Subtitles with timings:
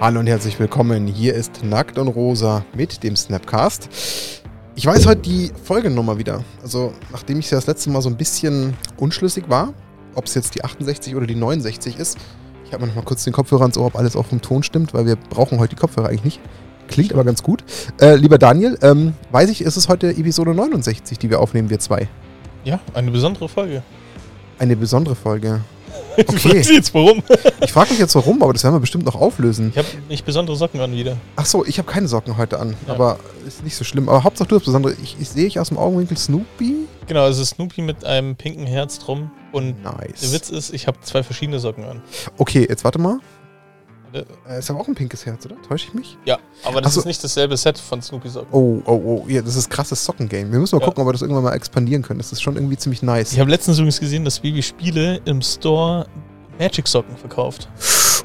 [0.00, 1.06] Hallo und herzlich willkommen.
[1.06, 3.90] Hier ist Nackt und Rosa mit dem Snapcast.
[4.74, 6.42] Ich weiß heute die Folgennummer wieder.
[6.62, 9.74] Also, nachdem ich das letzte Mal so ein bisschen unschlüssig war,
[10.14, 12.16] ob es jetzt die 68 oder die 69 ist,
[12.64, 14.62] ich habe mir noch mal kurz den Kopfhörer ans Ohr, ob alles auch vom Ton
[14.62, 16.40] stimmt, weil wir brauchen heute die Kopfhörer eigentlich nicht.
[16.88, 17.62] Klingt aber ganz gut.
[18.00, 21.78] Äh, lieber Daniel, ähm, weiß ich, ist es heute Episode 69, die wir aufnehmen, wir
[21.78, 22.08] zwei?
[22.64, 23.82] Ja, eine besondere Folge.
[24.58, 25.60] Eine besondere Folge.
[26.30, 26.62] Okay.
[26.62, 27.22] jetzt warum?
[27.62, 29.70] Ich frage mich jetzt warum, aber das werden wir bestimmt noch auflösen.
[29.70, 31.16] Ich habe nicht besondere Socken an wieder.
[31.36, 32.94] Ach so, ich habe keine Socken heute an, ja.
[32.94, 34.08] aber ist nicht so schlimm.
[34.08, 34.94] Aber Hauptsache du hast besondere.
[35.02, 36.86] Ich, ich sehe ich aus dem Augenwinkel Snoopy.
[37.06, 39.30] Genau, es ist Snoopy mit einem pinken Herz drum.
[39.52, 40.20] Und nice.
[40.22, 42.02] der Witz ist, ich habe zwei verschiedene Socken an.
[42.38, 43.18] Okay, jetzt warte mal.
[44.12, 45.60] Äh, ist aber auch ein pinkes Herz, oder?
[45.62, 46.18] Täusche ich mich?
[46.24, 47.00] Ja, aber das so.
[47.00, 48.48] ist nicht dasselbe Set von Snoopy Socken.
[48.52, 49.24] Oh, oh, oh.
[49.28, 50.50] Ja, das ist krasses Sockengame.
[50.50, 50.86] Wir müssen mal ja.
[50.86, 52.18] gucken, ob wir das irgendwann mal expandieren können.
[52.18, 53.32] Das ist schon irgendwie ziemlich nice.
[53.32, 56.06] Ich habe letztens übrigens gesehen, dass Baby Spiele im Store
[56.58, 57.68] Magic Socken verkauft.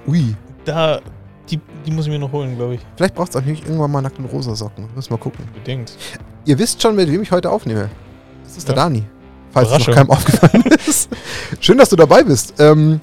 [0.07, 0.35] Ui.
[0.65, 1.01] Da,
[1.49, 2.81] die, die muss ich mir noch holen, glaube ich.
[2.95, 4.89] Vielleicht braucht es auch nicht irgendwann mal nackten rosa Socken.
[4.95, 5.45] Müssen wir gucken.
[5.53, 5.95] Bedingt.
[6.45, 7.89] Ihr wisst schon, mit wem ich heute aufnehme.
[8.43, 8.73] Das ist ja.
[8.73, 9.03] der Dani.
[9.51, 11.09] Falls es noch keinem aufgefallen ist.
[11.61, 12.55] Schön, dass du dabei bist.
[12.59, 12.99] Ähm,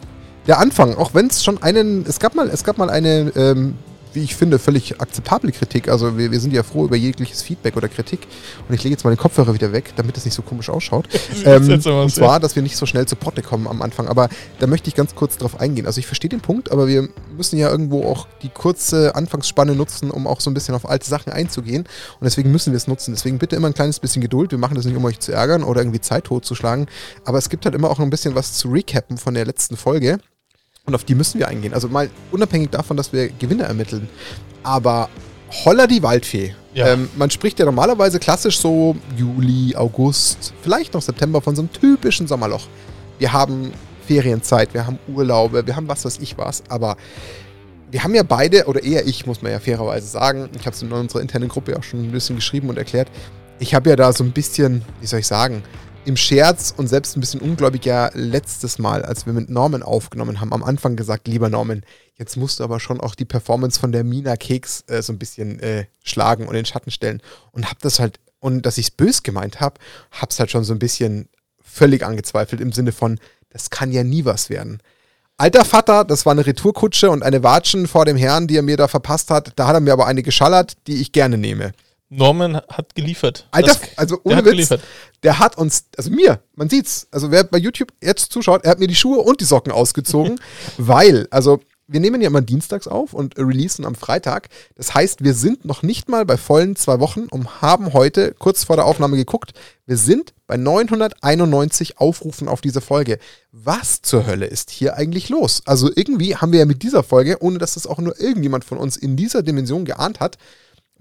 [0.46, 3.74] der Anfang, auch wenn es schon einen, es gab mal, es gab mal eine ähm,
[4.14, 5.88] wie ich finde, völlig akzeptable Kritik.
[5.88, 8.20] Also wir, wir sind ja froh über jegliches Feedback oder Kritik.
[8.68, 11.08] Und ich lege jetzt mal den Kopfhörer wieder weg, damit es nicht so komisch ausschaut.
[11.44, 14.08] ähm, und zwar, dass wir nicht so schnell zu Potte kommen am Anfang.
[14.08, 15.86] Aber da möchte ich ganz kurz drauf eingehen.
[15.86, 20.10] Also ich verstehe den Punkt, aber wir müssen ja irgendwo auch die kurze Anfangsspanne nutzen,
[20.10, 21.82] um auch so ein bisschen auf alte Sachen einzugehen.
[21.82, 23.14] Und deswegen müssen wir es nutzen.
[23.14, 24.50] Deswegen bitte immer ein kleines bisschen Geduld.
[24.50, 26.86] Wir machen das nicht, um euch zu ärgern oder irgendwie Zeit totzuschlagen.
[27.24, 29.76] Aber es gibt halt immer auch noch ein bisschen was zu recappen von der letzten
[29.76, 30.18] Folge.
[30.84, 31.74] Und auf die müssen wir eingehen.
[31.74, 34.08] Also mal unabhängig davon, dass wir Gewinne ermitteln.
[34.62, 35.08] Aber
[35.64, 36.54] holla die Waldfee.
[36.74, 36.88] Ja.
[36.88, 41.72] Ähm, man spricht ja normalerweise klassisch so Juli, August, vielleicht noch September von so einem
[41.72, 42.66] typischen Sommerloch.
[43.18, 43.72] Wir haben
[44.06, 46.96] Ferienzeit, wir haben Urlaube, wir haben was weiß ich was, aber
[47.90, 50.82] wir haben ja beide, oder eher ich, muss man ja fairerweise sagen, ich habe es
[50.82, 53.08] in unserer internen Gruppe auch schon ein bisschen geschrieben und erklärt,
[53.58, 55.62] ich habe ja da so ein bisschen, wie soll ich sagen,
[56.04, 60.40] im Scherz und selbst ein bisschen ungläubig ja letztes Mal, als wir mit Norman aufgenommen
[60.40, 61.84] haben, am Anfang gesagt, lieber Norman,
[62.16, 65.18] jetzt musst du aber schon auch die Performance von der Mina Keks äh, so ein
[65.18, 67.22] bisschen äh, schlagen und in den Schatten stellen.
[67.52, 69.78] Und hab das halt, und dass ich es bös gemeint habe,
[70.10, 71.28] hab's halt schon so ein bisschen
[71.60, 73.18] völlig angezweifelt im Sinne von,
[73.50, 74.80] das kann ja nie was werden.
[75.36, 78.76] Alter Vater, das war eine Retourkutsche und eine Watschen vor dem Herrn, die er mir
[78.76, 79.52] da verpasst hat.
[79.56, 81.72] Da hat er mir aber eine geschallert, die ich gerne nehme.
[82.12, 83.48] Norman hat geliefert.
[83.50, 84.82] Alter, das, also ohne der Witz, geliefert.
[85.22, 88.80] der hat uns, also mir, man sieht's, also wer bei YouTube jetzt zuschaut, er hat
[88.80, 90.38] mir die Schuhe und die Socken ausgezogen,
[90.76, 94.48] weil, also wir nehmen ja immer dienstags auf und releasen am Freitag.
[94.76, 98.64] Das heißt, wir sind noch nicht mal bei vollen zwei Wochen und haben heute kurz
[98.64, 99.52] vor der Aufnahme geguckt.
[99.86, 103.18] Wir sind bei 991 Aufrufen auf diese Folge.
[103.50, 105.62] Was zur Hölle ist hier eigentlich los?
[105.66, 108.78] Also irgendwie haben wir ja mit dieser Folge, ohne dass das auch nur irgendjemand von
[108.78, 110.38] uns in dieser Dimension geahnt hat,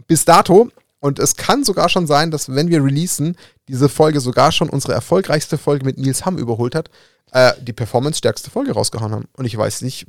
[0.08, 0.72] bis dato
[1.02, 3.36] und es kann sogar schon sein, dass wenn wir releasen,
[3.68, 6.90] diese Folge sogar schon unsere erfolgreichste Folge mit Nils Hamm überholt hat,
[7.32, 9.26] äh, die performance-stärkste Folge rausgehauen haben.
[9.34, 10.06] Und ich weiß nicht,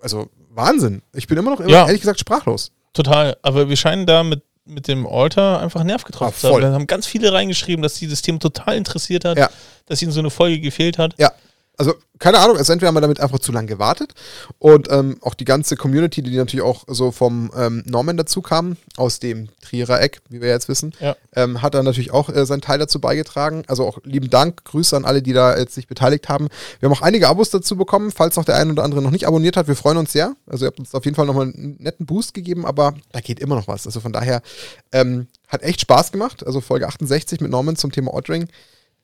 [0.00, 1.02] also Wahnsinn.
[1.12, 1.86] Ich bin immer noch, immer, ja.
[1.86, 2.70] ehrlich gesagt, sprachlos.
[2.92, 3.36] Total.
[3.42, 6.60] Aber wir scheinen da mit, mit dem Alter einfach Nerv getroffen ah, zu haben.
[6.60, 9.50] Wir haben ganz viele reingeschrieben, dass sie das Thema total interessiert hat, ja.
[9.86, 11.14] dass ihnen so eine Folge gefehlt hat.
[11.18, 11.32] Ja,
[11.76, 14.14] also keine Ahnung, also entweder haben wir damit einfach zu lange gewartet
[14.58, 18.78] und ähm, auch die ganze Community, die natürlich auch so vom ähm, Norman dazu kam,
[18.96, 21.14] aus dem Trierer Eck, wie wir jetzt wissen, ja.
[21.34, 23.64] ähm, hat da natürlich auch äh, seinen Teil dazu beigetragen.
[23.66, 26.48] Also auch lieben Dank, Grüße an alle, die da jetzt sich beteiligt haben.
[26.80, 29.26] Wir haben auch einige Abos dazu bekommen, falls noch der eine oder andere noch nicht
[29.26, 29.68] abonniert hat.
[29.68, 30.34] Wir freuen uns sehr.
[30.46, 33.40] Also ihr habt uns auf jeden Fall nochmal einen netten Boost gegeben, aber da geht
[33.40, 33.86] immer noch was.
[33.86, 34.40] Also von daher
[34.92, 36.46] ähm, hat echt Spaß gemacht.
[36.46, 38.48] Also Folge 68 mit Norman zum Thema Ordering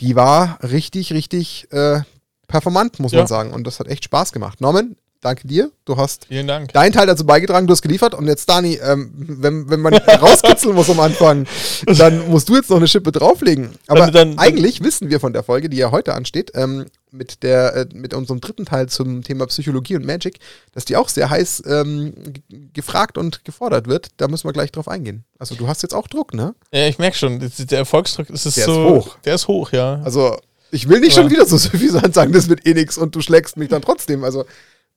[0.01, 2.01] die war richtig, richtig äh,
[2.53, 3.19] performant, muss ja.
[3.19, 3.53] man sagen.
[3.53, 4.61] Und das hat echt Spaß gemacht.
[4.61, 5.71] Norman, danke dir.
[5.87, 6.73] Du hast Vielen Dank.
[6.73, 8.15] deinen Teil dazu beigetragen, du hast geliefert.
[8.15, 11.47] Und jetzt, Dani, ähm, wenn, wenn man rauskitzeln muss am Anfang,
[11.87, 13.71] dann musst du jetzt noch eine Schippe drauflegen.
[13.87, 17.43] Aber dann, dann, eigentlich wissen wir von der Folge, die ja heute ansteht, ähm, mit,
[17.43, 20.39] der, äh, mit unserem dritten Teil zum Thema Psychologie und Magic,
[20.73, 22.13] dass die auch sehr heiß ähm,
[22.75, 24.09] gefragt und gefordert wird.
[24.19, 25.25] Da müssen wir gleich drauf eingehen.
[25.39, 26.55] Also du hast jetzt auch Druck, ne?
[26.71, 27.39] Ja, ich merke schon.
[27.41, 28.73] Der Erfolgsdruck ist der so.
[28.73, 29.17] Ist hoch.
[29.25, 30.01] Der ist hoch, ja.
[30.05, 30.37] Also
[30.73, 31.23] ich will nicht ja.
[31.23, 34.25] schon wieder so suffisant sagen, das wird eh nix und du schlägst mich dann trotzdem.
[34.25, 34.45] Also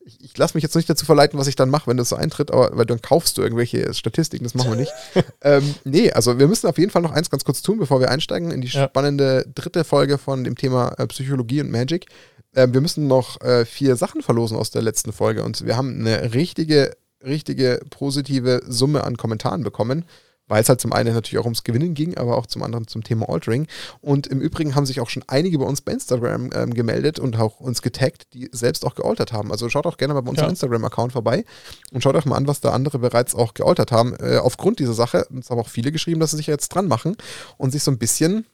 [0.05, 2.15] ich, ich lasse mich jetzt nicht dazu verleiten, was ich dann mache, wenn das so
[2.15, 4.93] eintritt, aber weil dann kaufst du irgendwelche Statistiken, das machen wir nicht.
[5.41, 8.09] ähm, nee, also wir müssen auf jeden Fall noch eins ganz kurz tun, bevor wir
[8.09, 8.85] einsteigen in die ja.
[8.85, 12.05] spannende dritte Folge von dem Thema äh, Psychologie und Magic.
[12.53, 15.99] Äh, wir müssen noch äh, vier Sachen verlosen aus der letzten Folge und wir haben
[15.99, 20.05] eine richtige, richtige positive Summe an Kommentaren bekommen
[20.47, 23.03] weil es halt zum einen natürlich auch ums Gewinnen ging, aber auch zum anderen zum
[23.03, 23.67] Thema Altering.
[24.01, 27.37] Und im Übrigen haben sich auch schon einige bei uns bei Instagram ähm, gemeldet und
[27.39, 29.51] auch uns getaggt, die selbst auch gealtert haben.
[29.51, 30.51] Also schaut auch gerne mal bei unserem ja.
[30.51, 31.45] Instagram-Account vorbei
[31.91, 34.15] und schaut euch mal an, was da andere bereits auch gealtert haben.
[34.19, 37.15] Äh, aufgrund dieser Sache, es haben auch viele geschrieben, dass sie sich jetzt dran machen
[37.57, 38.45] und sich so ein bisschen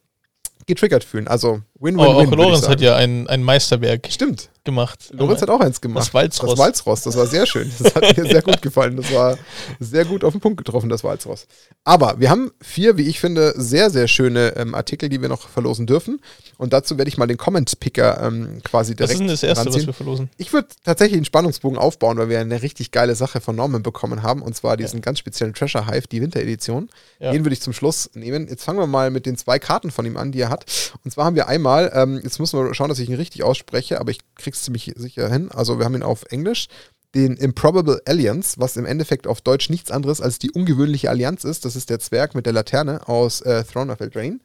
[0.67, 1.27] getriggert fühlen.
[1.27, 1.99] Also Win-Win-Win.
[1.99, 4.07] Oh, auch Lorenz hat ja ein, ein Meisterwerk.
[4.11, 5.11] Stimmt gemacht.
[5.13, 6.05] Lorenz hat auch eins gemacht.
[6.05, 6.51] Das Walzross.
[6.51, 7.71] Das Walzross, das war sehr schön.
[7.79, 8.95] Das hat mir sehr gut gefallen.
[8.97, 9.37] Das war
[9.79, 11.47] sehr gut auf den Punkt getroffen, das Walzross.
[11.83, 15.49] Aber wir haben vier, wie ich finde, sehr, sehr schöne ähm, Artikel, die wir noch
[15.49, 16.21] verlosen dürfen.
[16.57, 19.09] Und dazu werde ich mal den Comment-Picker ähm, quasi direkt.
[19.09, 19.81] Was ist denn das erste, ranziehen.
[19.81, 20.29] was wir verlosen?
[20.37, 24.21] Ich würde tatsächlich einen Spannungsbogen aufbauen, weil wir eine richtig geile Sache von Norman bekommen
[24.21, 24.41] haben.
[24.41, 25.01] Und zwar diesen ja.
[25.01, 26.89] ganz speziellen Treasure Hive, die Winteredition.
[27.19, 27.31] Ja.
[27.31, 28.47] Den würde ich zum Schluss nehmen.
[28.47, 30.65] Jetzt fangen wir mal mit den zwei Karten von ihm an, die er hat.
[31.03, 33.99] Und zwar haben wir einmal, ähm, jetzt müssen wir schauen, dass ich ihn richtig ausspreche,
[33.99, 34.19] aber ich
[34.51, 35.49] krieg's ziemlich sicher hin.
[35.51, 36.67] Also wir haben ihn auf Englisch.
[37.15, 41.65] Den Improbable Alliance, was im Endeffekt auf Deutsch nichts anderes als die ungewöhnliche Allianz ist.
[41.65, 44.39] Das ist der Zwerg mit der Laterne aus äh, Throne of Eldraine.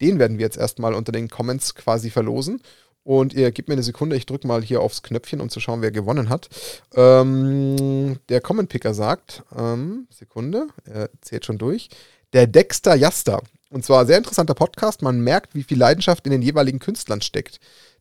[0.00, 2.60] Den werden wir jetzt erstmal unter den Comments quasi verlosen.
[3.04, 5.82] Und ihr gebt mir eine Sekunde, ich drücke mal hier aufs Knöpfchen, um zu schauen,
[5.82, 6.48] wer gewonnen hat.
[6.94, 11.88] Ähm, der Comment Picker sagt, ähm, Sekunde, er zählt schon durch.
[12.32, 13.42] Der Dexter Jaster.
[13.70, 15.02] Und zwar sehr interessanter Podcast.
[15.02, 17.58] Man merkt, wie viel Leidenschaft in den jeweiligen Künstlern steckt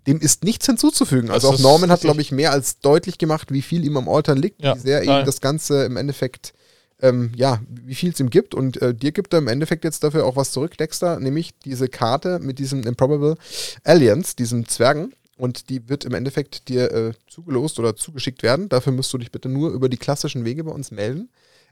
[0.07, 1.30] dem ist nichts hinzuzufügen.
[1.30, 4.38] Also auch Norman hat, glaube ich, mehr als deutlich gemacht, wie viel ihm am Altern
[4.38, 6.53] liegt, ja, wie sehr ihm das Ganze im Endeffekt,
[7.01, 8.56] ähm, ja, wie viel es ihm gibt.
[8.56, 11.88] Und äh, dir gibt er im Endeffekt jetzt dafür auch was zurück, Dexter, nämlich diese
[11.88, 13.36] Karte mit diesem Improbable
[13.83, 15.13] Aliens, diesem Zwergen.
[15.38, 18.69] Und die wird im Endeffekt dir äh, zugelost oder zugeschickt werden.
[18.69, 21.30] Dafür musst du dich bitte nur über die klassischen Wege bei uns melden.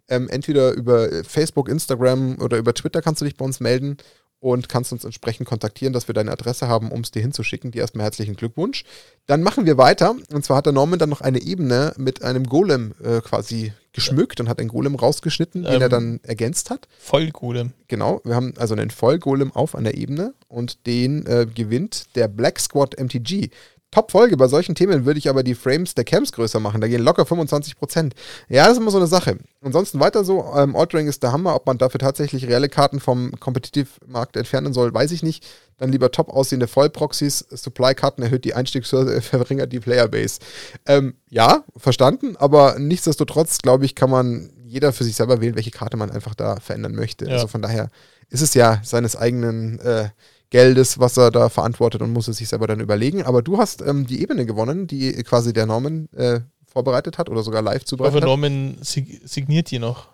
[0.07, 3.97] Ähm, entweder über Facebook, Instagram oder über Twitter kannst du dich bei uns melden
[4.39, 7.71] und kannst uns entsprechend kontaktieren, dass wir deine Adresse haben, um es dir hinzuschicken.
[7.71, 8.85] Dir erstmal herzlichen Glückwunsch.
[9.25, 10.15] Dann machen wir weiter.
[10.31, 14.39] Und zwar hat der Norman dann noch eine Ebene mit einem Golem äh, quasi geschmückt
[14.39, 16.87] und hat einen Golem rausgeschnitten, den ähm, er dann ergänzt hat.
[16.99, 17.73] Vollgolem.
[17.87, 22.59] Genau, wir haben also einen Vollgolem auf einer Ebene und den äh, gewinnt der Black
[22.59, 23.49] Squad MTG.
[23.91, 24.37] Top-Folge.
[24.37, 26.79] Bei solchen Themen würde ich aber die Frames der Camps größer machen.
[26.79, 28.11] Da gehen locker 25%.
[28.47, 29.37] Ja, das ist immer so eine Sache.
[29.61, 30.53] Ansonsten weiter so.
[30.55, 31.55] Ähm, Altering ist der Hammer.
[31.55, 35.45] Ob man dafür tatsächlich reelle Karten vom Competitive-Markt entfernen soll, weiß ich nicht.
[35.77, 37.45] Dann lieber top aussehende Vollproxys.
[37.49, 40.39] Supply-Karten erhöht die Einstiegshürde, verringert die Playerbase.
[40.85, 42.35] Ähm, ja, verstanden.
[42.37, 46.35] Aber nichtsdestotrotz, glaube ich, kann man jeder für sich selber wählen, welche Karte man einfach
[46.35, 47.25] da verändern möchte.
[47.25, 47.33] Ja.
[47.33, 47.89] Also von daher
[48.29, 50.09] ist es ja seines eigenen äh,
[50.49, 53.23] Geldes, was er da verantwortet und muss es sich selber dann überlegen.
[53.23, 57.43] Aber du hast ähm, die Ebene gewonnen, die quasi der Norman äh, vorbereitet hat oder
[57.43, 58.23] sogar live zubereitet hat.
[58.23, 60.07] Aber Norman signiert die noch.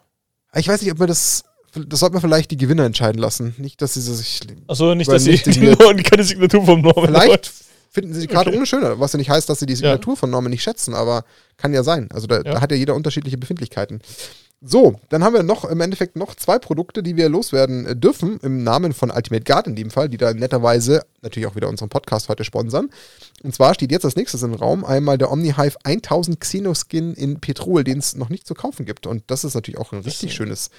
[0.53, 1.43] Ich weiß nicht, ob wir das
[1.87, 3.53] das sollte man vielleicht die Gewinner entscheiden lassen.
[3.57, 4.39] Nicht, dass sie sich.
[4.67, 7.51] Achso, nicht, dass sie die, keine Signatur vom Norman Vielleicht
[7.89, 8.57] finden sie die Karte okay.
[8.57, 10.19] ohne schöner, was ja nicht heißt, dass sie die Signatur ja.
[10.19, 11.23] von Norman nicht schätzen, aber
[11.57, 12.09] kann ja sein.
[12.13, 12.43] Also da, ja.
[12.43, 14.01] da, hat ja jeder unterschiedliche Befindlichkeiten.
[14.67, 18.39] So, dann haben wir noch im Endeffekt noch zwei Produkte, die wir loswerden äh, dürfen,
[18.41, 21.89] im Namen von Ultimate Guard in dem Fall, die da netterweise natürlich auch wieder unseren
[21.89, 22.89] Podcast heute sponsern.
[23.43, 27.83] Und zwar steht jetzt als nächstes im Raum einmal der OmniHive 1000 Xenoskin in Petrol,
[27.83, 29.05] den es noch nicht zu kaufen gibt.
[29.05, 30.71] Und das ist natürlich auch ein richtig schönes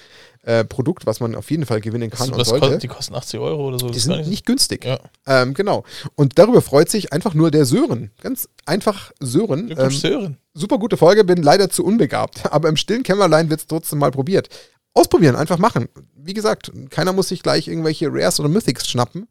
[0.47, 2.61] äh, Produkt, was man auf jeden Fall gewinnen kann und sollte.
[2.61, 3.89] Kostet, die kosten 80 Euro oder so.
[3.89, 4.85] Die sind nicht, nicht günstig.
[4.85, 4.97] Ja.
[5.25, 5.83] Ähm, genau.
[6.15, 8.11] Und darüber freut sich einfach nur der Sören.
[8.21, 9.75] Ganz einfach Sören.
[9.77, 10.37] Ähm, Sören.
[10.53, 12.45] Super gute Folge, bin leider zu unbegabt.
[12.51, 14.47] Aber im stillen Kämmerlein wird es trotzdem mal probiert.
[14.93, 15.89] Ausprobieren, einfach machen.
[16.15, 19.27] Wie gesagt, keiner muss sich gleich irgendwelche Rares oder Mythics schnappen.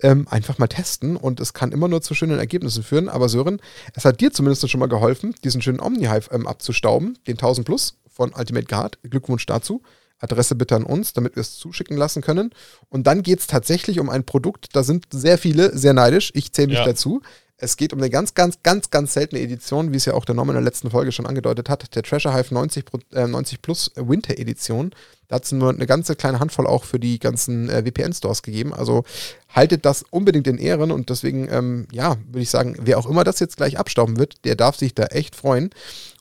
[0.00, 3.08] Ähm, einfach mal testen und es kann immer nur zu schönen Ergebnissen führen.
[3.08, 3.60] Aber Sören,
[3.94, 7.94] es hat dir zumindest schon mal geholfen, diesen schönen Omni-Hive ähm, abzustauben, den 1000 Plus
[8.06, 8.98] von Ultimate Guard.
[9.02, 9.82] Glückwunsch dazu.
[10.18, 12.50] Adresse bitte an uns, damit wir es zuschicken lassen können.
[12.88, 16.30] Und dann geht es tatsächlich um ein Produkt, da sind sehr viele sehr neidisch.
[16.34, 16.84] Ich zähle mich ja.
[16.84, 17.22] dazu.
[17.60, 20.36] Es geht um eine ganz, ganz, ganz, ganz seltene Edition, wie es ja auch der
[20.36, 21.92] Norman in der letzten Folge schon angedeutet hat.
[21.96, 24.92] Der Treasure Hive 90, äh, 90 Plus Winter Edition.
[25.26, 28.72] Da hat es nur eine ganze kleine Handvoll auch für die ganzen äh, VPN-Stores gegeben.
[28.72, 29.02] Also
[29.48, 33.24] haltet das unbedingt in Ehren und deswegen, ähm, ja, würde ich sagen, wer auch immer
[33.24, 35.70] das jetzt gleich abstauben wird, der darf sich da echt freuen.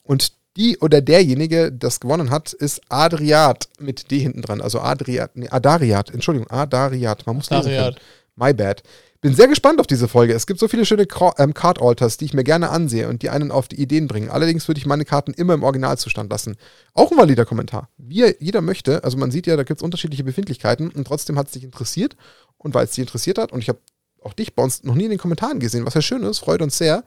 [0.02, 4.62] Und die oder derjenige, das gewonnen hat, ist Adriat mit D hinten dran.
[4.62, 7.26] Also Adriat, nee, Adariat, Entschuldigung, Adariat.
[7.28, 7.96] Man muss lesen können.
[8.36, 8.84] My bad.
[9.20, 10.34] Bin sehr gespannt auf diese Folge.
[10.34, 11.08] Es gibt so viele schöne
[11.40, 14.30] ähm, Card-Alters, die ich mir gerne ansehe und die einen auf die Ideen bringen.
[14.30, 16.56] Allerdings würde ich meine Karten immer im Originalzustand lassen.
[16.94, 17.90] Auch ein valider Kommentar.
[17.98, 19.04] Wie jeder möchte.
[19.04, 22.16] Also man sieht ja, da gibt es unterschiedliche Befindlichkeiten und trotzdem hat es dich interessiert.
[22.60, 23.80] Und weil es dich interessiert hat und ich habe
[24.22, 26.62] auch dich bei uns noch nie in den Kommentaren gesehen, was ja schön ist, freut
[26.62, 27.04] uns sehr,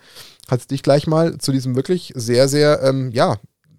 [0.49, 3.37] hat dich gleich mal zu diesem wirklich sehr, sehr, ähm, ja,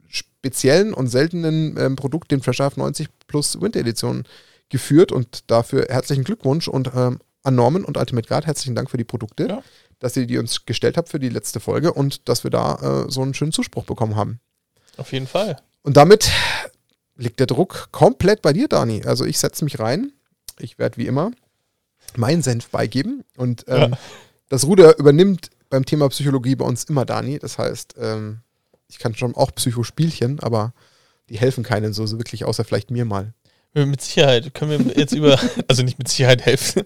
[0.08, 4.24] speziellen und seltenen ähm, Produkt, den Fresh 90 Plus Winter Edition,
[4.70, 8.98] geführt und dafür herzlichen Glückwunsch und ähm, an Norman und Ultimate Guard herzlichen Dank für
[8.98, 9.64] die Produkte, ja.
[10.00, 13.12] dass ihr die uns gestellt habt für die letzte Folge und dass wir da äh,
[13.12, 14.40] so einen schönen Zuspruch bekommen haben.
[14.98, 15.58] Auf jeden Fall.
[15.84, 16.30] Und damit
[17.16, 19.04] liegt der Druck komplett bei dir, Dani.
[19.06, 20.12] Also ich setze mich rein.
[20.60, 21.32] Ich werde wie immer
[22.18, 23.24] meinen Senf beigeben.
[23.38, 23.98] Und ähm, ja.
[24.50, 27.40] das Ruder übernimmt beim Thema Psychologie bei uns immer Dani.
[27.40, 28.42] Das heißt, ähm,
[28.88, 30.74] ich kann schon auch Psychospielchen, aber
[31.30, 33.34] die helfen keinen so, so wirklich, außer vielleicht mir mal.
[33.74, 36.84] Mit Sicherheit können wir jetzt über, also nicht mit Sicherheit helfen.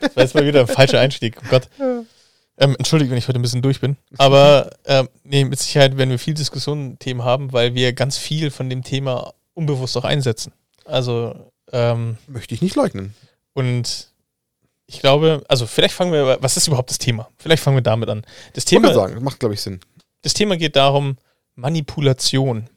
[0.00, 1.36] Das war jetzt mal wieder ein falscher Einstieg.
[1.42, 1.68] Oh Gott.
[1.78, 3.96] Ähm, Entschuldigt, wenn ich heute ein bisschen durch bin.
[4.18, 8.68] Aber ähm, nee, mit Sicherheit werden wir viel Diskussionen-Themen haben, weil wir ganz viel von
[8.68, 10.52] dem Thema unbewusst auch einsetzen.
[10.84, 13.14] Also ähm, möchte ich nicht leugnen.
[13.54, 14.12] Und
[14.94, 17.28] ich glaube, also vielleicht fangen wir, was ist überhaupt das Thema?
[17.36, 18.24] Vielleicht fangen wir damit an.
[18.52, 19.80] Das Thema, ich sagen, das macht glaube ich Sinn.
[20.22, 21.16] Das Thema geht darum
[21.54, 22.68] Manipulation.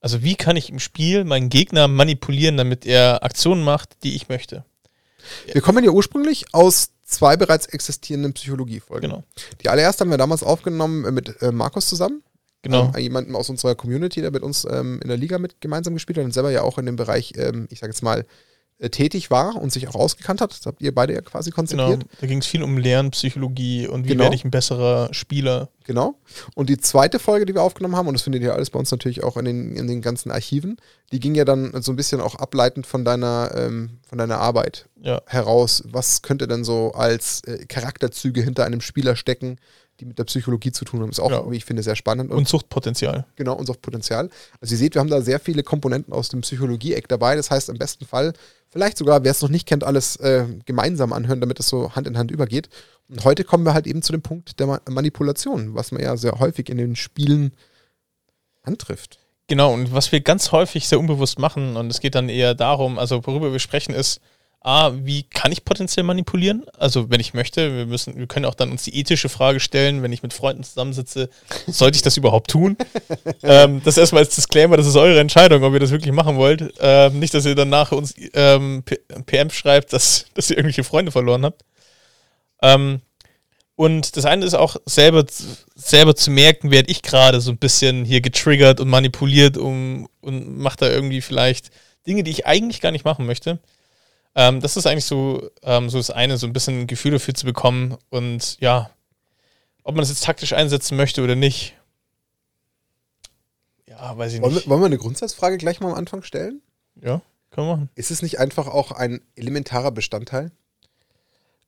[0.00, 4.28] Also wie kann ich im Spiel meinen Gegner manipulieren, damit er Aktionen macht, die ich
[4.28, 4.64] möchte?
[5.52, 9.10] Wir kommen ja ursprünglich aus zwei bereits existierenden Psychologiefolgen.
[9.10, 9.24] Genau.
[9.62, 12.22] Die allererste haben wir damals aufgenommen äh, mit äh, Markus zusammen.
[12.62, 12.92] Genau.
[12.94, 16.18] Ähm, jemanden aus unserer Community, der mit uns ähm, in der Liga mit gemeinsam gespielt
[16.18, 18.26] hat und selber ja auch in dem Bereich, ähm, ich sage jetzt mal,
[18.80, 20.52] tätig war und sich auch ausgekannt hat.
[20.52, 22.00] Das habt ihr beide ja quasi konzipiert.
[22.00, 22.12] Genau.
[22.20, 24.24] Da ging es viel um Lernpsychologie und wie genau.
[24.24, 25.68] werde ich ein besserer Spieler.
[25.84, 26.14] Genau.
[26.54, 28.90] Und die zweite Folge, die wir aufgenommen haben, und das findet ihr alles bei uns
[28.90, 30.76] natürlich auch in den, in den ganzen Archiven,
[31.10, 34.88] die ging ja dann so ein bisschen auch ableitend von deiner, ähm, von deiner Arbeit
[35.00, 35.22] ja.
[35.26, 35.82] heraus.
[35.86, 39.58] Was könnte denn so als äh, Charakterzüge hinter einem Spieler stecken?
[40.00, 41.10] Die mit der Psychologie zu tun haben.
[41.10, 41.50] Ist auch, ja.
[41.50, 42.30] wie ich finde, sehr spannend.
[42.30, 43.26] Und, und Suchtpotenzial.
[43.36, 44.30] Genau, und Suchtpotenzial.
[44.60, 47.36] Also ihr seht, wir haben da sehr viele Komponenten aus dem Psychologie-Eck dabei.
[47.36, 48.32] Das heißt, im besten Fall,
[48.68, 52.06] vielleicht sogar, wer es noch nicht kennt, alles äh, gemeinsam anhören, damit es so Hand
[52.06, 52.68] in Hand übergeht.
[53.08, 56.16] Und heute kommen wir halt eben zu dem Punkt der Ma Manipulation, was man ja
[56.16, 57.52] sehr häufig in den Spielen
[58.62, 59.18] antrifft.
[59.48, 62.98] Genau, und was wir ganz häufig sehr unbewusst machen, und es geht dann eher darum,
[62.98, 64.20] also worüber wir sprechen, ist,
[64.60, 66.64] A, wie kann ich potenziell manipulieren?
[66.76, 70.02] Also, wenn ich möchte, wir müssen, wir können auch dann uns die ethische Frage stellen,
[70.02, 71.30] wenn ich mit Freunden zusammensitze,
[71.68, 72.76] sollte ich das überhaupt tun?
[73.44, 76.74] ähm, das erstmal als Disclaimer, das ist eure Entscheidung, ob ihr das wirklich machen wollt.
[76.80, 78.82] Ähm, nicht, dass ihr dann nachher uns ähm,
[79.26, 81.64] PM schreibt, dass, dass ihr irgendwelche Freunde verloren habt.
[82.60, 83.00] Ähm,
[83.76, 85.24] und das eine ist auch selber,
[85.76, 90.58] selber zu merken, werde ich gerade so ein bisschen hier getriggert und manipuliert um, und
[90.58, 91.70] mache da irgendwie vielleicht
[92.04, 93.60] Dinge, die ich eigentlich gar nicht machen möchte.
[94.38, 97.44] Ähm, das ist eigentlich so, ähm, so das eine, so ein bisschen Gefühl dafür zu
[97.44, 98.88] bekommen und ja,
[99.82, 101.74] ob man das jetzt taktisch einsetzen möchte oder nicht.
[103.88, 104.44] Ja, weiß ich nicht.
[104.44, 106.62] Wollen wir, wollen wir eine Grundsatzfrage gleich mal am Anfang stellen?
[107.02, 107.90] Ja, können wir machen.
[107.96, 110.52] Ist es nicht einfach auch ein elementarer Bestandteil?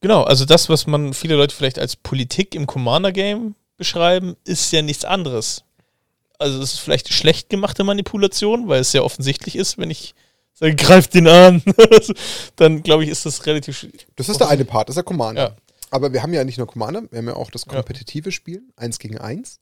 [0.01, 4.83] Genau, also das, was man viele Leute vielleicht als Politik im Commander-Game beschreiben, ist ja
[4.83, 5.65] nichts anderes.
[6.39, 10.15] Also es ist vielleicht schlecht gemachte Manipulation, weil es sehr offensichtlich ist, wenn ich
[10.61, 11.63] Sag, greift ihn an.
[12.57, 13.87] dann glaube ich, ist das relativ.
[14.17, 15.43] Das ist der eine Part, das ist der Commander.
[15.43, 15.57] Ja.
[15.91, 18.33] Aber wir haben ja nicht nur Commander, wir haben ja auch das kompetitive ja.
[18.33, 19.59] Spielen, eins gegen eins.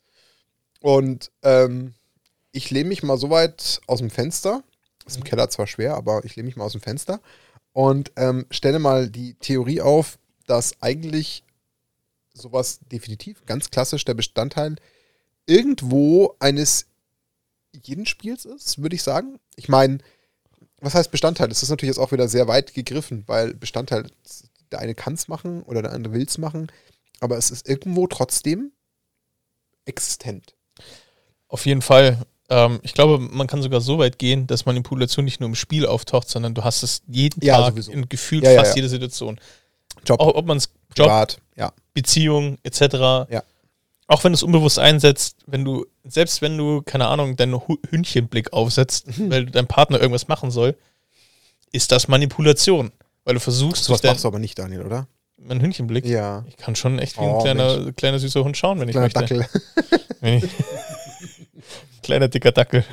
[0.81, 1.95] Und ähm,
[2.53, 4.63] ich lehne mich mal so weit aus dem Fenster.
[5.07, 5.25] Ist im.
[5.25, 7.21] Keller zwar schwer, aber ich lehne mich mal aus dem Fenster
[7.73, 11.45] und ähm, stelle mal die Theorie auf, dass eigentlich
[12.35, 14.77] sowas definitiv ganz klassisch der Bestandteil
[15.47, 16.87] irgendwo eines
[17.83, 19.39] jeden Spiels ist, würde ich sagen.
[19.57, 19.99] Ich meine,
[20.81, 21.49] was heißt Bestandteil?
[21.49, 24.07] Das ist natürlich jetzt auch wieder sehr weit gegriffen, weil Bestandteil,
[24.71, 26.71] der eine kann es machen oder der andere will es machen,
[27.21, 28.73] aber es ist irgendwo trotzdem
[29.85, 30.55] existent.
[31.49, 32.19] Auf jeden Fall.
[32.51, 35.87] Ähm, ich glaube, man kann sogar so weit gehen, dass Manipulation nicht nur im Spiel
[35.87, 37.93] auftaucht, sondern du hast es jeden ja, Tag sowieso.
[37.93, 39.41] in gefühlt ja, fast ja, jede Situation.
[40.05, 40.21] Job.
[40.21, 41.41] Auch, ob man es Job, Privat,
[41.95, 42.81] Beziehung etc.
[43.31, 43.43] Ja.
[44.09, 47.61] Auch wenn du es unbewusst einsetzt, wenn du, selbst wenn du, keine Ahnung, deinen
[47.91, 49.31] Hündchenblick aufsetzt, mhm.
[49.31, 50.77] weil dein Partner irgendwas machen soll,
[51.73, 52.91] ist das Manipulation.
[53.25, 53.85] Weil du versuchst.
[53.85, 55.07] So was machst du aber nicht, Daniel, oder?
[55.37, 56.07] Mein Hündchenblick?
[56.07, 56.45] Ja.
[56.49, 59.15] Ich kann schon echt wie ein oh, kleiner, kleiner süßer Hund schauen, wenn kleiner ich
[59.15, 59.47] möchte.
[60.21, 60.41] Dackel.
[60.43, 60.51] ich,
[62.03, 62.87] kleiner dicker Dackel.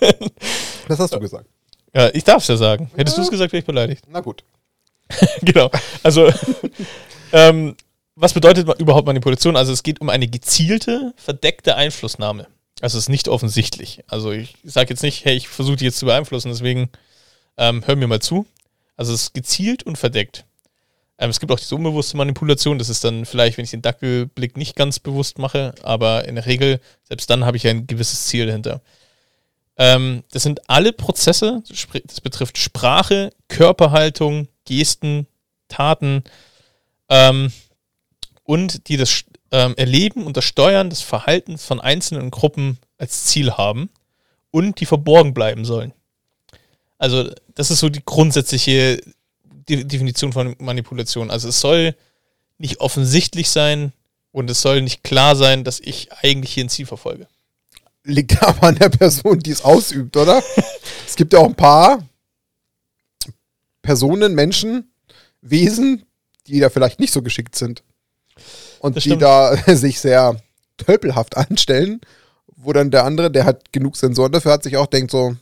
[0.88, 1.46] das hast du gesagt.
[1.94, 2.90] Ja, ich darf es ja sagen.
[2.96, 3.22] Hättest ja.
[3.22, 4.04] du es gesagt, wäre ich beleidigt.
[4.08, 4.42] Na gut.
[5.42, 5.70] genau.
[6.02, 6.32] Also,
[7.32, 7.76] ähm,
[8.14, 9.56] was bedeutet überhaupt Manipulation?
[9.56, 12.46] Also es geht um eine gezielte, verdeckte Einflussnahme.
[12.80, 14.04] Also es ist nicht offensichtlich.
[14.08, 16.90] Also ich sage jetzt nicht, hey, ich versuche dich jetzt zu beeinflussen, deswegen
[17.56, 18.46] ähm, hör mir mal zu.
[18.96, 20.44] Also es ist gezielt und verdeckt.
[21.18, 22.78] Ähm, es gibt auch diese unbewusste Manipulation.
[22.78, 26.46] Das ist dann vielleicht, wenn ich den Dackelblick nicht ganz bewusst mache, aber in der
[26.46, 28.80] Regel, selbst dann habe ich ein gewisses Ziel dahinter.
[29.76, 35.26] Ähm, das sind alle Prozesse, das betrifft Sprache, Körperhaltung, Gesten,
[35.68, 36.24] Taten,
[37.08, 37.52] ähm,
[38.44, 43.52] und die das ähm, Erleben und das Steuern des Verhaltens von einzelnen Gruppen als Ziel
[43.52, 43.90] haben
[44.50, 45.92] und die verborgen bleiben sollen.
[46.98, 49.00] Also das ist so die grundsätzliche
[49.68, 51.30] Definition von Manipulation.
[51.30, 51.94] Also es soll
[52.58, 53.92] nicht offensichtlich sein
[54.30, 57.26] und es soll nicht klar sein, dass ich eigentlich hier ein Ziel verfolge.
[58.04, 60.42] Liegt aber an der Person, die es ausübt, oder?
[61.06, 62.06] es gibt ja auch ein paar
[63.82, 64.92] Personen, Menschen,
[65.40, 66.04] Wesen,
[66.46, 67.82] die da vielleicht nicht so geschickt sind.
[68.82, 70.36] Und die da sich sehr
[70.76, 72.00] tölpelhaft anstellen,
[72.54, 75.36] wo dann der andere, der hat genug Sensoren dafür hat, sich auch denkt so,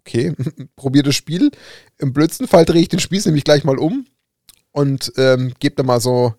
[0.00, 0.34] okay,
[0.76, 1.50] probier das Spiel.
[1.98, 4.06] Im blödsten Fall drehe ich den Spieß nämlich gleich mal um
[4.72, 6.34] und ähm, gebe da mal so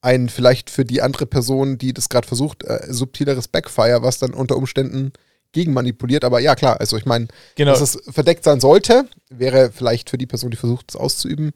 [0.00, 4.34] ein vielleicht für die andere Person, die das gerade versucht, äh, subtileres Backfire, was dann
[4.34, 5.12] unter Umständen
[5.52, 6.24] gegenmanipuliert.
[6.24, 7.72] Aber ja, klar, also ich meine, genau.
[7.72, 11.52] dass es verdeckt sein sollte, wäre vielleicht für die Person, die versucht, es auszuüben,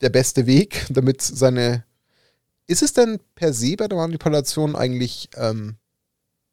[0.00, 1.84] der beste Weg, damit seine.
[2.68, 5.76] Ist es denn per se bei der Manipulation eigentlich ähm,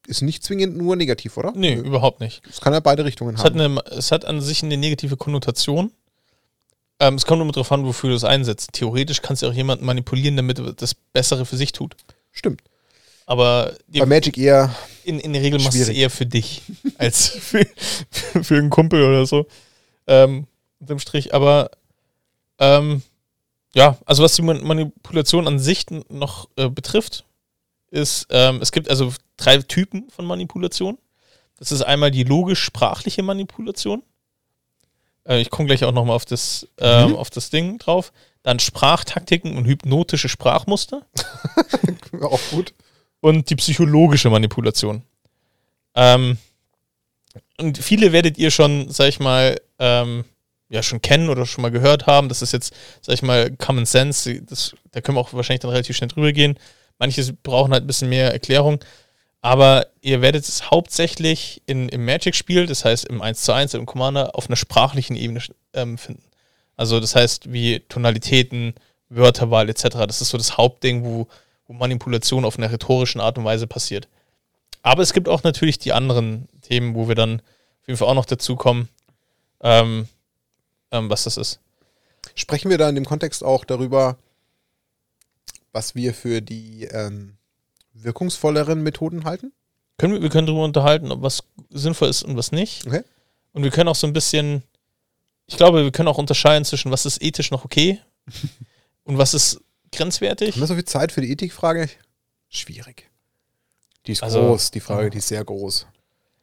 [0.08, 1.52] ist nicht zwingend nur negativ, oder?
[1.56, 2.42] Nee, überhaupt nicht.
[2.50, 3.60] Es kann ja beide Richtungen es haben.
[3.60, 5.92] Hat eine, es hat an sich eine negative Konnotation.
[7.00, 8.72] Ähm, es kommt nur darauf an, wofür du es einsetzt.
[8.74, 11.98] Theoretisch kannst du auch jemanden manipulieren, damit er das Bessere für sich tut.
[12.32, 12.62] Stimmt.
[13.26, 14.74] Aber bei Magic eher.
[15.04, 16.62] In, in der Regel machst du es eher für dich
[16.98, 17.68] als für,
[18.42, 19.48] für einen Kumpel oder so.
[20.08, 20.48] Ähm,
[20.80, 21.34] dem Strich.
[21.34, 21.72] Aber
[22.60, 23.02] ähm,
[23.76, 27.26] ja, also was die Manipulation an sich noch äh, betrifft,
[27.92, 30.98] ist, ähm, es gibt also drei Typen von Manipulation.
[31.58, 34.02] Das ist einmal die logisch-sprachliche Manipulation.
[35.28, 37.16] Äh, ich komme gleich auch nochmal auf, das, ähm, mhm.
[37.18, 38.14] auf das Ding drauf.
[38.44, 41.06] Dann Sprachtaktiken und hypnotische Sprachmuster.
[42.22, 42.74] auch gut.
[43.20, 45.04] Und die psychologische Manipulation.
[45.96, 46.38] Ähm,
[47.58, 50.24] und viele werdet ihr schon, sag ich mal, ähm,
[50.70, 52.30] ja, schon kennen oder schon mal gehört haben.
[52.30, 54.42] Das ist jetzt, sag ich mal, Common Sense.
[54.42, 56.58] Das, da können wir auch wahrscheinlich dann relativ schnell drüber gehen.
[56.98, 58.80] Manche brauchen halt ein bisschen mehr Erklärung.
[59.42, 63.86] Aber ihr werdet es hauptsächlich in, im Magic-Spiel, das heißt im 1 zu 1, im
[63.86, 65.40] Commander, auf einer sprachlichen Ebene
[65.74, 66.24] ähm, finden.
[66.78, 68.74] Also das heißt, wie Tonalitäten,
[69.10, 69.84] Wörterwahl etc.
[70.08, 71.28] Das ist so das Hauptding, wo,
[71.68, 74.08] wo Manipulation auf einer rhetorischen Art und Weise passiert.
[74.82, 77.40] Aber es gibt auch natürlich die anderen Themen, wo wir dann
[77.82, 78.90] auf jeden Fall auch noch dazu kommen,
[79.62, 80.08] ähm,
[80.92, 81.60] ähm, was das ist.
[82.34, 84.18] Sprechen wir da in dem Kontext auch darüber,
[85.72, 87.38] was wir für die ähm,
[87.94, 89.54] wirkungsvolleren Methoden halten?
[89.98, 92.86] Können wir, wir können darüber unterhalten, ob was sinnvoll ist und was nicht.
[92.86, 93.04] Okay.
[93.54, 94.64] Und wir können auch so ein bisschen,
[95.48, 98.02] ich glaube, wir können auch unterscheiden zwischen, was ist ethisch noch okay
[99.04, 100.56] und was ist grenzwertig.
[100.56, 101.90] Haben wir so viel Zeit für die Ethikfrage?
[102.50, 103.10] Schwierig.
[104.06, 105.88] Die ist also, groß, die Frage, die ist sehr groß.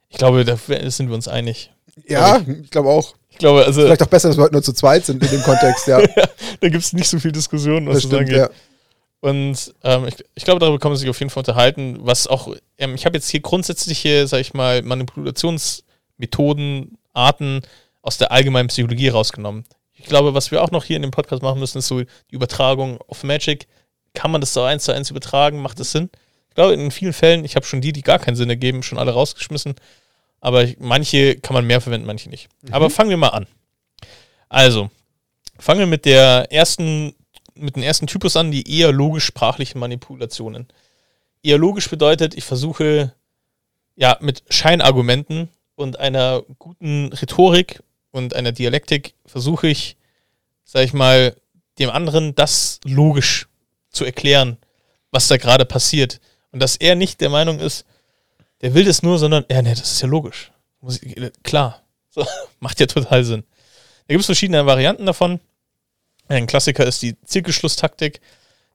[0.09, 1.72] Ich glaube, da sind wir uns einig.
[2.07, 3.15] Ja, ich, ich glaube auch.
[3.31, 3.83] Ich glaube, also.
[3.83, 6.01] Vielleicht auch besser, dass wir heute nur zu zweit sind in dem Kontext, ja.
[6.01, 6.09] ja
[6.61, 8.37] da gibt es nicht so viel Diskussion, was das, das stimmt, angeht.
[8.37, 8.51] Ja.
[9.21, 11.99] Und ähm, ich, ich, glaube, darüber kann man sich auf jeden Fall unterhalten.
[12.01, 17.61] Was auch, ähm, ich habe jetzt hier grundsätzliche, sag ich mal, Manipulationsmethoden, Arten
[18.03, 19.65] aus der allgemeinen Psychologie rausgenommen.
[19.93, 22.09] Ich glaube, was wir auch noch hier in dem Podcast machen müssen, ist so die
[22.31, 23.69] Übertragung auf Magic.
[24.13, 25.63] Kann man das so eins zu eins übertragen?
[25.63, 26.11] Macht das Sinn?
[26.49, 28.99] Ich glaube, in vielen Fällen, ich habe schon die, die gar keinen Sinn ergeben, schon
[28.99, 29.77] alle rausgeschmissen.
[30.43, 32.51] Aber manche kann man mehr verwenden, manche nicht.
[32.61, 32.75] Mhm.
[32.75, 33.47] Aber fangen wir mal an.
[34.51, 34.91] Also,
[35.59, 37.15] fangen wir mit der ersten
[37.55, 40.69] mit dem ersten Typus an, die eher logisch-sprachlichen Manipulationen.
[41.43, 43.15] Eher logisch bedeutet, ich versuche
[43.95, 49.97] ja mit Scheinargumenten und einer guten Rhetorik und einer Dialektik versuche ich,
[50.65, 51.37] sag ich mal,
[51.79, 53.49] dem anderen das logisch
[53.91, 54.57] zu erklären,
[55.11, 56.21] was da gerade passiert.
[56.53, 57.85] Und dass er nicht der Meinung ist,
[58.63, 60.53] der will das nur, sondern, ja, nee, das ist ja logisch.
[61.43, 61.83] klar.
[62.11, 62.27] So,
[62.61, 63.45] macht ja total Sinn.
[64.07, 65.41] Da gibt es verschiedene Varianten davon.
[66.29, 68.21] Ein Klassiker ist die Zirkelschlusstaktik.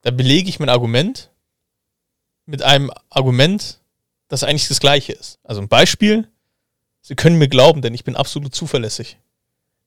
[0.02, 1.32] Da belege ich mein Argument
[2.46, 3.80] mit einem Argument,
[4.28, 5.40] das eigentlich das gleiche ist.
[5.44, 6.28] Also ein Beispiel,
[7.08, 9.18] Sie können mir glauben, denn ich bin absolut zuverlässig.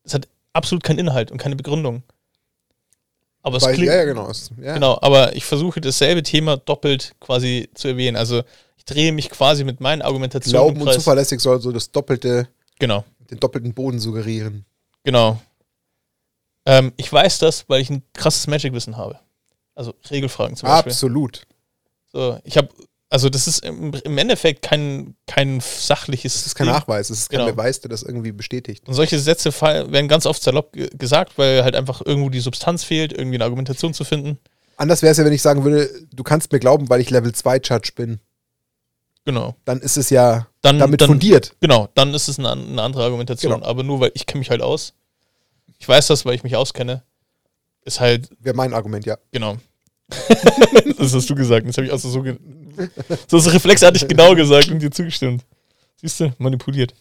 [0.05, 2.03] Das hat absolut keinen Inhalt und keine Begründung.
[3.43, 4.33] Aber es Weil, klingt, ja, ja, genau.
[4.59, 4.73] Ja.
[4.73, 8.17] Genau, aber ich versuche dasselbe Thema doppelt quasi zu erwähnen.
[8.17, 8.43] Also
[8.81, 10.75] ich drehe mich quasi mit meinen Argumentationen.
[10.75, 13.05] Glauben und zuverlässig soll so das doppelte, genau.
[13.31, 14.65] den doppelten Boden suggerieren.
[15.05, 15.39] Genau.
[16.65, 19.19] Ähm, ich weiß das, weil ich ein krasses Magic-Wissen habe.
[19.75, 20.93] Also Regelfragen zum Beispiel.
[20.93, 21.43] Absolut.
[22.11, 22.71] So, ich habe,
[23.11, 26.33] also das ist im, im, Endeffekt kein, kein sachliches.
[26.33, 26.75] Das ist kein Ding.
[26.75, 27.53] Nachweis, das ist kein genau.
[27.53, 28.89] Beweis, der das irgendwie bestätigt.
[28.89, 33.13] Und solche Sätze werden ganz oft salopp gesagt, weil halt einfach irgendwo die Substanz fehlt,
[33.13, 34.39] irgendwie eine Argumentation zu finden.
[34.79, 37.35] Anders wäre es ja, wenn ich sagen würde, du kannst mir glauben, weil ich Level
[37.35, 38.21] 2 Judge bin.
[39.25, 39.55] Genau.
[39.65, 41.55] Dann ist es ja dann, damit dann, fundiert.
[41.61, 43.55] Genau, dann ist es eine, eine andere Argumentation.
[43.55, 43.67] Genau.
[43.67, 44.95] Aber nur weil ich kenne mich halt aus
[45.81, 47.03] ich weiß das, weil ich mich auskenne.
[47.85, 48.29] Ist halt.
[48.39, 49.17] Wäre mein Argument, ja.
[49.33, 49.57] Genau.
[50.99, 51.67] das hast du gesagt.
[51.67, 52.37] Das habe ich auch so, ge
[53.27, 55.45] so reflexartig genau gesagt und dir zugestimmt.
[55.97, 56.95] Siehst du, manipuliert.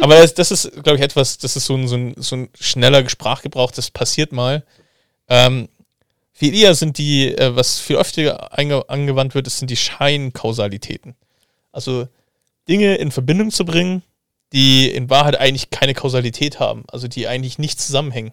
[0.00, 2.48] Aber das, das ist, glaube ich, etwas, das ist so ein, so ein, so ein
[2.58, 4.64] schneller Sprachgebrauch, das passiert mal.
[5.28, 5.68] Ähm,
[6.32, 11.16] viel eher sind die, äh, was viel öfter angewandt wird, das sind die Scheinkausalitäten.
[11.76, 12.08] Also
[12.70, 14.02] Dinge in Verbindung zu bringen,
[14.54, 18.32] die in Wahrheit eigentlich keine Kausalität haben, also die eigentlich nicht zusammenhängen.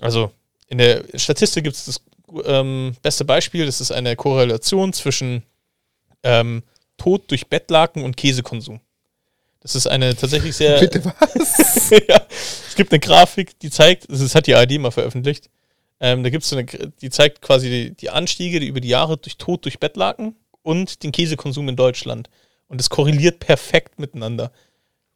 [0.00, 0.32] Also
[0.68, 2.00] in der Statistik gibt es das
[2.46, 5.42] ähm, beste Beispiel, das ist eine Korrelation zwischen
[6.22, 6.62] ähm,
[6.96, 8.80] Tod durch Bettlaken und Käsekonsum.
[9.60, 10.80] Das ist eine tatsächlich sehr.
[10.80, 11.90] Bitte was?
[12.08, 15.50] ja, es gibt eine Grafik, die zeigt, das hat die ARD mal veröffentlicht.
[16.00, 18.88] Ähm, da gibt es so eine, die zeigt quasi die, die Anstiege die über die
[18.88, 20.34] Jahre durch Tod durch Bettlaken
[20.68, 22.28] und den Käsekonsum in Deutschland.
[22.66, 24.52] Und das korreliert perfekt miteinander.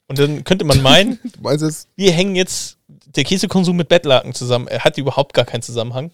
[0.09, 1.19] Und dann könnte man meinen,
[1.97, 4.67] wir hängen jetzt der Käsekonsum mit Bettlaken zusammen.
[4.67, 6.11] Er hat überhaupt gar keinen Zusammenhang.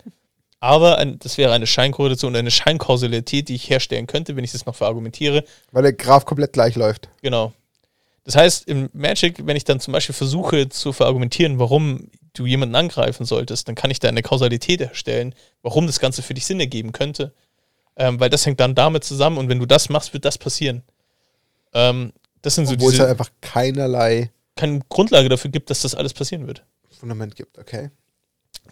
[0.58, 4.50] Aber ein, das wäre eine Scheinkorrelation und eine Scheinkausalität, die ich herstellen könnte, wenn ich
[4.50, 5.44] das noch verargumentiere.
[5.70, 7.08] Weil der Graph komplett gleich läuft.
[7.22, 7.52] Genau.
[8.24, 12.74] Das heißt, im Magic, wenn ich dann zum Beispiel versuche zu verargumentieren, warum du jemanden
[12.74, 16.58] angreifen solltest, dann kann ich da eine Kausalität erstellen, warum das Ganze für dich Sinn
[16.58, 17.32] ergeben könnte.
[17.98, 20.82] Ähm, weil das hängt dann damit zusammen und wenn du das machst, wird das passieren.
[21.74, 25.82] Ähm, das sind Obwohl so diese, es halt einfach keinerlei keine Grundlage dafür gibt, dass
[25.82, 26.64] das alles passieren wird.
[26.98, 27.90] Fundament gibt, okay.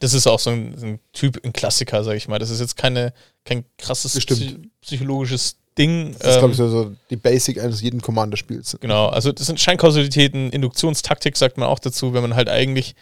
[0.01, 2.39] Das ist auch so ein, ein Typ, ein Klassiker, sag ich mal.
[2.39, 6.15] Das ist jetzt keine, kein krasses Psy psychologisches Ding.
[6.19, 8.79] Das ist, glaube ich, ähm, so, so die Basic eines jeden Commander-Spiels.
[8.81, 12.95] Genau, also das sind Scheinkausalitäten, Induktionstaktik sagt man auch dazu, wenn man halt eigentlich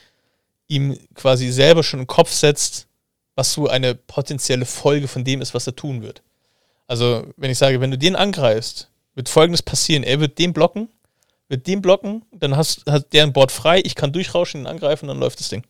[0.68, 2.86] ihm quasi selber schon im Kopf setzt,
[3.34, 6.22] was so eine potenzielle Folge von dem ist, was er tun wird.
[6.86, 10.02] Also, wenn ich sage, wenn du den angreifst, wird folgendes passieren.
[10.02, 10.88] Er wird den blocken,
[11.48, 15.08] wird den blocken, dann hast, hat der ein Board frei, ich kann durchrauschen, ihn angreifen,
[15.08, 15.64] dann läuft das Ding.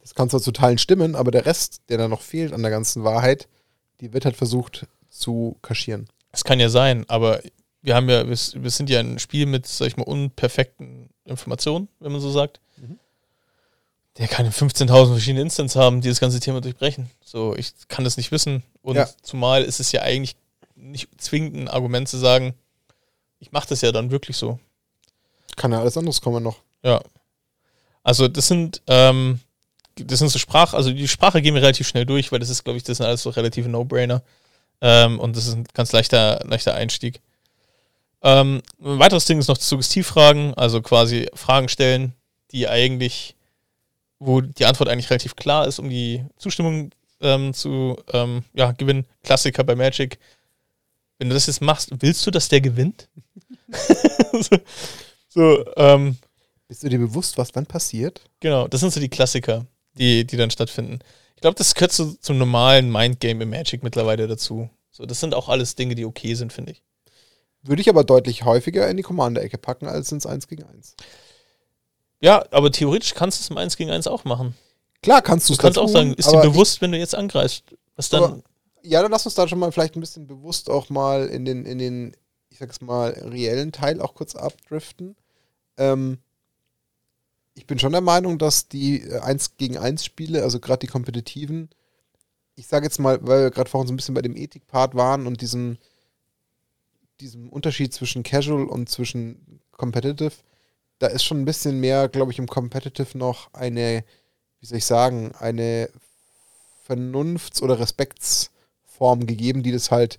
[0.00, 2.70] Das kann zwar zu Teilen stimmen, aber der Rest, der da noch fehlt an der
[2.70, 3.48] ganzen Wahrheit,
[4.00, 6.08] die wird halt versucht zu kaschieren.
[6.32, 7.40] Es kann ja sein, aber
[7.82, 11.88] wir haben ja, wir, wir, sind ja ein Spiel mit, sag ich mal, unperfekten Informationen,
[12.00, 12.60] wenn man so sagt.
[14.18, 17.10] Der kann 15.000 verschiedene Instances haben, die das ganze Thema durchbrechen.
[17.24, 18.64] So, ich kann das nicht wissen.
[18.82, 19.08] Und ja.
[19.22, 20.36] zumal ist es ja eigentlich
[20.74, 22.54] nicht zwingend ein Argument zu sagen,
[23.38, 24.58] ich mache das ja dann wirklich so.
[25.56, 26.56] Kann ja alles anderes kommen noch.
[26.82, 27.00] Ja.
[28.02, 29.40] Also das sind, ähm,
[29.96, 32.64] das sind so Sprache, also die Sprache gehen wir relativ schnell durch, weil das ist,
[32.64, 34.22] glaube ich, das sind alles so relative No-Brainer.
[34.80, 37.20] Ähm, und das ist ein ganz leichter, leichter Einstieg.
[38.22, 42.14] Ähm, ein weiteres Ding ist noch Suggestivfragen, also quasi Fragen stellen,
[42.50, 43.36] die eigentlich,
[44.18, 49.06] wo die Antwort eigentlich relativ klar ist, um die Zustimmung ähm, zu ähm, ja, gewinnen.
[49.22, 50.18] Klassiker bei Magic.
[51.18, 53.08] Wenn du das jetzt machst, willst du, dass der gewinnt?
[54.32, 54.56] so,
[55.28, 56.16] so ähm,
[56.68, 58.22] Bist du dir bewusst, was dann passiert?
[58.40, 61.00] Genau, das sind so die Klassiker, die, die dann stattfinden.
[61.34, 64.70] Ich glaube, das gehört so zum normalen Mindgame im Magic mittlerweile dazu.
[64.90, 66.82] So, das sind auch alles Dinge, die okay sind, finde ich.
[67.62, 70.96] Würde ich aber deutlich häufiger in die Commander-Ecke packen als ins 1 gegen 1.
[72.20, 74.54] Ja, aber theoretisch kannst du es im 1 gegen 1 auch machen.
[75.02, 75.58] Klar kannst du es.
[75.58, 77.64] Du kannst auch sagen, ist dir bewusst, wenn du jetzt angreifst,
[77.96, 78.42] was dann.
[78.82, 81.64] ja, dann lass uns da schon mal vielleicht ein bisschen bewusst auch mal in den,
[81.64, 82.16] in den,
[82.50, 85.16] ich sag's mal, reellen Teil auch kurz abdriften.
[85.76, 86.18] Ähm,
[87.54, 90.86] ich bin schon der Meinung, dass die 1 äh, gegen 1 Spiele, also gerade die
[90.86, 91.68] kompetitiven,
[92.56, 95.28] ich sage jetzt mal, weil wir gerade vorhin so ein bisschen bei dem Ethik-Part waren
[95.28, 95.78] und diesem,
[97.20, 100.32] diesem Unterschied zwischen Casual und zwischen Competitive,
[100.98, 104.04] da ist schon ein bisschen mehr, glaube ich, im Competitive noch eine,
[104.60, 105.90] wie soll ich sagen, eine
[106.86, 110.18] Vernunfts- oder Respektsform gegeben, die das halt,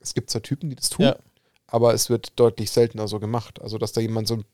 [0.00, 1.16] es gibt zwar Typen, die das tun, ja.
[1.66, 3.60] aber es wird deutlich seltener so gemacht.
[3.60, 4.44] Also, dass da jemand so ein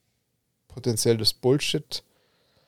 [0.68, 2.02] potenzielles Bullshit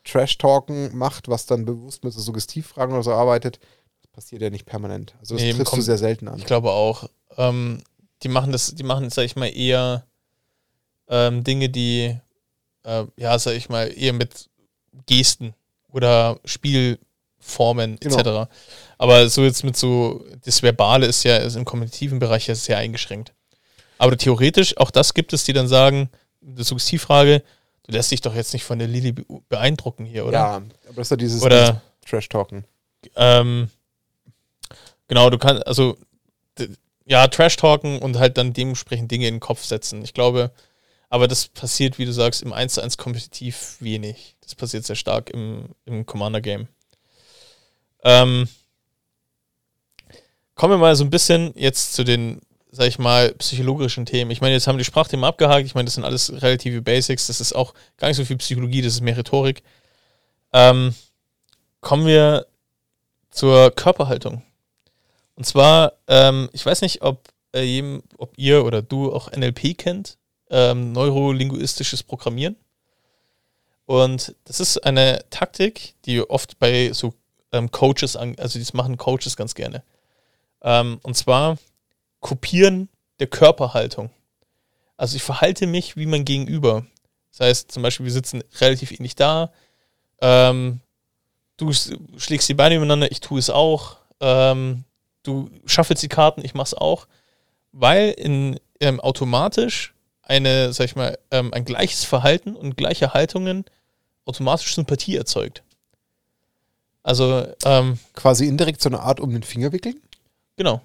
[0.04, 3.60] Trash-Talken macht, was dann bewusst mit so Suggestivfragen oder so arbeitet,
[4.00, 5.14] das passiert ja nicht permanent.
[5.20, 6.38] Also das nee, triffst du sehr selten an.
[6.38, 7.08] Ich glaube auch.
[7.36, 7.82] Ähm,
[8.22, 10.06] die machen das, die machen, sag ich mal, eher
[11.08, 12.18] ähm, Dinge, die,
[12.84, 14.48] äh, ja, sag ich mal, eher mit
[15.06, 15.54] Gesten
[15.92, 18.18] oder Spielformen genau.
[18.18, 18.50] etc.
[18.98, 22.78] Aber so jetzt mit so, das Verbale ist ja ist im kommunikativen Bereich ja sehr
[22.78, 23.32] eingeschränkt.
[23.98, 26.08] Aber theoretisch, auch das gibt es, die dann sagen,
[26.40, 27.42] die Suggestivfrage,
[27.90, 29.12] Du lässt dich doch jetzt nicht von der Lilly
[29.48, 30.38] beeindrucken hier, oder?
[30.38, 32.64] Ja, aber das ist ja dieses oder, Trash-Talken.
[33.16, 33.68] Ähm,
[35.08, 35.96] genau, du kannst, also,
[37.04, 40.04] ja, Trash-Talken und halt dann dementsprechend Dinge in den Kopf setzen.
[40.04, 40.52] Ich glaube,
[41.10, 44.36] aber das passiert, wie du sagst, im 1 zu 1 kompetitiv wenig.
[44.40, 46.68] Das passiert sehr stark im, im Commander-Game.
[48.02, 48.48] Ähm,
[50.54, 52.40] kommen wir mal so ein bisschen jetzt zu den
[52.72, 54.30] sag ich mal, psychologischen Themen.
[54.30, 55.66] Ich meine, jetzt haben die Sprachthemen abgehakt.
[55.66, 57.26] Ich meine, das sind alles relative Basics.
[57.26, 59.62] Das ist auch gar nicht so viel Psychologie, das ist mehr Rhetorik.
[60.52, 60.94] Ähm,
[61.80, 62.46] kommen wir
[63.30, 64.42] zur Körperhaltung.
[65.34, 69.76] Und zwar, ähm, ich weiß nicht, ob, äh, jedem, ob ihr oder du auch NLP
[69.76, 70.18] kennt,
[70.50, 72.56] ähm, neurolinguistisches Programmieren.
[73.86, 77.14] Und das ist eine Taktik, die oft bei so
[77.52, 79.82] ähm, Coaches, an, also das machen Coaches ganz gerne.
[80.62, 81.58] Ähm, und zwar
[82.20, 84.10] Kopieren der Körperhaltung.
[84.96, 86.86] Also ich verhalte mich wie mein Gegenüber.
[87.30, 89.50] Das heißt, zum Beispiel, wir sitzen relativ ähnlich da.
[90.20, 90.80] Ähm,
[91.56, 93.96] du schlägst die Beine übereinander, ich tue es auch.
[94.20, 94.84] Ähm,
[95.22, 97.06] du schaffelst die Karten, ich mach's auch.
[97.72, 99.94] Weil in, ähm, automatisch
[100.30, 103.64] eine, sag ich mal, ähm, ein gleiches Verhalten und gleiche Haltungen
[104.24, 105.64] automatisch Sympathie erzeugt.
[107.02, 110.00] Also ähm, quasi indirekt so eine Art um den Finger wickeln?
[110.56, 110.82] Genau.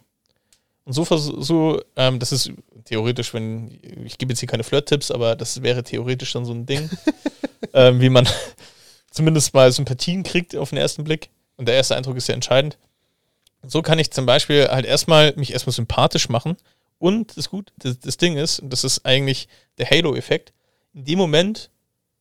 [0.84, 2.52] Und so, so ähm, das ist
[2.86, 6.66] theoretisch, wenn, ich gebe jetzt hier keine Flirt-Tipps, aber das wäre theoretisch dann so ein
[6.66, 6.90] Ding,
[7.74, 8.28] ähm, wie man
[9.12, 11.30] zumindest mal Sympathien kriegt auf den ersten Blick.
[11.58, 12.78] Und der erste Eindruck ist ja entscheidend.
[13.64, 16.58] So kann ich zum Beispiel halt erstmal mich erstmal sympathisch machen.
[16.98, 20.54] Und das gut, das, das Ding ist, und das ist eigentlich der Halo-Effekt,
[20.94, 21.70] in dem Moment,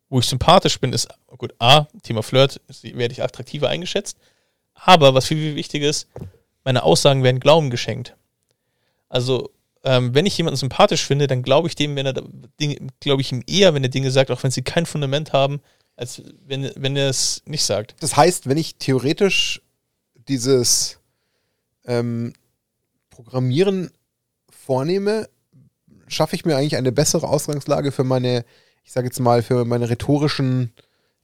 [0.09, 1.09] wo ich sympathisch bin, ist,
[1.39, 4.19] gut, A, Thema Flirt, werde ich attraktiver eingeschätzt.
[4.75, 6.09] Aber was viel, viel wichtiger ist,
[6.65, 8.17] meine Aussagen werden Glauben geschenkt.
[9.09, 9.51] Also,
[9.85, 12.15] ähm, wenn ich jemanden sympathisch finde, dann glaube ich dem, wenn er
[13.01, 15.61] glaube ich ihm eher, wenn er Dinge sagt, auch wenn sie kein Fundament haben,
[15.97, 17.95] als wenn, wenn er es nicht sagt.
[18.01, 19.63] Das heißt, wenn ich theoretisch
[20.29, 20.99] dieses
[21.85, 22.33] ähm,
[23.11, 23.91] Programmieren
[24.65, 25.29] vornehme,
[26.09, 28.45] schaffe ich mir eigentlich eine bessere Ausgangslage für meine,
[28.85, 30.73] ich sage jetzt mal, für meine rhetorischen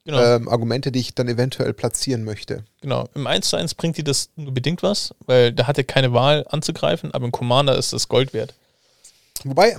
[0.05, 0.23] genau.
[0.23, 2.65] ähm, Argumente, die ich dann eventuell platzieren möchte.
[2.81, 3.09] Genau.
[3.15, 6.13] Im 1 zu 1 bringt dir das nur bedingt was, weil da hat er keine
[6.13, 8.55] Wahl anzugreifen, aber im Commander ist das Gold wert.
[9.45, 9.77] Wobei,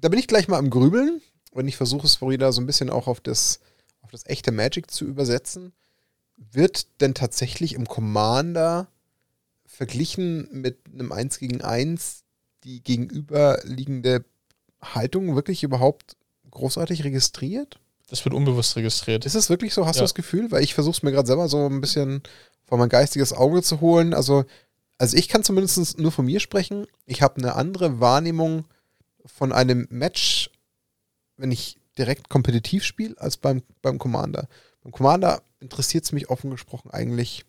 [0.00, 1.20] da bin ich gleich mal am Grübeln,
[1.52, 3.60] wenn ich versuche, es Florida so ein bisschen auch auf das,
[4.02, 5.72] auf das echte Magic zu übersetzen.
[6.36, 8.88] Wird denn tatsächlich im Commander
[9.66, 12.24] verglichen mit einem 1 gegen 1
[12.64, 14.24] die gegenüberliegende
[14.82, 16.16] Haltung wirklich überhaupt
[16.50, 17.80] großartig registriert?
[18.08, 19.24] Das wird unbewusst registriert.
[19.24, 19.86] Ist es wirklich so?
[19.86, 20.00] Hast ja.
[20.00, 20.50] du das Gefühl?
[20.50, 22.22] Weil ich versuche es mir gerade selber so ein bisschen
[22.66, 24.14] vor mein geistiges Auge zu holen.
[24.14, 24.44] Also,
[24.98, 26.86] also ich kann zumindest nur von mir sprechen.
[27.06, 28.64] Ich habe eine andere Wahrnehmung
[29.24, 30.50] von einem Match,
[31.36, 34.48] wenn ich direkt kompetitiv spiele, als beim, beim Commander.
[34.82, 37.44] Beim Commander interessiert es mich offen gesprochen eigentlich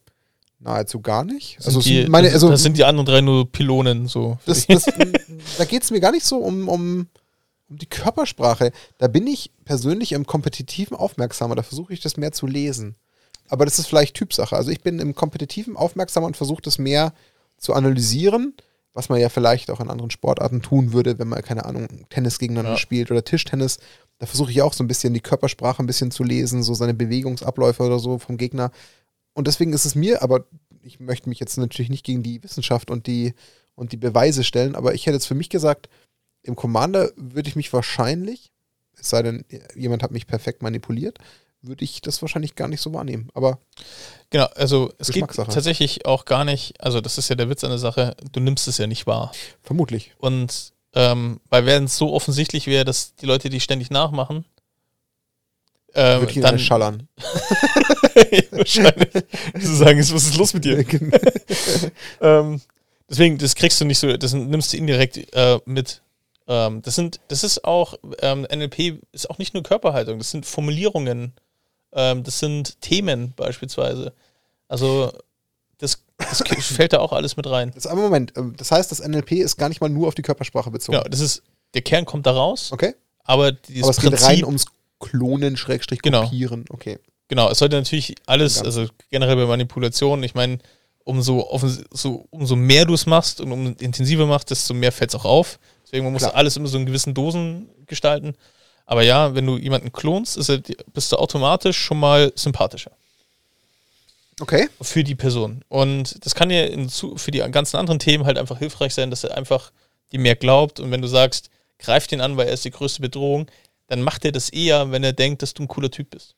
[0.61, 1.57] nahezu gar nicht.
[1.59, 4.37] Sind also, die, meine, also das sind die anderen drei nur Pylonen so.
[4.45, 4.85] Das, das,
[5.57, 7.07] da geht es mir gar nicht so um, um,
[7.67, 8.71] um die Körpersprache.
[8.97, 11.55] Da bin ich persönlich im Kompetitiven aufmerksamer.
[11.55, 12.95] Da versuche ich das mehr zu lesen.
[13.49, 14.55] Aber das ist vielleicht Typsache.
[14.55, 17.13] Also ich bin im Kompetitiven aufmerksamer und versuche das mehr
[17.57, 18.53] zu analysieren,
[18.93, 22.39] was man ja vielleicht auch in anderen Sportarten tun würde, wenn man, keine Ahnung, Tennis
[22.39, 22.77] gegeneinander ja.
[22.77, 23.79] spielt oder Tischtennis.
[24.19, 26.93] Da versuche ich auch so ein bisschen die Körpersprache ein bisschen zu lesen, so seine
[26.93, 28.71] Bewegungsabläufe oder so vom Gegner.
[29.33, 30.45] Und deswegen ist es mir, aber
[30.83, 33.33] ich möchte mich jetzt natürlich nicht gegen die Wissenschaft und die,
[33.75, 35.89] und die Beweise stellen, aber ich hätte jetzt für mich gesagt,
[36.43, 38.51] im Commander würde ich mich wahrscheinlich,
[38.99, 41.19] es sei denn, jemand hat mich perfekt manipuliert,
[41.61, 43.29] würde ich das wahrscheinlich gar nicht so wahrnehmen.
[43.33, 43.59] Aber
[44.29, 47.69] genau, also es geht tatsächlich auch gar nicht, also das ist ja der Witz an
[47.69, 49.31] der Sache, du nimmst es ja nicht wahr.
[49.61, 50.13] Vermutlich.
[50.17, 54.45] Und ähm, weil wenn es so offensichtlich wäre, dass die Leute die ständig nachmachen,
[55.93, 57.07] ähm, Würde ich dann schallern.
[58.51, 59.09] wahrscheinlich.
[59.59, 60.83] Zu sagen, was ist los mit dir?
[60.83, 61.17] Genau.
[62.21, 62.61] ähm,
[63.09, 66.01] deswegen, das kriegst du nicht so, das nimmst du indirekt äh, mit.
[66.47, 70.45] Ähm, das sind, das ist auch, ähm, NLP ist auch nicht nur Körperhaltung, das sind
[70.45, 71.33] Formulierungen,
[71.93, 74.13] ähm, das sind Themen beispielsweise.
[74.67, 75.11] Also
[75.77, 77.71] das, das fällt da auch alles mit rein.
[77.75, 80.21] Das, aber Moment, ähm, das heißt, das NLP ist gar nicht mal nur auf die
[80.21, 80.97] Körpersprache bezogen.
[80.97, 82.71] Ja, das ist, der Kern kommt da raus.
[82.71, 82.95] Okay.
[83.23, 84.65] Aber aber es Prinzip, geht rein ums
[85.01, 86.23] klonen, Schrägstrich genau.
[86.23, 86.63] kopieren.
[86.63, 86.75] Genau.
[86.75, 86.99] Okay.
[87.27, 90.59] Genau, es sollte natürlich alles, also generell bei Manipulationen, ich meine,
[91.03, 91.49] umso,
[91.91, 95.25] so, umso mehr du es machst und umso intensiver machst, desto mehr fällt es auch
[95.25, 95.59] auf.
[95.85, 96.35] Deswegen man muss Klar.
[96.35, 98.35] alles immer so in gewissen Dosen gestalten.
[98.85, 100.61] Aber ja, wenn du jemanden klonst, er,
[100.93, 102.91] bist du automatisch schon mal sympathischer.
[104.41, 104.67] Okay.
[104.81, 105.63] Für die Person.
[105.69, 109.23] Und das kann dir in, für die ganzen anderen Themen halt einfach hilfreich sein, dass
[109.23, 109.71] er einfach
[110.11, 110.79] dir mehr glaubt.
[110.79, 113.47] Und wenn du sagst, greif den an, weil er ist die größte Bedrohung,
[113.91, 116.35] dann macht er das eher, wenn er denkt, dass du ein cooler Typ bist.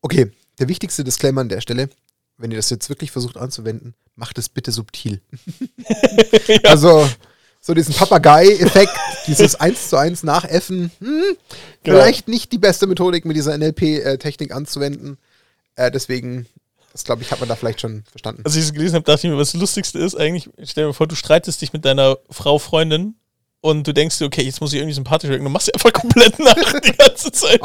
[0.00, 1.90] Okay, der wichtigste Disclaimer an der Stelle,
[2.38, 5.20] wenn ihr das jetzt wirklich versucht anzuwenden, macht es bitte subtil.
[6.48, 6.58] ja.
[6.64, 7.06] Also,
[7.60, 8.92] so diesen Papagei-Effekt,
[9.26, 11.36] dieses 1 zu 1 Nachäffen, hm,
[11.84, 11.98] genau.
[11.98, 15.18] vielleicht nicht die beste Methodik mit dieser NLP-Technik anzuwenden.
[15.76, 16.46] Äh, deswegen,
[16.92, 18.40] das glaube ich, hat man da vielleicht schon verstanden.
[18.46, 20.94] Als ich es gelesen habe, dachte ich mir, was das Lustigste ist eigentlich, stell dir
[20.94, 23.14] vor, du streitest dich mit deiner Frau, Freundin
[23.60, 25.92] und du denkst dir, okay, jetzt muss ich irgendwie sympathisch wirken, du machst sie einfach
[26.00, 27.60] komplett nach die ganze Zeit.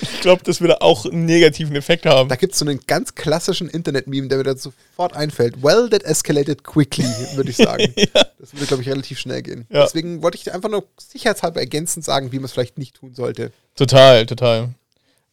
[0.00, 2.28] ich glaube, das würde auch einen negativen Effekt haben.
[2.28, 5.62] Da gibt es so einen ganz klassischen Internet-Meme, der mir dann sofort einfällt.
[5.62, 7.04] Well, that escalated quickly,
[7.34, 7.92] würde ich sagen.
[7.96, 8.26] ja.
[8.38, 9.66] Das würde, glaube ich, relativ schnell gehen.
[9.68, 9.82] Ja.
[9.82, 13.52] Deswegen wollte ich einfach nur sicherheitshalber ergänzend sagen, wie man es vielleicht nicht tun sollte.
[13.76, 14.70] Total, total.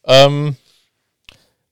[0.04, 0.56] Ähm,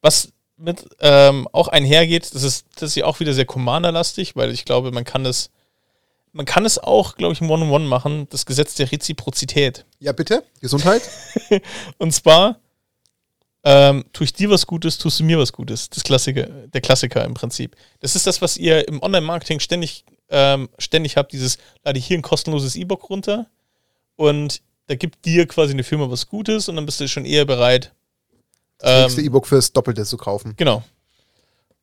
[0.00, 4.50] was mit ähm, auch einhergeht, das ist, das ist ja auch wieder sehr Commander-lastig, weil
[4.52, 5.50] ich glaube, man kann das
[6.32, 9.84] Man kann es auch, glaube ich, im One-on-One machen, das Gesetz der Reziprozität.
[9.98, 10.44] Ja, bitte.
[10.60, 11.02] Gesundheit.
[11.98, 12.60] Und zwar,
[13.64, 15.90] ähm, tue ich dir was Gutes, tust du mir was Gutes.
[15.90, 17.76] Das Klassiker, der Klassiker im Prinzip.
[18.00, 22.18] Das ist das, was ihr im Online-Marketing ständig, ähm, ständig habt, dieses, lade ich hier
[22.18, 23.46] ein kostenloses E-Book runter
[24.16, 27.44] und da gibt dir quasi eine Firma was Gutes und dann bist du schon eher
[27.44, 27.92] bereit.
[28.78, 30.54] Das nächste ähm, E-Book fürs Doppelte zu kaufen.
[30.56, 30.82] Genau.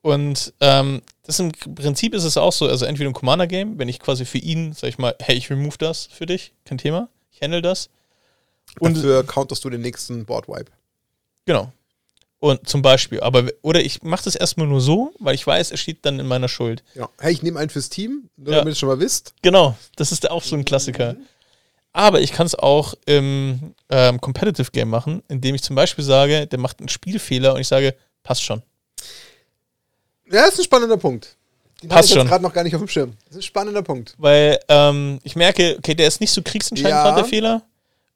[0.06, 4.00] Und ähm, das im Prinzip ist es auch so, also entweder ein Commander-Game, wenn ich
[4.00, 7.42] quasi für ihn, sag ich mal, hey, ich remove das für dich, kein Thema, ich
[7.42, 7.90] handle das.
[8.78, 10.72] Und Dafür counterst du den nächsten Board-Wipe.
[11.48, 11.72] Genau.
[12.38, 15.78] Und zum Beispiel, aber, oder ich mache das erstmal nur so, weil ich weiß, er
[15.78, 16.84] steht dann in meiner Schuld.
[16.94, 17.10] Ja.
[17.18, 18.60] Hey, ich nehme einen fürs Team, nur ja.
[18.60, 19.34] damit ihr schon mal wisst.
[19.42, 21.14] Genau, das ist auch so ein Klassiker.
[21.14, 21.26] Mhm.
[21.94, 26.46] Aber ich kann es auch im ähm, Competitive Game machen, indem ich zum Beispiel sage,
[26.46, 28.62] der macht einen Spielfehler und ich sage, passt schon.
[30.32, 31.36] Ja, ist ein spannender Punkt.
[31.82, 32.28] Den Passt schon.
[32.28, 33.14] gerade noch gar nicht auf dem Schirm.
[33.26, 34.16] Das ist ein spannender Punkt.
[34.18, 37.04] Weil ähm, ich merke, okay, der ist nicht so kriegsentscheidend ja.
[37.04, 37.62] gerade der Fehler.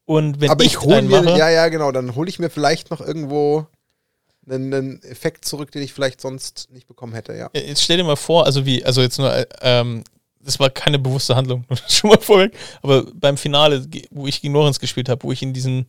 [0.06, 2.50] Und wenn Aber ich, ich hole mir, mache, ja, ja, genau, dann hole ich mir
[2.50, 3.68] vielleicht noch irgendwo
[4.50, 7.50] einen, einen, Effekt zurück, den ich vielleicht sonst nicht bekommen hätte, ja.
[7.54, 10.04] Jetzt stell dir mal vor, also wie, also jetzt nur, ähm,
[10.40, 14.80] das war keine bewusste Handlung, schon mal vorweg, aber beim Finale, wo ich gegen Lorenz
[14.80, 15.86] gespielt habe, wo ich ihm diesen,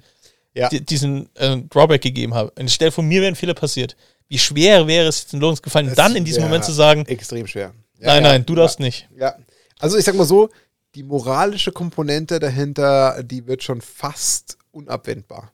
[0.54, 0.68] ja.
[0.68, 3.96] diesen äh, Drawback gegeben habe, und stell vor, mir wäre ein Fehler passiert
[4.30, 7.04] wie schwer wäre es jetzt in Lorenz gefallen, das dann in diesem Moment zu sagen,
[7.06, 7.74] extrem schwer.
[7.98, 9.08] Ja, nein, nein, du darfst nicht.
[9.18, 9.34] Ja.
[9.80, 10.48] Also ich sag mal so,
[10.94, 15.52] die moralische Komponente dahinter, die wird schon fast unabwendbar.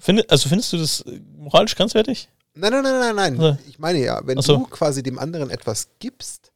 [0.00, 1.04] Finde, also findest du das
[1.36, 2.30] moralisch grenzwertig?
[2.54, 3.40] Nein, nein, nein, nein, nein.
[3.40, 3.58] Also.
[3.68, 4.56] Ich meine ja, wenn so.
[4.56, 6.50] du quasi dem anderen etwas gibst,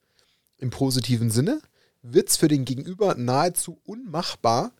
[0.57, 1.61] im positiven Sinne,
[2.01, 4.73] wird es für den Gegenüber nahezu unmachbar,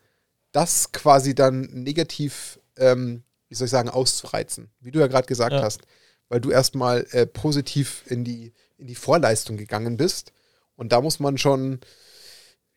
[0.53, 4.71] das quasi dann negativ, ähm, wie soll ich sagen, auszureizen.
[4.81, 5.63] Wie du ja gerade gesagt ja.
[5.63, 5.83] hast
[6.29, 10.33] weil du erstmal äh, positiv in die, in die Vorleistung gegangen bist.
[10.77, 11.81] Und da muss man schon,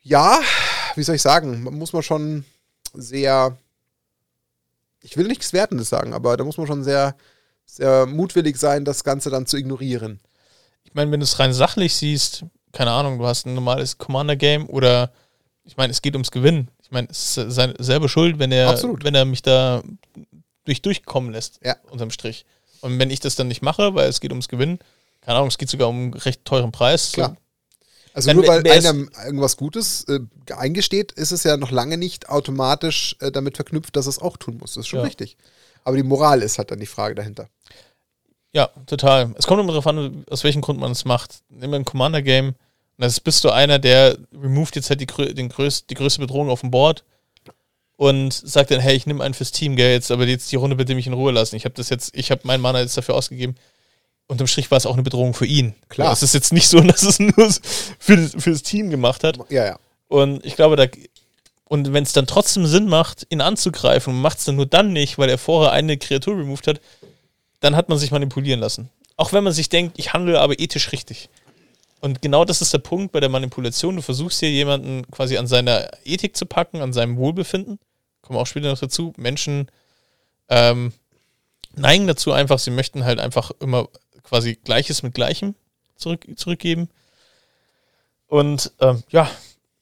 [0.02, 0.40] ja,
[0.96, 2.46] wie soll ich sagen, muss man schon
[2.94, 3.58] sehr,
[5.02, 7.16] ich will nichts Wertendes sagen, aber da muss man schon sehr,
[7.66, 10.20] sehr mutwillig sein, das Ganze dann zu ignorieren.
[10.84, 14.70] Ich meine, wenn du es rein sachlich siehst, keine Ahnung, du hast ein normales Commander-Game
[14.70, 15.12] oder
[15.64, 16.70] ich meine, es geht ums Gewinnen.
[16.90, 18.74] Ich meine, es ist seine selbe Schuld, wenn er,
[19.04, 19.84] wenn er mich da
[20.66, 21.76] durch durchkommen lässt, ja.
[21.92, 22.46] unterm Strich.
[22.82, 24.80] Und wenn ich das dann nicht mache, weil es geht ums Gewinnen,
[25.22, 27.12] keine Ahnung, es geht sogar um einen recht teuren Preis.
[27.12, 27.38] Klar.
[28.14, 30.20] Also dann, nur weil einer irgendwas Gutes äh,
[30.52, 34.58] eingesteht, ist es ja noch lange nicht automatisch äh, damit verknüpft, dass es auch tun
[34.58, 34.74] muss.
[34.74, 35.06] Das ist schon ja.
[35.06, 35.38] richtig.
[35.84, 37.50] Aber die Moral ist halt dann die Frage dahinter.
[38.52, 39.36] Ja, total.
[39.38, 41.36] Es kommt immer darauf an, aus welchem Grund man es macht.
[41.50, 42.56] Nimm ein Commander-Game,
[43.00, 46.50] und das bist du einer, der removed jetzt halt die, den größ, die größte Bedrohung
[46.50, 47.06] auf dem Board
[47.96, 50.76] und sagt dann, hey, ich nehme einen fürs Team, gell, jetzt aber jetzt die Runde
[50.76, 51.56] bitte mich in Ruhe lassen.
[51.56, 53.56] Ich habe das jetzt, ich habe meinen Mana jetzt dafür ausgegeben.
[54.28, 55.76] Unterm Strich war es auch eine Bedrohung für ihn.
[55.88, 56.12] Klar.
[56.12, 57.32] Es ist jetzt nicht so, dass es nur
[58.00, 59.40] für das, für das Team gemacht hat.
[59.48, 59.80] Ja, ja.
[60.10, 60.86] Und ich glaube, da,
[61.70, 65.18] und wenn es dann trotzdem Sinn macht, ihn anzugreifen macht es dann nur dann nicht,
[65.18, 66.82] weil er vorher eine Kreatur removed hat,
[67.62, 68.90] dann hat man sich manipulieren lassen.
[69.16, 71.30] Auch wenn man sich denkt, ich handle aber ethisch richtig.
[72.02, 73.98] Und genau das ist der Punkt bei der Manipulation.
[73.98, 77.80] Du versuchst hier jemanden quasi an seiner Ethik zu packen, an seinem Wohlbefinden
[78.30, 79.72] kommen auch später noch dazu, Menschen
[80.50, 80.94] ähm,
[81.74, 83.90] neigen dazu einfach, sie möchten halt einfach immer
[84.22, 85.56] quasi Gleiches mit Gleichem
[85.96, 86.90] zurück, zurückgeben.
[88.28, 89.30] Und ähm, ja,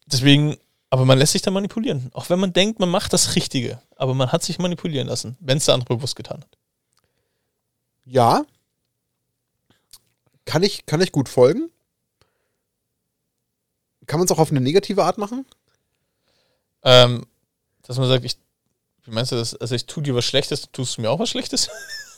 [0.05, 0.55] deswegen,
[0.89, 2.09] aber man lässt sich da manipulieren.
[2.13, 5.57] Auch wenn man denkt, man macht das Richtige, aber man hat sich manipulieren lassen, wenn
[5.57, 6.57] es der andere bewusst getan hat.
[8.05, 8.45] Ja.
[10.45, 11.69] Kann ich, kann ich gut folgen.
[14.07, 15.45] Kann man es auch auf eine negative Art machen?
[16.83, 17.25] Ähm,
[17.83, 18.37] dass man sagt, ich,
[19.03, 19.55] wie meinst du das?
[19.55, 21.69] Also ich tue dir was Schlechtes, tust du mir auch was Schlechtes?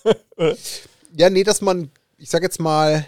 [1.14, 3.06] ja, nee, dass man, ich sag jetzt mal,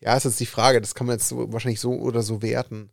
[0.00, 2.90] ja, ist jetzt die Frage, das kann man jetzt so, wahrscheinlich so oder so werten.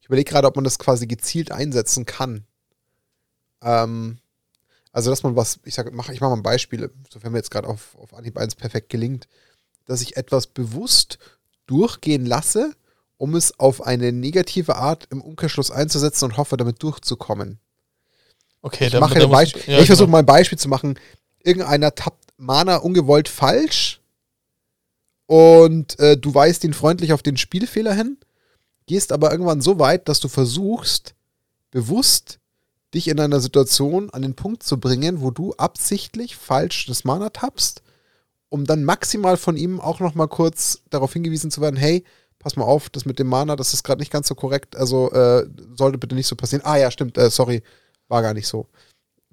[0.00, 2.46] Ich überlege gerade, ob man das quasi gezielt einsetzen kann.
[3.62, 4.18] Ähm,
[4.92, 7.50] also, dass man was, ich sage, mach, ich mache mal ein Beispiel, sofern mir jetzt
[7.50, 9.28] gerade auf, auf Anhieb 1 perfekt gelingt,
[9.90, 11.18] dass ich etwas bewusst
[11.66, 12.76] durchgehen lasse,
[13.16, 17.58] um es auf eine negative Art im Umkehrschluss einzusetzen und hoffe, damit durchzukommen.
[18.62, 20.12] Okay, ich, mache ein Beispiel, ja, ich versuche genau.
[20.12, 20.96] mal ein Beispiel zu machen.
[21.42, 24.00] Irgendeiner tappt Mana ungewollt falsch
[25.26, 28.16] und äh, du weist ihn freundlich auf den Spielfehler hin,
[28.86, 31.14] gehst aber irgendwann so weit, dass du versuchst,
[31.72, 32.38] bewusst
[32.94, 37.30] dich in einer Situation an den Punkt zu bringen, wo du absichtlich falsch das Mana
[37.30, 37.82] tappst,
[38.50, 42.04] um dann maximal von ihm auch noch mal kurz darauf hingewiesen zu werden, hey,
[42.38, 45.10] pass mal auf, das mit dem Mana, das ist gerade nicht ganz so korrekt, also
[45.12, 45.46] äh,
[45.76, 46.64] sollte bitte nicht so passieren.
[46.64, 47.62] Ah ja, stimmt, äh, sorry,
[48.08, 48.66] war gar nicht so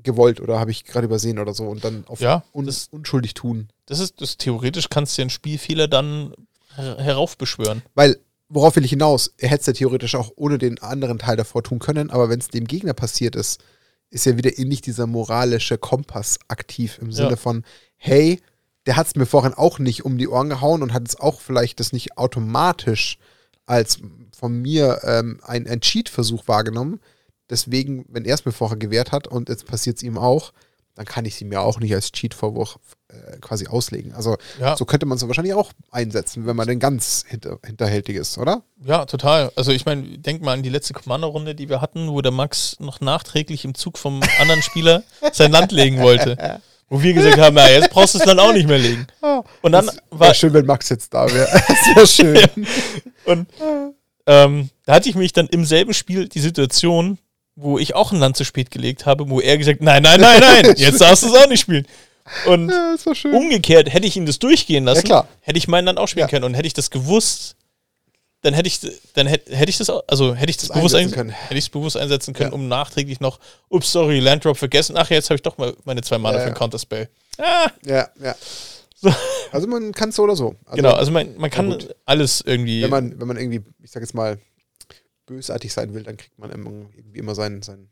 [0.04, 3.34] gewollt oder habe ich gerade übersehen oder so und dann auf ja, un das, unschuldig
[3.34, 3.70] tun.
[3.88, 6.34] Das ist das theoretisch kannst du den Spielfehler dann
[6.76, 7.82] her heraufbeschwören.
[7.96, 9.34] Weil, worauf will ich hinaus?
[9.38, 12.40] Er hätte es ja theoretisch auch ohne den anderen Teil davor tun können, aber wenn
[12.40, 13.64] es dem Gegner passiert ist,
[14.10, 17.36] ist ja wieder ähnlich dieser moralische Kompass aktiv im Sinne ja.
[17.36, 17.66] von,
[17.98, 18.40] hey,
[18.88, 21.42] der hat es mir vorhin auch nicht um die Ohren gehauen und hat es auch
[21.42, 23.20] vielleicht das nicht automatisch
[23.66, 24.00] als
[24.36, 27.02] von mir ähm, ein, ein Cheat-Versuch wahrgenommen.
[27.50, 30.54] Deswegen, wenn er es mir vorher gewährt hat und jetzt passiert es ihm auch,
[30.96, 32.80] dann kann ich sie mir auch nicht als Cheat-Vorwurf
[33.10, 34.14] äh, quasi auslegen.
[34.14, 34.76] Also ja.
[34.78, 38.64] so könnte man es wahrscheinlich auch einsetzen, wenn man denn ganz hinter, hinterhältig ist, oder?
[38.84, 39.52] Ja, total.
[39.56, 42.80] Also ich meine, denk mal an die letzte Kommandorunde, die wir hatten, wo der Max
[42.80, 46.62] noch nachträglich im Zug vom anderen Spieler sein Land legen wollte.
[46.90, 49.08] Wo wir gesagt haben, ja, jetzt brauchst du es dann auch nicht mehr legen.
[49.62, 51.48] Und dann das war schön, wenn Max jetzt da wäre.
[51.68, 52.36] Das wäre schön.
[52.36, 52.48] ja.
[53.26, 53.48] Und
[54.26, 57.18] ähm, da hatte ich mich dann im selben Spiel die Situation,
[57.56, 60.40] wo ich auch ein Land zu spät gelegt habe, wo er gesagt, nein, nein, nein,
[60.40, 61.86] nein, jetzt darfst du es auch nicht spielen.
[62.46, 62.96] Und ja,
[63.32, 66.44] umgekehrt, hätte ich ihn das durchgehen lassen, ja, hätte ich meinen dann auch spielen können.
[66.44, 67.56] Und hätte ich das gewusst,
[68.48, 68.80] dann hätte ich,
[69.14, 71.30] dann hätte, hätte ich das, also hätte ich das, das bewusst einsetzen können.
[71.32, 72.56] Hätte ich es bewusst einsetzen können, ja.
[72.56, 74.96] um nachträglich noch, ups, sorry, Landdrop vergessen.
[74.98, 77.10] Ach, jetzt habe ich doch mal meine zwei Mana ja, für ein Counterspell.
[77.38, 77.70] Ah.
[77.84, 78.36] Ja, ja.
[78.96, 79.14] So.
[79.52, 80.56] Also man kann es so oder so.
[80.64, 82.84] Also, genau, also man, man kann alles irgendwie.
[82.84, 84.40] Wenn man, wenn man irgendwie, ich sag jetzt mal,
[85.26, 87.90] bösartig sein will, dann kriegt man irgendwie immer seinen, seinen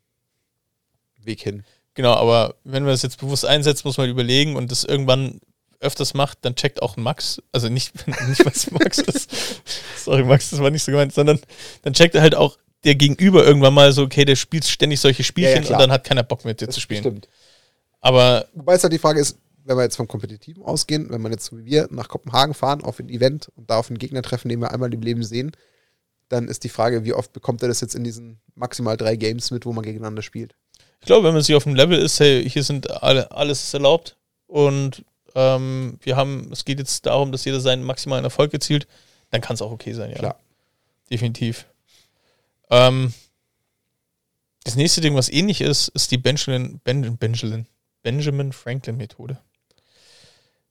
[1.21, 1.65] Weg hin.
[1.95, 5.41] Genau, aber wenn man das jetzt bewusst einsetzt, muss man überlegen und das irgendwann
[5.79, 7.93] öfters macht, dann checkt auch Max, also nicht,
[8.27, 9.31] nicht was Max ist,
[9.97, 11.39] sorry Max, das war nicht so gemeint, sondern
[11.83, 15.23] dann checkt er halt auch der Gegenüber irgendwann mal so, okay, der spielt ständig solche
[15.23, 17.01] Spielchen ja, ja, und dann hat keiner Bock mit dir das zu spielen.
[17.01, 17.27] Stimmt.
[17.99, 18.47] Aber.
[18.53, 21.45] Wobei es halt die Frage ist, wenn wir jetzt vom Kompetitiven ausgehen, wenn man jetzt
[21.45, 24.49] so wie wir nach Kopenhagen fahren, auf ein Event und da auf einen Gegner treffen,
[24.49, 25.51] den wir einmal im Leben sehen,
[26.29, 29.49] dann ist die Frage, wie oft bekommt er das jetzt in diesen maximal drei Games
[29.49, 30.55] mit, wo man gegeneinander spielt?
[30.99, 33.73] Ich glaube, wenn man sich auf dem Level ist, hey, hier sind alle, alles ist
[33.73, 34.17] erlaubt
[34.47, 35.03] und
[35.35, 38.87] ähm, wir haben, es geht jetzt darum, dass jeder seinen maximalen Erfolg erzielt,
[39.29, 40.17] dann kann es auch okay sein, ja.
[40.17, 40.39] Klar.
[41.11, 41.65] Definitiv.
[42.69, 43.13] Ähm,
[44.63, 47.67] das nächste Ding, was ähnlich ist, ist die Benjamin, ben, Benjamin,
[48.01, 49.37] Benjamin Franklin Methode.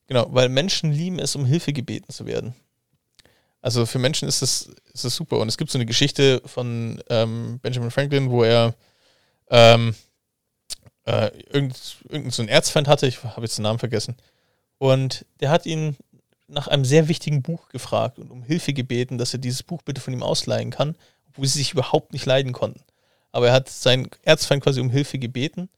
[0.07, 2.53] Genau, weil Menschen lieben es, um Hilfe gebeten zu werden.
[3.61, 5.39] Also für Menschen ist das, ist das super.
[5.39, 8.75] Und es gibt so eine Geschichte von ähm, Benjamin Franklin, wo er
[9.49, 9.95] ähm,
[11.05, 11.73] äh, irgendeinen
[12.09, 14.15] irgend so Erzfeind hatte, ich habe jetzt den Namen vergessen,
[14.77, 15.95] und der hat ihn
[16.47, 20.01] nach einem sehr wichtigen Buch gefragt und um Hilfe gebeten, dass er dieses Buch bitte
[20.01, 20.95] von ihm ausleihen kann,
[21.29, 22.81] obwohl sie sich überhaupt nicht leiden konnten.
[23.31, 25.69] Aber er hat seinen Erzfeind quasi um Hilfe gebeten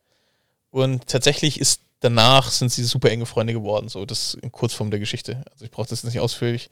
[0.71, 3.89] und tatsächlich ist danach sind sie super enge Freunde geworden.
[3.89, 5.43] So, das in Kurzform der Geschichte.
[5.51, 6.69] Also ich brauche das nicht ausführlich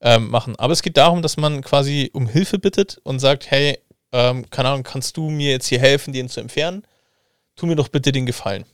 [0.00, 0.56] ähm, machen.
[0.56, 3.78] Aber es geht darum, dass man quasi um Hilfe bittet und sagt, hey,
[4.12, 6.84] ähm, keine Ahnung, kannst du mir jetzt hier helfen, den zu entfernen?
[7.56, 8.64] Tu mir doch bitte den Gefallen.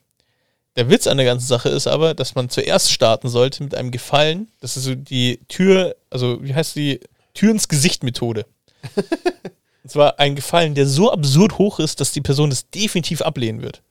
[0.77, 3.91] Der Witz an der ganzen Sache ist aber, dass man zuerst starten sollte mit einem
[3.91, 4.49] Gefallen.
[4.61, 7.01] Das ist so die Tür, also wie heißt die?
[7.35, 8.47] Tür ins Gesicht Methode.
[9.85, 13.63] Und zwar ein Gefallen, der so absurd hoch ist, dass die Person das definitiv ablehnen
[13.63, 13.83] wird.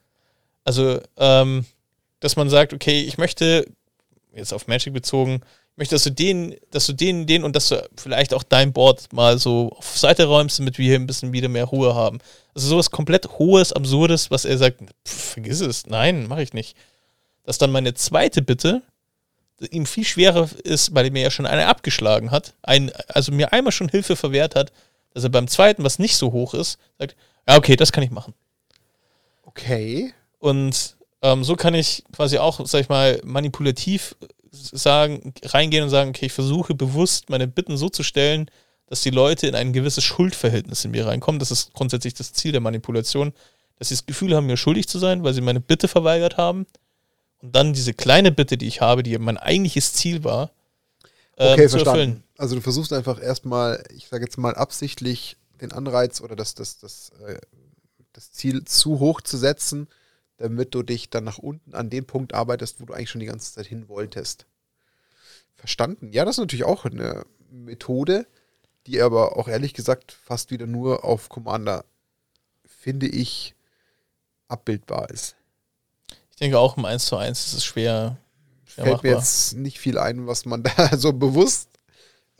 [0.63, 1.65] Also, ähm,
[2.19, 3.65] dass man sagt, okay, ich möchte,
[4.34, 5.41] jetzt auf Magic bezogen,
[5.82, 9.11] möchte, dass du den, dass du den, den und dass du vielleicht auch dein Board
[9.11, 12.19] mal so auf Seite räumst, damit wir hier ein bisschen wieder mehr Ruhe haben.
[12.53, 16.77] Also sowas komplett Hohes, Absurdes, was er sagt, pff, vergiss es, nein, mache ich nicht.
[17.45, 18.84] Dass dann meine zweite Bitte
[19.71, 23.51] ihm viel schwerer ist, weil er mir ja schon eine abgeschlagen hat, ein, also mir
[23.51, 24.71] einmal schon Hilfe verwehrt hat,
[25.15, 27.15] dass er beim zweiten, was nicht so hoch ist, sagt,
[27.47, 28.36] ja, okay, das kann ich machen.
[29.45, 30.13] Okay.
[30.38, 34.15] Und ähm, so kann ich quasi auch, sag ich mal, manipulativ
[34.52, 38.49] sagen, reingehen und sagen, okay, ich versuche bewusst meine Bitten so zu stellen,
[38.88, 41.39] dass die Leute in ein gewisses Schuldverhältnis in mir reinkommen.
[41.39, 43.34] Das ist grundsätzlich das Ziel der Manipulation,
[43.80, 46.68] dass sie das Gefühl haben, mir schuldig zu sein, weil sie meine Bitte verweigert haben.
[47.41, 50.52] Und dann diese kleine Bitte, die ich habe, die mein eigentliches Ziel war,
[51.38, 51.99] ähm, okay, zu verstanden.
[51.99, 52.24] erfüllen.
[52.38, 56.78] Also du versuchst einfach erstmal, ich sage jetzt mal absichtlich, den Anreiz oder das, das,
[56.80, 57.39] das, äh,
[58.14, 59.88] das Ziel zu hoch zu setzen,
[60.42, 63.28] damit du dich dann nach unten an den Punkt arbeitest, wo du eigentlich schon die
[63.28, 64.46] ganze Zeit hin wolltest.
[65.56, 66.12] Verstanden?
[66.12, 68.26] Ja, das ist natürlich auch eine Methode,
[68.88, 71.86] die aber auch ehrlich gesagt fast wieder nur auf Commander,
[72.66, 73.56] finde ich,
[74.48, 75.36] abbildbar ist.
[76.32, 78.18] Ich denke auch im 1 zu 1 ist es schwer.
[78.66, 79.12] schwer Fällt machbar.
[79.12, 81.70] mir jetzt nicht viel ein, was man da so bewusst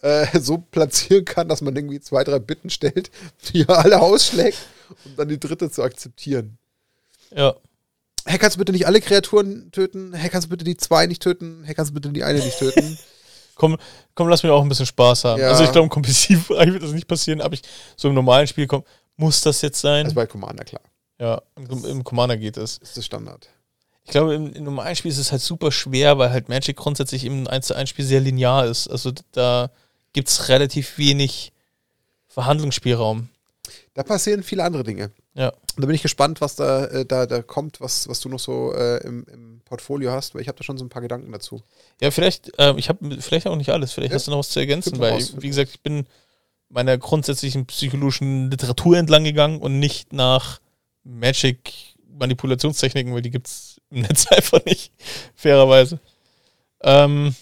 [0.02, 3.12] äh, so platzieren kann, dass man irgendwie zwei, drei Bitten stellt,
[3.54, 4.58] die alle ausschlägt,
[5.06, 6.58] um dann die dritte zu akzeptieren.
[7.30, 7.56] Ja.
[8.26, 10.14] Hey, kannst du bitte nicht alle Kreaturen töten?
[10.14, 11.64] Hey, kannst du bitte die zwei nicht töten?
[11.66, 12.98] Hey, kannst du bitte die eine nicht töten?
[13.56, 13.78] komm,
[14.16, 15.42] komm, lass mir auch ein bisschen Spaß haben.
[15.42, 15.50] Ja.
[15.50, 17.62] Also ich glaube, im kompetitiv wird das nicht passieren, aber ich
[17.96, 18.84] so im normalen Spiel komm,
[19.18, 20.06] muss das jetzt sein?
[20.06, 20.82] Das ist bei Commander klar.
[21.20, 22.78] Ja, im, im Commander geht es.
[22.80, 23.50] Ist das Standard.
[24.04, 27.24] Ich glaube, im, im normalen Spiel ist es halt super schwer, weil halt Magic grundsätzlich
[27.26, 28.88] im 1 zu 1 Spiel sehr linear ist.
[28.88, 29.70] Also da
[30.14, 31.54] gibt es relativ wenig
[32.28, 33.30] Verhandlungsspielraum.
[33.94, 35.12] Da passieren viele andere Dinge.
[35.34, 35.50] Ja.
[35.50, 38.40] Und da bin ich gespannt, was da, äh, da, da kommt, was, was du noch
[38.40, 41.32] so äh, im, im, Portfolio hast, weil ich habe da schon so ein paar Gedanken
[41.32, 41.62] dazu.
[42.02, 44.16] Ja, vielleicht, äh, ich habe vielleicht auch nicht alles, vielleicht ja.
[44.16, 46.06] hast du noch was zu ergänzen, weil, raus, wie gesagt, ich bin
[46.68, 50.60] meiner grundsätzlichen psychologischen Literatur entlang gegangen und nicht nach
[51.04, 54.92] Magic-Manipulationstechniken, weil die gibt es im Netz einfach nicht,
[55.36, 56.02] fairerweise.
[56.82, 57.34] Ähm,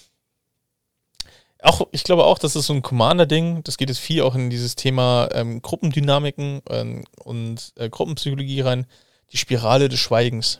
[1.62, 3.64] auch, ich glaube auch, das ist so ein Commander-Ding.
[3.64, 8.86] Das geht jetzt viel auch in dieses Thema ähm, Gruppendynamiken ähm, und äh, Gruppenpsychologie rein.
[9.32, 10.60] Die Spirale des Schweigens.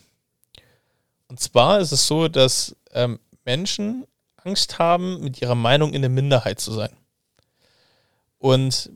[1.28, 4.06] Und zwar ist es so, dass ähm, Menschen
[4.44, 6.92] Angst haben, mit ihrer Meinung in der Minderheit zu sein.
[8.38, 8.92] Und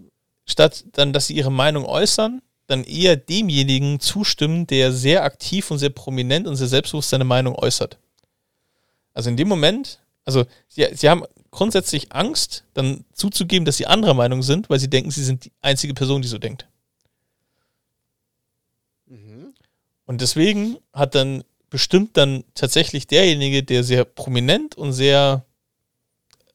[0.46, 5.80] statt dann, dass sie ihre Meinung äußern, dann eher demjenigen zustimmen, der sehr aktiv und
[5.80, 7.98] sehr prominent und sehr selbstbewusst seine Meinung äußert.
[9.14, 14.14] Also in dem Moment, also sie, sie haben grundsätzlich Angst, dann zuzugeben, dass sie anderer
[14.14, 16.68] Meinung sind, weil sie denken, sie sind die einzige Person, die so denkt.
[19.06, 19.54] Mhm.
[20.06, 25.46] Und deswegen hat dann bestimmt dann tatsächlich derjenige, der sehr prominent und sehr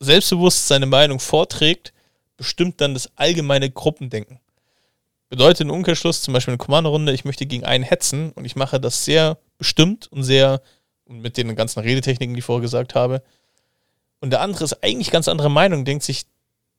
[0.00, 1.92] selbstbewusst seine Meinung vorträgt,
[2.36, 4.40] bestimmt dann das allgemeine Gruppendenken.
[5.28, 8.80] Bedeutet im Umkehrschluss zum Beispiel eine Kommandorunde, ich möchte gegen einen hetzen und ich mache
[8.80, 10.62] das sehr bestimmt und sehr,
[11.04, 13.22] und mit den ganzen Redetechniken, die ich vorher gesagt habe,
[14.20, 16.26] und der andere ist eigentlich ganz andere Meinung, denkt sich,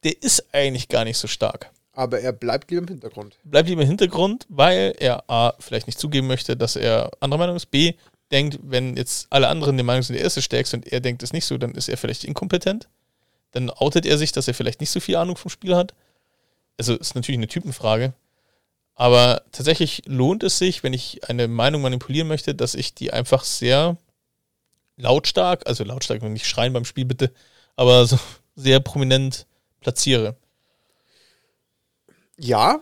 [0.04, 1.72] der ist eigentlich gar nicht so stark.
[1.94, 3.38] Aber er bleibt lieber im Hintergrund.
[3.44, 7.56] Bleibt lieber im Hintergrund, weil er A, vielleicht nicht zugeben möchte, dass er anderer Meinung
[7.58, 7.72] ist.
[7.72, 7.94] B,
[8.32, 11.24] denkt, wenn jetzt alle anderen der Meinung sind, er ist der Stärkste und er denkt
[11.24, 12.88] es nicht so, dann ist er vielleicht inkompetent.
[13.52, 15.94] Dann outet er sich, dass er vielleicht nicht so viel Ahnung vom Spiel hat.
[16.78, 18.14] Also ist natürlich eine Typenfrage.
[18.96, 23.44] Aber tatsächlich lohnt es sich, wenn ich eine Meinung manipulieren möchte, dass ich die einfach
[23.44, 23.98] sehr
[25.00, 27.32] lautstark, also lautstark, nicht schreien beim Spiel bitte,
[27.76, 28.20] aber so
[28.56, 29.47] sehr prominent
[29.82, 30.36] platziere.
[32.38, 32.82] Ja.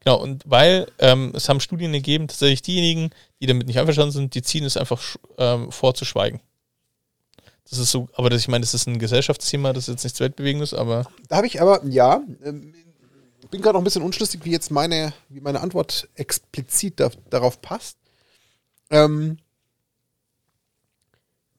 [0.00, 3.10] Genau, und weil ähm, es haben Studien gegeben, tatsächlich diejenigen,
[3.40, 5.00] die damit nicht einverstanden sind, die ziehen es einfach
[5.36, 6.40] ähm, vor zu schweigen.
[7.68, 10.20] Das ist so, aber das, ich meine, das ist ein Gesellschaftsthema, das ist jetzt nichts
[10.20, 11.04] Weltbewegendes, aber.
[11.28, 12.74] Da habe ich aber, ja, ähm,
[13.50, 17.60] bin gerade noch ein bisschen unschlüssig, wie jetzt meine, wie meine Antwort explizit da, darauf
[17.60, 17.98] passt.
[18.90, 19.38] Ähm,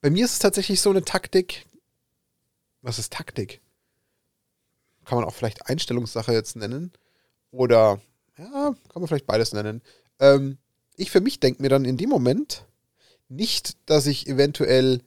[0.01, 1.65] bei mir ist es tatsächlich so eine Taktik.
[2.81, 3.61] Was ist Taktik?
[5.05, 6.93] Kann man auch vielleicht Einstellungssache jetzt nennen.
[7.51, 7.99] Oder,
[8.37, 9.81] ja, kann man vielleicht beides nennen.
[10.19, 10.57] Ähm,
[10.95, 12.65] ich für mich denke mir dann in dem Moment
[13.27, 15.01] nicht, dass ich eventuell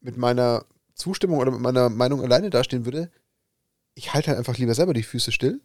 [0.00, 0.64] mit meiner
[0.94, 3.10] Zustimmung oder mit meiner Meinung alleine dastehen würde.
[3.94, 5.60] Ich halte halt einfach lieber selber die Füße still.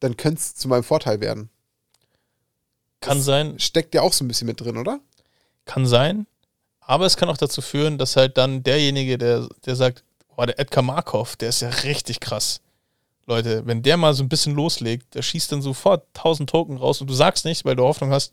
[0.00, 1.50] Dann könnte es zu meinem Vorteil werden.
[3.00, 3.58] Kann das sein.
[3.58, 5.00] Steckt ja auch so ein bisschen mit drin, oder?
[5.64, 6.26] Kann sein.
[6.90, 10.02] Aber es kann auch dazu führen, dass halt dann derjenige, der, der sagt,
[10.36, 12.60] oh, der Edgar Markov, der ist ja richtig krass.
[13.26, 17.00] Leute, wenn der mal so ein bisschen loslegt, der schießt dann sofort 1000 Token raus
[17.00, 18.32] und du sagst nicht, weil du Hoffnung hast,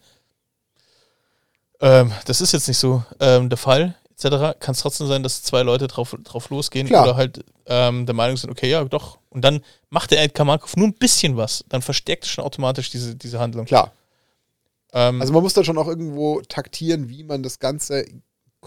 [1.81, 5.43] ähm, das ist jetzt nicht so ähm, der Fall, etc., kann es trotzdem sein, dass
[5.43, 7.03] zwei Leute drauf, drauf losgehen Klar.
[7.03, 9.19] oder halt ähm, der Meinung sind, okay, ja, doch.
[9.29, 12.89] Und dann macht der Edgar Markov nur ein bisschen was, dann verstärkt es schon automatisch
[12.89, 13.67] diese, diese Handlung.
[13.67, 13.91] Klar.
[14.93, 18.03] Ähm, also man muss da schon auch irgendwo taktieren, wie man das Ganze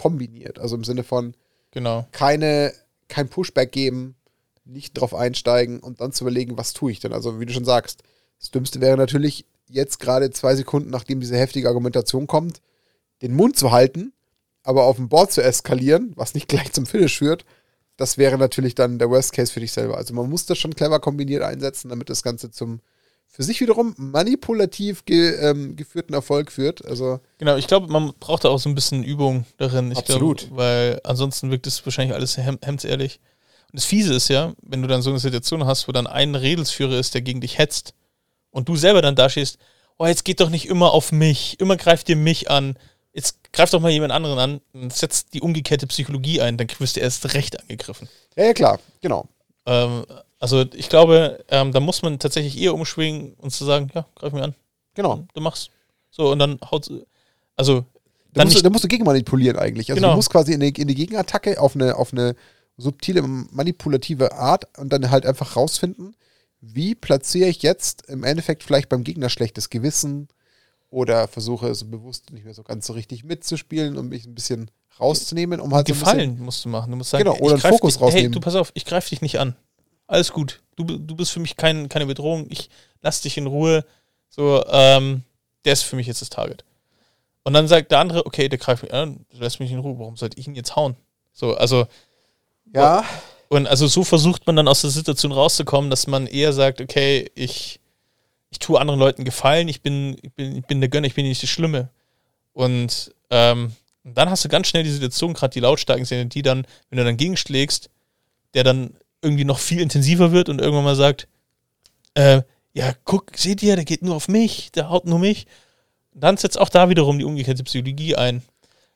[0.01, 0.59] kombiniert.
[0.59, 1.35] Also im Sinne von
[1.73, 2.07] genau.
[2.11, 2.73] keine,
[3.09, 4.15] kein Pushback geben,
[4.65, 7.13] nicht drauf einsteigen und dann zu überlegen, was tue ich denn?
[7.13, 8.03] Also wie du schon sagst,
[8.39, 12.63] das Dümmste wäre natürlich jetzt gerade zwei Sekunden, nachdem diese heftige Argumentation kommt,
[13.21, 14.15] den Mund zu halten,
[14.63, 17.45] aber auf dem Board zu eskalieren, was nicht gleich zum Finish führt.
[17.99, 19.99] Das wäre natürlich dann der Worst Case für dich selber.
[19.99, 22.81] Also man muss das schon clever kombiniert einsetzen, damit das Ganze zum
[23.33, 26.85] für sich wiederum manipulativ ge, ähm, geführten Erfolg führt.
[26.85, 29.93] Also genau, ich glaube, man braucht da auch so ein bisschen Übung darin.
[29.93, 30.41] Ich absolut.
[30.49, 33.21] Glaub, weil ansonsten wirkt es wahrscheinlich alles hem hemdsehrlich.
[33.71, 36.35] Und das Fiese ist ja, wenn du dann so eine Situation hast, wo dann ein
[36.35, 37.95] Redelsführer ist, der gegen dich hetzt
[38.51, 39.59] und du selber dann da stehst,
[39.97, 42.77] oh, jetzt geht doch nicht immer auf mich, immer greift ihr mich an,
[43.13, 46.97] jetzt greift doch mal jemand anderen an und setzt die umgekehrte Psychologie ein, dann wirst
[46.97, 48.09] du erst recht angegriffen.
[48.35, 49.29] Ja, ja klar, genau.
[49.67, 50.05] Ähm,
[50.41, 54.33] also ich glaube, ähm, da muss man tatsächlich eher umschwingen und zu sagen, ja, greif
[54.33, 54.55] mir an.
[54.95, 55.27] Genau.
[55.35, 55.71] Du machst.
[56.11, 56.91] So, und dann haut
[57.57, 57.85] also
[58.33, 59.91] da musst, musst du gegen manipulieren eigentlich.
[59.91, 60.13] Also genau.
[60.13, 62.35] du musst quasi in die, in die Gegenattacke auf eine, auf eine
[62.79, 66.17] subtile, manipulative Art und dann halt einfach rausfinden,
[66.61, 70.29] wie platziere ich jetzt im Endeffekt vielleicht beim Gegner schlechtes Gewissen
[70.89, 74.71] oder versuche so bewusst nicht mehr so ganz so richtig mitzuspielen und mich ein bisschen
[74.99, 76.91] rauszunehmen, um halt Gefallen so musst du machen.
[76.91, 78.33] Du musst sagen, genau, oder einen Fokus dich, rausnehmen.
[78.33, 79.55] Hey, du pass auf, ich greife dich nicht an
[80.11, 80.61] alles gut.
[80.77, 82.47] Du, du bist für mich kein, keine Bedrohung.
[82.51, 82.69] Ich
[83.01, 83.85] lass dich in Ruhe.
[84.29, 85.23] So, ähm,
[85.65, 86.65] der ist für mich jetzt das Target.
[87.43, 90.17] Und dann sagt der andere, okay, der greift mich an, lässt mich in Ruhe, warum
[90.17, 90.97] sollte ich ihn jetzt hauen?
[91.33, 91.87] So, also.
[92.75, 93.05] Ja.
[93.49, 97.31] Und also so versucht man dann aus der Situation rauszukommen, dass man eher sagt, okay,
[97.35, 97.81] ich,
[98.51, 101.27] ich tue anderen Leuten Gefallen, ich bin, ich bin, ich bin der Gönner, ich bin
[101.27, 101.89] nicht der Schlimme.
[102.53, 103.73] Und ähm,
[104.05, 107.05] dann hast du ganz schnell die Situation, gerade die lautstarken Szenen, die dann, wenn du
[107.05, 107.91] dann gegenschlägst,
[108.55, 111.29] der dann irgendwie noch viel intensiver wird und irgendwann mal sagt,
[112.15, 112.43] äh,
[112.73, 115.47] ja, guck, seht ihr, der geht nur auf mich, der haut nur mich.
[116.13, 118.43] dann setzt auch da wiederum die umgekehrte Psychologie ein,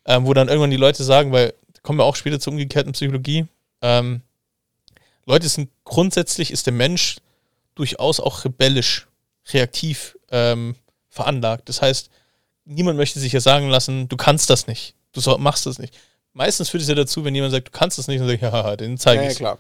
[0.05, 3.47] ähm, wo dann irgendwann die Leute sagen, weil kommen wir auch später zur umgekehrten Psychologie,
[3.83, 4.23] ähm,
[5.27, 7.17] Leute sind grundsätzlich ist der Mensch
[7.75, 9.07] durchaus auch rebellisch,
[9.53, 10.75] reaktiv ähm,
[11.09, 11.69] veranlagt.
[11.69, 12.11] Das heißt,
[12.65, 15.97] niemand möchte sich ja sagen lassen, du kannst das nicht, du machst das nicht.
[16.33, 18.43] Meistens führt es ja dazu, wenn jemand sagt, du kannst das nicht, dann sage ich,
[18.53, 19.39] ja, den zeige ich.
[19.39, 19.59] Ja, klar.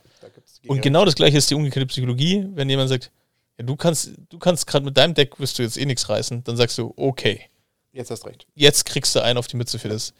[0.66, 3.10] Und genau das gleiche ist die umgekehrte Psychologie, wenn jemand sagt,
[3.58, 6.42] ja, du kannst, du kannst gerade mit deinem Deck wirst du jetzt eh nichts reißen,
[6.44, 7.42] dann sagst du, okay.
[7.92, 8.46] Jetzt hast recht.
[8.54, 10.12] Jetzt kriegst du einen auf die Mütze für das.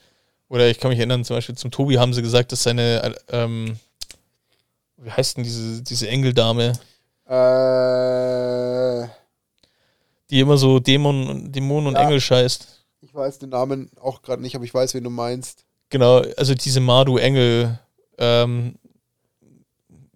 [0.48, 3.76] Oder ich kann mich erinnern, zum Beispiel zum Tobi haben sie gesagt, dass seine, ähm,
[4.98, 6.72] wie heißt denn diese, diese Engeldame?
[7.26, 9.08] Äh.
[10.30, 12.86] Die immer so Dämon, Dämon und ja, Engel scheißt.
[13.00, 15.64] Ich weiß den Namen auch gerade nicht, aber ich weiß, wen du meinst.
[15.90, 17.78] Genau, also diese Madu Engel,
[18.18, 18.76] ähm,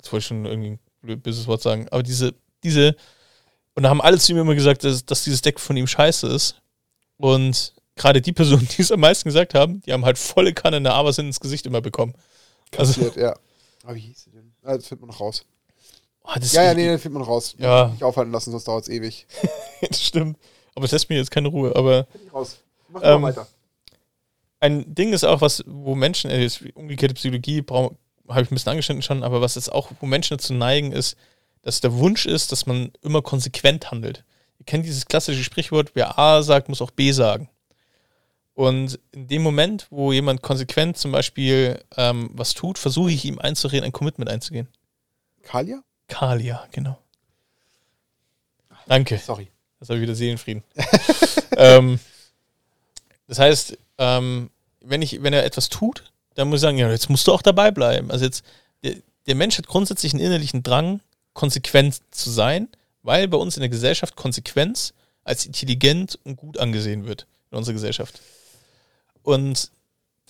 [0.08, 2.96] jetzt wollte ich schon irgendwie ein böses Wort sagen, aber diese, diese,
[3.74, 6.26] und da haben alle zu ihm immer gesagt, dass, dass dieses Deck von ihm scheiße
[6.28, 6.56] ist.
[7.18, 10.78] Und gerade die Personen, die es am meisten gesagt haben, die haben halt volle Kanne
[10.78, 12.14] eine Abersin ins Gesicht immer bekommen.
[12.70, 13.34] Kassiert, also, ja.
[13.84, 14.52] Aber wie hieß sie denn?
[14.62, 15.44] Ah, das findet man noch raus.
[16.22, 17.54] Oh, ja, ja, nee, das findet man noch raus.
[17.58, 17.88] Ja.
[17.88, 19.26] Nicht aufhalten lassen, sonst dauert es ewig.
[19.88, 20.38] das stimmt.
[20.74, 21.74] Aber es lässt mir jetzt keine Ruhe.
[21.74, 22.06] Aber.
[22.24, 22.58] Ich raus.
[22.88, 23.46] Mach ähm, mal weiter.
[24.60, 27.62] Ein Ding ist auch, was, wo Menschen, äh, umgekehrte Psychologie,
[28.28, 31.16] habe ich ein bisschen angeschnitten schon, aber was jetzt auch, wo Menschen dazu neigen, ist,
[31.62, 34.24] dass der Wunsch ist, dass man immer konsequent handelt.
[34.58, 37.48] Ihr kennt dieses klassische Sprichwort, wer A sagt, muss auch B sagen.
[38.54, 43.38] Und in dem Moment, wo jemand konsequent zum Beispiel ähm, was tut, versuche ich ihm
[43.38, 44.66] einzureden, ein Commitment einzugehen.
[45.42, 45.82] Kalia?
[46.08, 46.98] Kalia, genau.
[48.86, 49.18] Danke.
[49.18, 49.48] Sorry.
[49.78, 50.64] Das habe ich wieder Seelenfrieden.
[51.56, 52.00] ähm,
[53.28, 54.50] das heißt, ähm,
[54.80, 57.42] wenn, ich, wenn er etwas tut, dann muss ich sagen, ja, jetzt musst du auch
[57.42, 58.12] dabei bleiben.
[58.12, 58.44] Also jetzt,
[58.84, 58.94] der,
[59.26, 61.00] der Mensch hat grundsätzlich einen innerlichen Drang,
[61.32, 62.68] konsequent zu sein,
[63.02, 67.74] weil bei uns in der Gesellschaft Konsequenz als intelligent und gut angesehen wird in unserer
[67.74, 68.20] Gesellschaft.
[69.22, 69.72] Und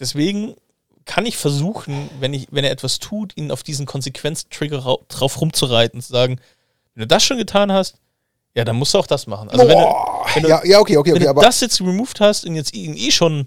[0.01, 0.57] deswegen
[1.05, 6.01] kann ich versuchen, wenn, ich, wenn er etwas tut, ihn auf diesen Konsequenztrigger drauf rumzureiten,
[6.01, 6.41] zu sagen,
[6.95, 7.97] wenn du das schon getan hast,
[8.55, 9.51] ja, dann musst du auch das machen.
[9.51, 9.85] Also wenn, du,
[10.35, 12.75] wenn du, ja, ja, okay, okay, wenn okay, du das jetzt removed hast und jetzt
[12.75, 13.47] ihn eh schon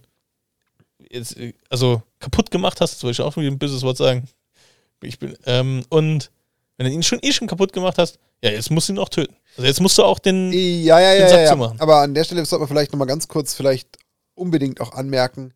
[1.10, 1.36] jetzt,
[1.70, 4.28] also kaputt gemacht hast, das wollte ich auch wieder ein böses Wort sagen.
[5.04, 6.32] Ich bin, ähm, und
[6.78, 9.10] wenn du ihn schon eh schon kaputt gemacht hast, ja, jetzt musst du ihn auch
[9.10, 9.36] töten.
[9.58, 11.52] Also jetzt musst du auch den, ja, ja, den ja, Sack ja, ja.
[11.52, 11.80] zumachen.
[11.80, 13.98] Aber an der Stelle sollte man vielleicht nochmal ganz kurz vielleicht
[14.36, 15.54] unbedingt auch anmerken,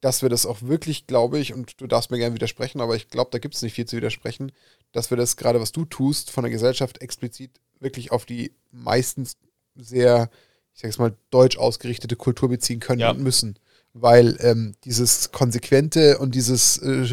[0.00, 3.08] dass wir das auch wirklich, glaube ich, und du darfst mir gerne widersprechen, aber ich
[3.08, 4.52] glaube, da gibt es nicht viel zu widersprechen,
[4.92, 7.50] dass wir das gerade, was du tust, von der Gesellschaft explizit
[7.80, 9.36] wirklich auf die meistens
[9.76, 10.30] sehr,
[10.74, 13.10] ich sag's mal, deutsch ausgerichtete Kultur beziehen können ja.
[13.10, 13.58] und müssen.
[13.92, 17.06] Weil ähm, dieses Konsequente und dieses äh,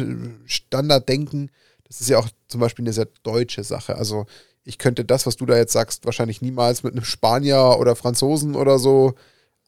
[0.46, 1.50] Standarddenken,
[1.84, 3.96] das ist ja auch zum Beispiel eine sehr deutsche Sache.
[3.96, 4.26] Also
[4.64, 8.54] ich könnte das, was du da jetzt sagst, wahrscheinlich niemals mit einem Spanier oder Franzosen
[8.54, 9.14] oder so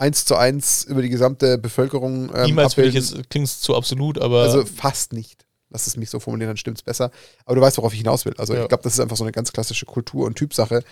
[0.01, 3.75] eins zu eins über die gesamte Bevölkerung ähm, Niemals will ich jetzt, klingt es zu
[3.75, 4.43] absolut, aber.
[4.43, 5.47] Also fast nicht.
[5.69, 7.11] Lass es mich so formulieren, dann stimmt es besser.
[7.45, 8.35] Aber du weißt, worauf ich hinaus will.
[8.39, 8.63] Also ja.
[8.63, 10.83] ich glaube, das ist einfach so eine ganz klassische Kultur- und Typsache,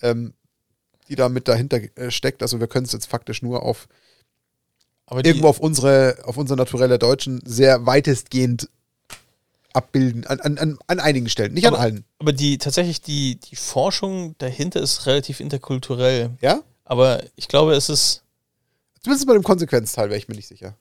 [0.00, 0.32] ähm,
[1.08, 2.42] die da mit dahinter äh, steckt.
[2.42, 3.88] Also wir können es jetzt faktisch nur auf
[5.10, 8.68] irgendwo auf unsere, auf unsere naturelle Deutschen sehr weitestgehend
[9.72, 12.04] abbilden, an, an, an einigen Stellen, nicht aber, an allen.
[12.18, 16.30] Aber die tatsächlich die, die Forschung dahinter ist relativ interkulturell.
[16.40, 16.62] Ja?
[16.84, 18.22] Aber ich glaube, es ist
[19.02, 20.74] Zumindest bei dem Konsequenzteil wäre ich mir nicht sicher.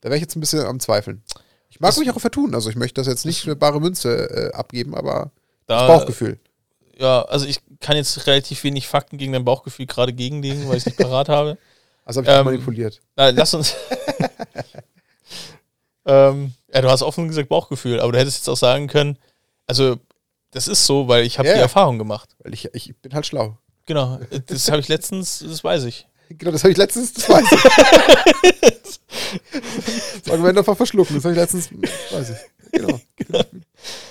[0.00, 1.22] Da wäre ich jetzt ein bisschen am Zweifeln.
[1.70, 2.54] Ich mag das mich auch vertun.
[2.54, 5.30] Also ich möchte das jetzt nicht für bare Münze äh, abgeben, aber
[5.66, 6.38] da, das Bauchgefühl.
[6.98, 10.82] Ja, also ich kann jetzt relativ wenig Fakten gegen dein Bauchgefühl gerade gegenlegen, weil ich
[10.82, 11.58] es nicht parat habe.
[12.04, 13.00] Also habe ich ähm, manipuliert.
[13.16, 13.74] Na, lass uns.
[16.06, 19.18] ähm, ja, du hast offen gesagt Bauchgefühl, aber du hättest jetzt auch sagen können,
[19.66, 19.96] also
[20.50, 22.36] das ist so, weil ich habe ja, die Erfahrung gemacht.
[22.38, 23.58] Weil ich, ich bin halt schlau.
[23.86, 26.06] Genau, das habe ich letztens, das weiß ich.
[26.30, 27.62] Genau, das habe ich letztens, das weiß ich.
[30.24, 31.70] das Argument einfach verschlucken, das habe ich letztens,
[32.10, 32.36] weiß ich.
[32.72, 33.00] Genau.
[33.16, 33.42] genau.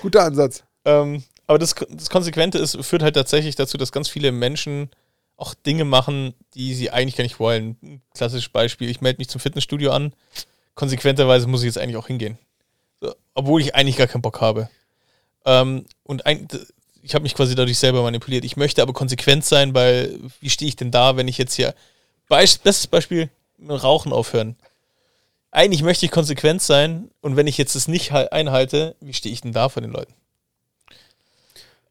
[0.02, 0.62] Guter Ansatz.
[0.84, 4.90] Ähm, aber das, das Konsequente ist, führt halt tatsächlich dazu, dass ganz viele Menschen
[5.36, 8.00] auch Dinge machen, die sie eigentlich gar nicht wollen.
[8.14, 10.12] Klassisches Beispiel, ich melde mich zum Fitnessstudio an,
[10.74, 12.38] konsequenterweise muss ich jetzt eigentlich auch hingehen.
[13.00, 14.68] So, obwohl ich eigentlich gar keinen Bock habe.
[15.44, 16.48] Ähm, und ein,
[17.02, 18.44] ich habe mich quasi dadurch selber manipuliert.
[18.44, 21.74] Ich möchte aber konsequent sein, weil wie stehe ich denn da, wenn ich jetzt hier
[22.28, 23.28] Beisp bestes Beispiel,
[23.58, 24.56] mit Rauchen aufhören.
[25.50, 29.42] Eigentlich möchte ich konsequent sein und wenn ich jetzt das nicht einhalte, wie stehe ich
[29.42, 30.14] denn da vor den Leuten?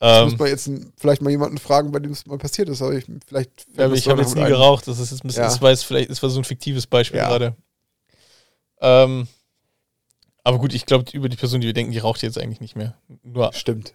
[0.06, 2.82] Ähm, muss man jetzt vielleicht mal jemanden fragen, bei dem es mal passiert ist.
[2.82, 4.49] Aber ich, vielleicht ja, ich habe jetzt nie ein.
[4.49, 4.86] geraucht.
[4.86, 5.47] Das ist jetzt ein bisschen, ja.
[5.47, 7.30] das war jetzt vielleicht, das war so ein fiktives Beispiel ja.
[7.30, 7.56] gerade.
[8.82, 9.30] Ähm,
[10.43, 12.76] aber gut, ich glaube, über die Person, die wir denken, die raucht jetzt eigentlich nicht
[12.76, 12.97] mehr.
[13.24, 13.93] Nur Stimmt.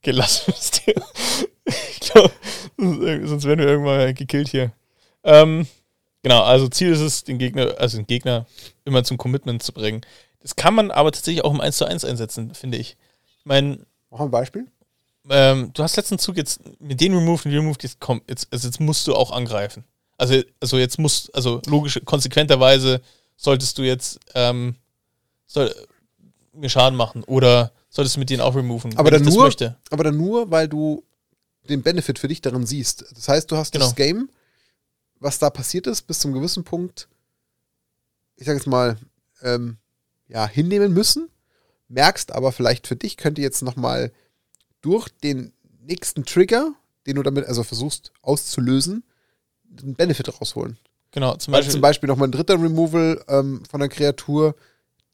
[0.00, 0.94] Gelassen ist die.
[1.66, 2.32] ich glaube,
[2.78, 4.72] sonst werden wir irgendwann gekillt hier.
[5.24, 5.66] Ähm,
[6.22, 8.46] genau, also Ziel ist es, den Gegner, also den Gegner
[8.86, 10.00] immer zum Commitment zu bringen.
[10.40, 12.96] Das kann man aber tatsächlich auch im 1 zu 1 einsetzen, finde ich.
[13.40, 13.84] Ich meine.
[14.08, 14.68] Mach ein Beispiel
[15.30, 18.68] ähm, du hast letzten Zug jetzt mit den Remove und Remove, jetzt, komm, jetzt, also
[18.68, 19.84] jetzt musst du auch angreifen.
[20.18, 23.00] Also, also jetzt musst, also logisch, konsequenterweise
[23.36, 24.76] solltest du jetzt ähm,
[25.46, 25.74] soll,
[26.52, 29.52] mir Schaden machen oder solltest du mit denen auch removen, aber dann nur,
[29.90, 31.04] Aber dann nur, weil du
[31.68, 33.04] den Benefit für dich darin siehst.
[33.14, 33.84] Das heißt, du hast genau.
[33.84, 34.30] das Game,
[35.18, 37.08] was da passiert ist, bis zum gewissen Punkt,
[38.36, 38.96] ich sag jetzt mal,
[39.42, 39.78] ähm,
[40.28, 41.28] ja, hinnehmen müssen,
[41.88, 44.12] merkst aber vielleicht für dich könnte jetzt nochmal
[44.80, 46.72] durch den nächsten Trigger,
[47.06, 49.04] den du damit also versuchst auszulösen,
[49.82, 50.78] einen Benefit rausholen.
[51.12, 51.66] Genau, zum Beispiel.
[51.66, 54.54] Weil zum Beispiel nochmal ein dritter Removal ähm, von der Kreatur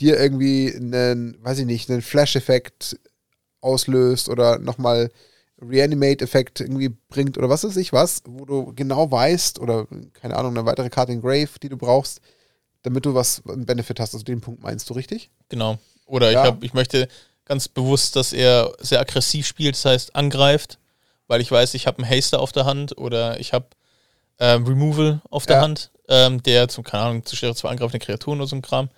[0.01, 2.99] dir irgendwie einen, weiß ich nicht, einen Flash-Effekt
[3.61, 5.11] auslöst oder nochmal
[5.61, 10.57] Reanimate-Effekt irgendwie bringt oder was weiß ich was, wo du genau weißt oder keine Ahnung,
[10.57, 12.21] eine weitere Karte in Grave, die du brauchst,
[12.83, 14.15] damit du was, einen Benefit hast.
[14.15, 15.31] Also den Punkt meinst du richtig?
[15.49, 15.79] Genau.
[16.05, 16.43] Oder ja.
[16.43, 17.09] ich, hab, ich möchte
[17.53, 20.79] ganz bewusst, dass er sehr aggressiv spielt, das heißt angreift,
[21.27, 23.67] weil ich weiß, ich habe einen Haster auf der Hand oder ich habe
[24.39, 25.63] ähm, Removal auf der ja.
[25.63, 28.89] Hand, ähm, der zum, keine Ahnung, zu schwere zwei angreifende Kreaturen oder so ein Kram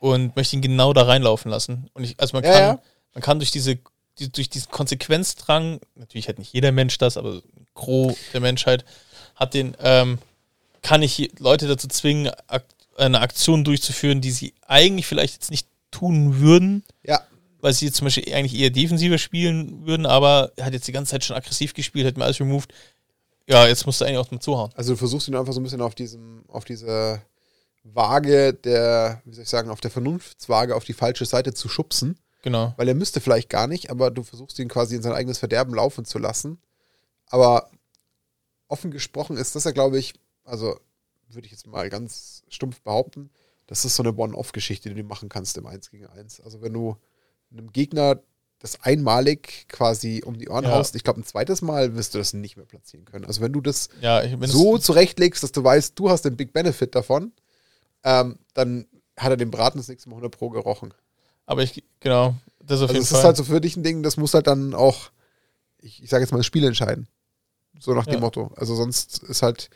[0.00, 1.88] und möchte ihn genau da reinlaufen lassen.
[1.94, 2.82] Und ich, also man ja, kann, ja.
[3.14, 3.78] man kann durch diese,
[4.18, 7.40] die, durch diesen Konsequenzdrang, natürlich hat nicht jeder Mensch das, aber
[7.74, 8.84] Gros der Menschheit
[9.36, 10.18] hat den, ähm,
[10.82, 12.32] kann ich Leute dazu zwingen,
[12.96, 16.82] eine Aktion durchzuführen, die sie eigentlich vielleicht jetzt nicht tun würden.
[17.04, 17.22] Ja
[17.60, 20.92] weil sie jetzt zum Beispiel eigentlich eher defensiver spielen würden, aber er hat jetzt die
[20.92, 22.72] ganze Zeit schon aggressiv gespielt, hat mir alles removed.
[23.48, 24.72] Ja, jetzt musst du eigentlich auch mal zuhauen.
[24.74, 27.22] Also du versuchst ihn einfach so ein bisschen auf diesem, auf dieser
[27.84, 32.18] Waage der, wie soll ich sagen, auf der Vernunftswaage auf die falsche Seite zu schubsen.
[32.42, 32.74] Genau.
[32.76, 35.74] Weil er müsste vielleicht gar nicht, aber du versuchst ihn quasi in sein eigenes Verderben
[35.74, 36.58] laufen zu lassen.
[37.28, 37.70] Aber
[38.68, 40.78] offen gesprochen ist das ja, glaube ich, also
[41.28, 43.30] würde ich jetzt mal ganz stumpf behaupten,
[43.66, 46.40] das ist so eine One-Off-Geschichte, die du machen kannst im 1 gegen 1.
[46.40, 46.96] Also wenn du
[47.50, 48.20] einem Gegner
[48.58, 50.70] das einmalig quasi um die Ohren ja.
[50.70, 53.24] haust, ich glaube, ein zweites Mal wirst du das nicht mehr platzieren können.
[53.26, 56.94] Also wenn du das ja, so zurechtlegst, dass du weißt, du hast den Big Benefit
[56.94, 57.32] davon,
[58.02, 58.86] ähm, dann
[59.16, 60.94] hat er den Braten das nächste Mal 100 Pro gerochen.
[61.44, 63.16] Aber ich, genau, das auf also jeden das Fall.
[63.16, 65.10] Das ist halt so für dich ein Ding, das muss halt dann auch,
[65.78, 67.08] ich, ich sage jetzt mal, das Spiel entscheiden.
[67.78, 68.12] So nach ja.
[68.12, 68.50] dem Motto.
[68.56, 69.70] Also sonst ist halt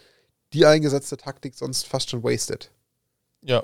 [0.53, 2.71] die eingesetzte Taktik sonst fast schon wasted.
[3.43, 3.63] Ja.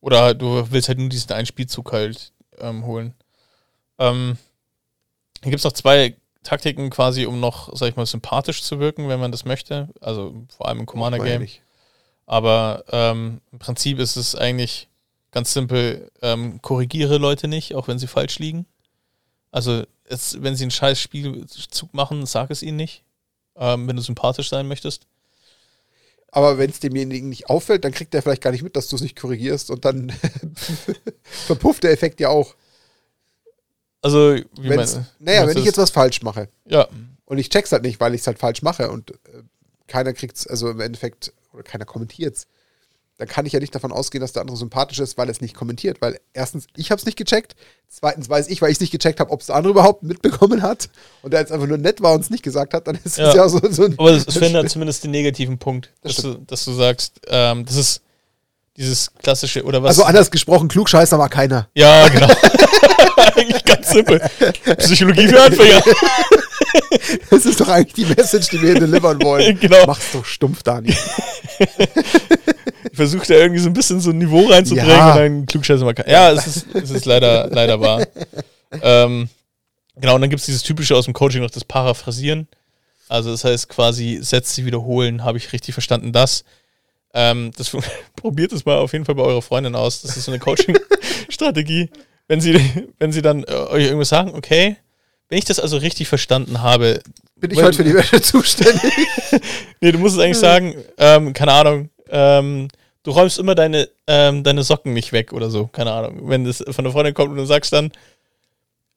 [0.00, 3.14] Oder du willst halt nur diesen einen Spielzug halt ähm, holen.
[3.98, 4.36] Ähm,
[5.42, 9.08] hier gibt es noch zwei Taktiken quasi, um noch, sag ich mal, sympathisch zu wirken,
[9.08, 9.88] wenn man das möchte.
[10.00, 11.46] Also vor allem im Commander-Game.
[12.26, 14.88] Aber ähm, im Prinzip ist es eigentlich
[15.30, 18.66] ganz simpel, ähm, korrigiere Leute nicht, auch wenn sie falsch liegen.
[19.50, 23.04] Also es, wenn sie einen scheiß Spielzug machen, sag es ihnen nicht,
[23.56, 25.06] ähm, wenn du sympathisch sein möchtest.
[26.30, 28.96] Aber wenn es demjenigen nicht auffällt, dann kriegt er vielleicht gar nicht mit, dass du
[28.96, 30.12] es nicht korrigierst und dann
[31.22, 32.54] verpufft der Effekt ja auch.
[34.02, 36.48] Also, wie meine, naja, wenn ich jetzt was falsch mache.
[36.66, 36.86] Ja.
[37.24, 39.42] Und ich check's halt nicht, weil ich es halt falsch mache und äh,
[39.88, 42.46] keiner kriegt's, also im Endeffekt, oder keiner kommentiert's,
[43.18, 45.40] dann kann ich ja nicht davon ausgehen, dass der andere sympathisch ist, weil er es
[45.40, 46.02] nicht kommentiert.
[46.02, 47.56] Weil erstens, ich habe es nicht gecheckt.
[47.88, 50.60] Zweitens weiß ich, weil ich es nicht gecheckt habe, ob es der andere überhaupt mitbekommen
[50.60, 50.90] hat.
[51.22, 53.34] Und der jetzt einfach nur nett war und es nicht gesagt hat, dann ist es
[53.34, 53.94] ja, so, so ein.
[53.98, 57.76] Aber es verändert zumindest den negativen Punkt, das dass, du, dass du sagst, ähm, das
[57.76, 58.02] ist
[58.76, 59.90] dieses klassische, oder was?
[59.90, 61.70] Also anders gesprochen, Klugscheißer war keiner.
[61.74, 62.28] Ja, genau.
[63.36, 64.20] eigentlich ganz simpel.
[64.78, 65.82] Psychologie für Anfänger.
[67.30, 69.58] das ist doch eigentlich die Message, die wir hier delivern wollen.
[69.66, 69.86] Genau.
[69.86, 70.94] Mach's doch stumpf, Dani.
[71.58, 75.12] ich versuche da irgendwie so ein bisschen so ein Niveau reinzubringen ja.
[75.12, 75.94] und dann Klugscheißer mal.
[76.06, 78.06] Ja, es ist, es ist leider, leider wahr.
[78.82, 79.28] Ähm,
[79.96, 82.48] genau, und dann gibt es dieses typische aus dem Coaching noch das Paraphrasieren.
[83.08, 86.44] Also das heißt quasi Sätze wiederholen, habe ich richtig verstanden das.
[87.14, 87.74] Ähm, das
[88.16, 90.02] probiert es mal auf jeden Fall bei eurer Freundin aus.
[90.02, 91.90] Das ist so eine Coaching-Strategie.
[92.28, 92.60] Wenn sie,
[92.98, 94.76] wenn sie dann äh, euch irgendwas sagen, okay,
[95.28, 97.00] wenn ich das also richtig verstanden habe.
[97.36, 98.92] Bin ich heute für die Wäsche zuständig?
[99.80, 102.68] nee, du musst es eigentlich sagen, ähm, keine Ahnung, ähm,
[103.02, 106.28] du räumst immer deine, ähm, deine Socken nicht weg oder so, keine Ahnung.
[106.28, 107.92] Wenn das von der Freundin kommt und du sagst dann,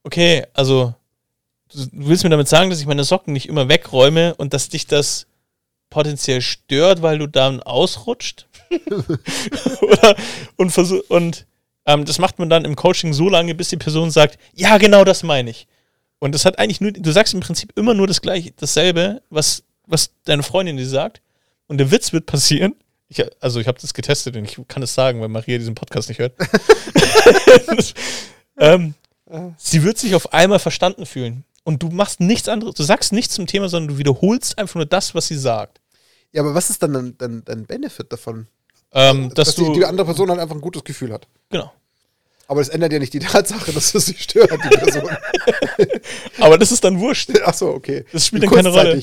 [0.03, 0.93] okay, also
[1.73, 4.87] du willst mir damit sagen, dass ich meine Socken nicht immer wegräume und dass dich
[4.87, 5.27] das
[5.89, 8.47] potenziell stört, weil du dann ausrutscht?
[9.81, 10.15] Oder,
[10.55, 11.45] und versuch, und
[11.89, 15.03] ähm, das macht man dann im Coaching so lange, bis die Person sagt, ja, genau
[15.03, 15.67] das meine ich.
[16.19, 19.63] Und das hat eigentlich nur, du sagst im Prinzip immer nur das gleiche, dasselbe, was,
[19.87, 21.21] was deine Freundin dir sagt.
[21.67, 22.75] Und der Witz wird passieren.
[23.07, 26.09] Ich, also ich habe das getestet und ich kann es sagen, weil Maria diesen Podcast
[26.09, 26.33] nicht hört.
[28.57, 28.93] ähm,
[29.57, 31.43] sie wird sich auf einmal verstanden fühlen.
[31.63, 34.85] Und du machst nichts anderes, du sagst nichts zum Thema, sondern du wiederholst einfach nur
[34.85, 35.81] das, was sie sagt.
[36.33, 38.47] Ja, aber was ist dann dein, dein, dein Benefit davon?
[38.91, 41.27] Ähm, dass, dass du, die, die andere Person halt einfach ein gutes Gefühl hat.
[41.49, 41.71] Genau.
[42.49, 45.09] Aber das ändert ja nicht die Tatsache, dass es sie stört, die Person.
[46.39, 47.29] aber das ist dann wurscht.
[47.41, 48.03] Achso, okay.
[48.11, 49.01] Das spielt dann keine Rolle.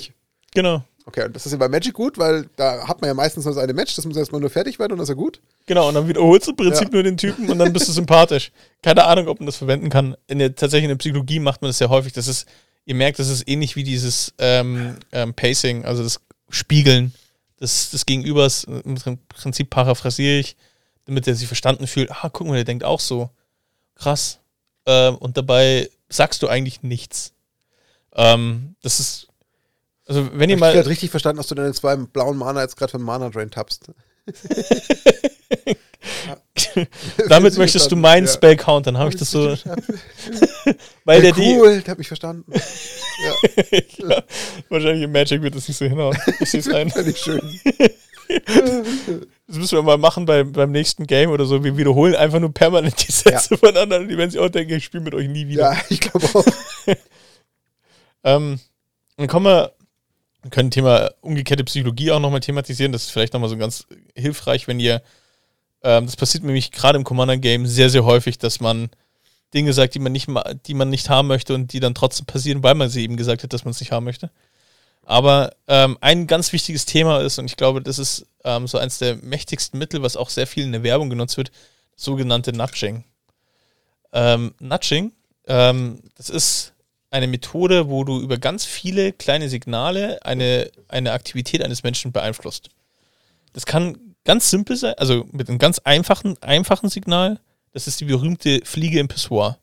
[0.53, 0.83] Genau.
[1.05, 3.55] Okay, und das ist ja bei Magic gut, weil da hat man ja meistens nur
[3.55, 5.41] so eine Match, das muss erstmal nur fertig werden und das ist ja gut.
[5.67, 6.95] Genau, und dann wiederholst du im Prinzip ja.
[6.95, 8.51] nur den Typen und dann bist du sympathisch.
[8.83, 10.17] Keine Ahnung, ob man das verwenden kann.
[10.27, 12.13] In der, tatsächlich in der Psychologie macht man das sehr häufig.
[12.13, 12.49] Das ist,
[12.87, 17.15] ihr merkt, das ist ähnlich wie dieses ähm, ähm, Pacing, also das Spiegeln
[17.61, 18.65] des, des Gegenübers.
[18.65, 18.97] Im
[19.29, 20.57] Prinzip paraphrasiere ich,
[21.05, 22.11] damit er sich verstanden fühlt.
[22.11, 23.31] Ah, guck mal, der denkt auch so.
[23.97, 24.39] Krass.
[24.87, 27.33] Ähm, und dabei sagst du eigentlich nichts.
[28.15, 29.29] Ähm, das ist
[30.07, 30.73] also, wenn ihr mal.
[30.73, 33.51] Ich habe richtig verstanden, dass du deine zwei blauen Mana jetzt gerade von Mana Drain
[33.51, 33.91] tappst.
[37.29, 38.33] Damit möchtest du meinen ja.
[38.33, 39.49] Spell countern, habe ich das so.
[41.05, 42.53] Weil ja, der cool, der hat mich verstanden.
[42.53, 42.61] ja.
[44.09, 44.23] ja.
[44.69, 46.17] Wahrscheinlich im Magic wird das nicht so hinhauen.
[46.41, 46.91] Ich sehe es ein.
[46.91, 47.41] Finde schön.
[49.47, 51.63] Das müssen wir mal machen bei, beim nächsten Game oder so.
[51.63, 53.57] Wir wiederholen einfach nur permanent die Sätze ja.
[53.57, 55.73] von anderen und die werden sich auch denken, ich spiele mit euch nie wieder.
[55.73, 56.45] Ja, ich glaube auch.
[58.25, 58.59] ähm,
[59.17, 59.77] dann kommen wir
[60.47, 62.93] wir können Thema umgekehrte Psychologie auch nochmal thematisieren.
[62.93, 65.03] Das ist vielleicht nochmal so ganz hilfreich, wenn ihr,
[65.83, 68.89] ähm, das passiert nämlich gerade im Commander-Game sehr, sehr häufig, dass man
[69.55, 70.29] Dinge sagt, die man, nicht,
[70.67, 73.43] die man nicht haben möchte und die dann trotzdem passieren, weil man sie eben gesagt
[73.43, 74.31] hat, dass man es nicht haben möchte.
[75.09, 78.99] Aber ähm, ein ganz wichtiges Thema ist, und ich glaube, das ist ähm, so eines
[78.99, 81.53] der mächtigsten Mittel, was auch sehr viel in der Werbung genutzt wird,
[81.95, 83.05] sogenannte Nudging.
[84.13, 85.13] Ähm, Nudging,
[85.47, 86.73] ähm, das ist
[87.11, 92.71] eine Methode, wo du über ganz viele kleine Signale eine, eine Aktivität eines Menschen beeinflusst.
[93.53, 97.39] Das kann ganz simpel sein, also mit einem ganz einfachen, einfachen Signal.
[97.73, 99.61] Das ist die berühmte Fliege im Pissoir.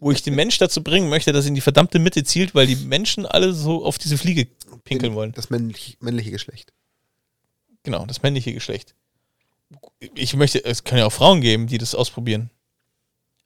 [0.00, 2.66] Wo ich den Mensch dazu bringen möchte, dass er in die verdammte Mitte zielt, weil
[2.66, 4.46] die Menschen alle so auf diese Fliege
[4.84, 5.32] pinkeln wollen.
[5.32, 6.72] Das männliche, männliche Geschlecht.
[7.82, 8.94] Genau, das männliche Geschlecht.
[10.14, 12.50] Ich möchte, es kann ja auch Frauen geben, die das ausprobieren.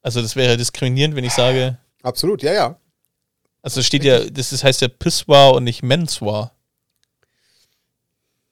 [0.02, 1.78] Also das wäre diskriminierend, wenn ich sage.
[2.02, 2.80] Absolut, ja, ja.
[3.62, 6.52] Also steht ja, das heißt ja Pissoir und nicht Mensoir.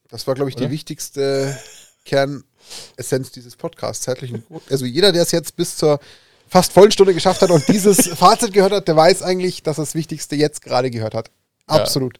[0.09, 0.67] Das war, glaube ich, Oder?
[0.67, 1.59] die wichtigste
[2.05, 4.07] Kernessenz dieses Podcasts.
[4.07, 6.01] Herzlichen Also jeder, der es jetzt bis zur
[6.49, 9.95] fast vollen Stunde geschafft hat und dieses Fazit gehört hat, der weiß eigentlich, dass das
[9.95, 11.31] Wichtigste jetzt gerade gehört hat.
[11.67, 12.19] Absolut.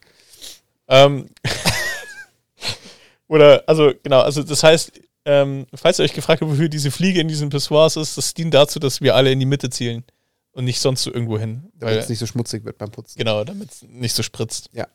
[0.89, 1.05] Ja.
[1.05, 1.29] Ähm.
[3.27, 4.91] Oder, also genau, also das heißt,
[5.25, 8.53] ähm, falls ihr euch gefragt habt, wofür diese Fliege in diesen Pissoirs ist, das dient
[8.53, 10.03] dazu, dass wir alle in die Mitte zielen
[10.51, 11.71] und nicht sonst so irgendwo hin.
[11.75, 13.19] Damit es nicht so schmutzig wird beim Putzen.
[13.19, 14.69] Genau, damit es nicht so spritzt.
[14.73, 14.87] Ja.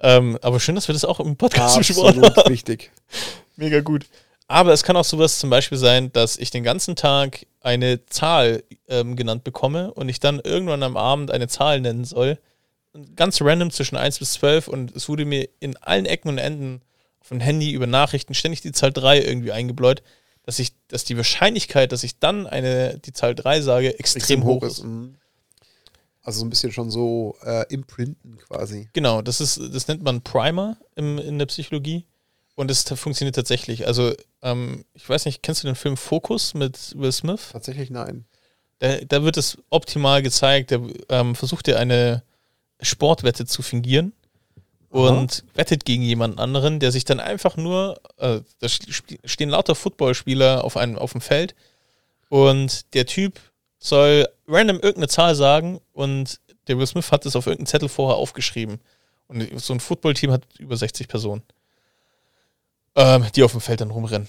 [0.00, 2.24] Ähm, aber schön, dass wir das auch im Podcast besprochen haben.
[2.24, 2.90] Absolut wichtig.
[3.56, 4.06] Mega gut.
[4.50, 8.64] Aber es kann auch sowas zum Beispiel sein, dass ich den ganzen Tag eine Zahl
[8.88, 12.38] ähm, genannt bekomme und ich dann irgendwann am Abend eine Zahl nennen soll.
[13.14, 16.82] Ganz random zwischen 1 bis 12 und es wurde mir in allen Ecken und Enden
[17.22, 20.02] von Handy über Nachrichten ständig die Zahl 3 irgendwie eingebläut
[20.44, 24.44] dass ich, dass die Wahrscheinlichkeit, dass ich dann eine, die Zahl 3 sage, extrem, extrem
[24.44, 24.82] hoch, ist.
[24.82, 25.16] Mhm.
[26.22, 28.88] Also so ein bisschen schon so äh, imprinten quasi.
[28.92, 32.04] Genau, das ist, das nennt man Primer im, in der Psychologie.
[32.60, 33.86] Und es funktioniert tatsächlich.
[33.86, 37.48] Also, ähm, ich weiß nicht, kennst du den Film Focus mit Will Smith?
[37.52, 38.26] Tatsächlich nein.
[38.80, 40.70] Da, da wird es optimal gezeigt.
[40.70, 42.22] Der ähm, versucht ja eine
[42.82, 44.12] Sportwette zu fingieren
[44.90, 45.50] und Aha.
[45.54, 50.76] wettet gegen jemanden anderen, der sich dann einfach nur, äh, da stehen lauter Footballspieler auf,
[50.76, 51.54] einem, auf dem Feld
[52.28, 53.40] und der Typ
[53.78, 58.18] soll random irgendeine Zahl sagen und der Will Smith hat es auf irgendeinem Zettel vorher
[58.18, 58.80] aufgeschrieben.
[59.28, 61.42] Und so ein Footballteam hat über 60 Personen,
[62.94, 64.28] ähm, die auf dem Feld dann rumrennen.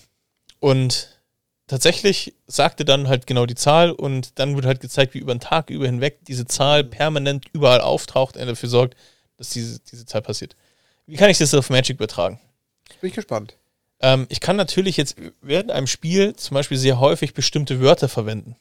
[0.59, 1.19] Und
[1.67, 5.39] tatsächlich sagte dann halt genau die Zahl und dann wird halt gezeigt, wie über den
[5.39, 8.95] Tag über hinweg diese Zahl permanent überall auftaucht und dafür sorgt,
[9.37, 10.55] dass diese, diese Zahl passiert.
[11.07, 12.39] Wie kann ich das auf Magic übertragen?
[12.99, 13.57] Bin ich gespannt.
[14.01, 18.55] Ähm, ich kann natürlich jetzt während einem Spiel zum Beispiel sehr häufig bestimmte Wörter verwenden.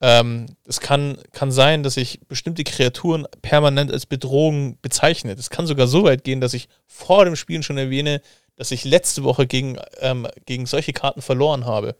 [0.00, 5.36] Ähm, es kann, kann sein, dass ich bestimmte Kreaturen permanent als Bedrohung bezeichne.
[5.36, 8.20] Das kann sogar so weit gehen, dass ich vor dem Spielen schon erwähne,
[8.56, 11.96] dass ich letzte Woche gegen, ähm, gegen solche Karten verloren habe.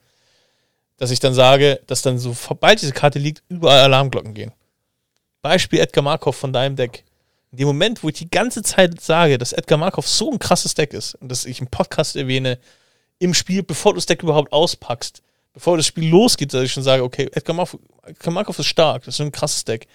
[0.96, 4.52] Dass ich dann sage, dass dann so, sobald diese Karte liegt, überall Alarmglocken gehen.
[5.42, 7.04] Beispiel Edgar Markov von deinem Deck
[7.54, 10.74] in dem Moment, wo ich die ganze Zeit sage, dass Edgar Markov so ein krasses
[10.74, 12.58] Deck ist und dass ich im Podcast erwähne,
[13.20, 16.82] im Spiel, bevor du das Deck überhaupt auspackst, bevor das Spiel losgeht, dass ich schon
[16.82, 19.86] sage, okay, Edgar Markov, Edgar Markov ist stark, das ist ein krasses Deck.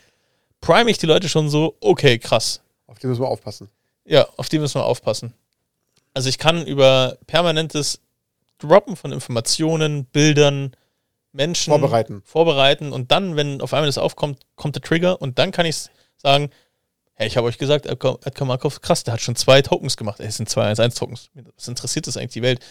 [0.62, 2.62] Prime ich die Leute schon so, okay, krass.
[2.88, 3.70] Auf die müssen wir aufpassen.
[4.06, 5.34] Ja, auf die müssen wir aufpassen.
[6.14, 8.02] Also ich kann über permanentes
[8.58, 10.76] Droppen von Informationen, Bildern,
[11.32, 12.22] Menschen vorbereiten.
[12.26, 15.86] vorbereiten und dann, wenn auf einmal das aufkommt, kommt der Trigger und dann kann ich
[16.18, 16.50] sagen,
[17.14, 20.20] hey, ich habe euch gesagt, Edgar Markov, krass, der hat schon zwei Tokens gemacht.
[20.20, 21.30] Ey, es sind zwei 1 Tokens.
[21.56, 22.62] Was interessiert das eigentlich die Welt?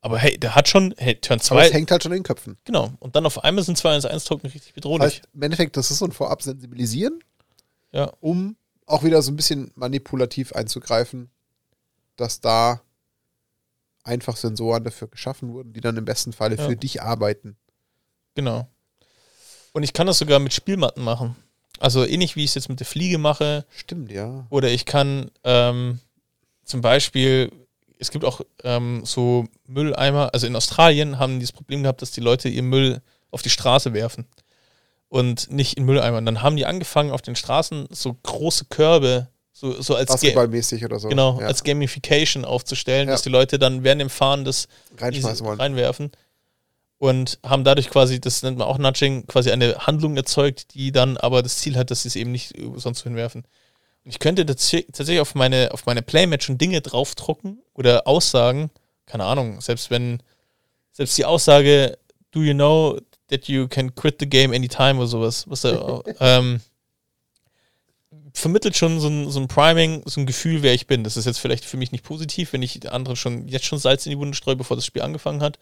[0.00, 1.64] Aber hey, der hat schon, hey, Turn 2.
[1.64, 2.56] Das hängt halt schon in den Köpfen.
[2.64, 2.92] Genau.
[3.00, 5.00] Und dann auf einmal sind zwei 1 Token richtig bedrohlich.
[5.00, 7.22] Das heißt, im Endeffekt, das ist so ein Vorab sensibilisieren,
[7.92, 8.10] ja.
[8.20, 8.56] um
[8.86, 11.30] auch wieder so ein bisschen manipulativ einzugreifen,
[12.20, 12.80] dass da
[14.04, 16.66] einfach Sensoren dafür geschaffen wurden, die dann im besten Falle ja.
[16.66, 17.56] für dich arbeiten.
[18.34, 18.68] Genau.
[19.72, 21.36] Und ich kann das sogar mit Spielmatten machen.
[21.78, 23.64] Also ähnlich wie ich es jetzt mit der Fliege mache.
[23.74, 24.46] Stimmt, ja.
[24.50, 26.00] Oder ich kann ähm,
[26.64, 27.50] zum Beispiel,
[27.98, 32.10] es gibt auch ähm, so Mülleimer, also in Australien haben die das Problem gehabt, dass
[32.10, 33.00] die Leute ihr Müll
[33.30, 34.26] auf die Straße werfen
[35.08, 36.18] und nicht in Mülleimer.
[36.18, 39.28] Und dann haben die angefangen auf den Straßen so große Körbe
[39.60, 41.08] so, so als Basketballmäßig oder so.
[41.08, 41.46] Genau, ja.
[41.46, 43.14] als Gamification aufzustellen, ja.
[43.14, 46.10] dass die Leute dann während dem Fahren das reinwerfen
[46.96, 51.18] und haben dadurch quasi, das nennt man auch Nudging, quasi eine Handlung erzeugt, die dann
[51.18, 53.44] aber das Ziel hat, dass sie es eben nicht sonst hinwerfen.
[54.04, 58.70] Und ich könnte tatsächlich auf meine, auf meine Playmatch schon Dinge draufdrucken oder Aussagen,
[59.04, 60.22] keine Ahnung, selbst wenn,
[60.92, 61.98] selbst die Aussage,
[62.30, 62.98] do you know
[63.28, 66.62] that you can quit the game anytime oder sowas, was da, ähm,
[68.34, 71.04] vermittelt schon so ein, so ein Priming, so ein Gefühl, wer ich bin.
[71.04, 74.06] Das ist jetzt vielleicht für mich nicht positiv, wenn ich andere schon jetzt schon Salz
[74.06, 75.58] in die Wunde streue, bevor das Spiel angefangen hat.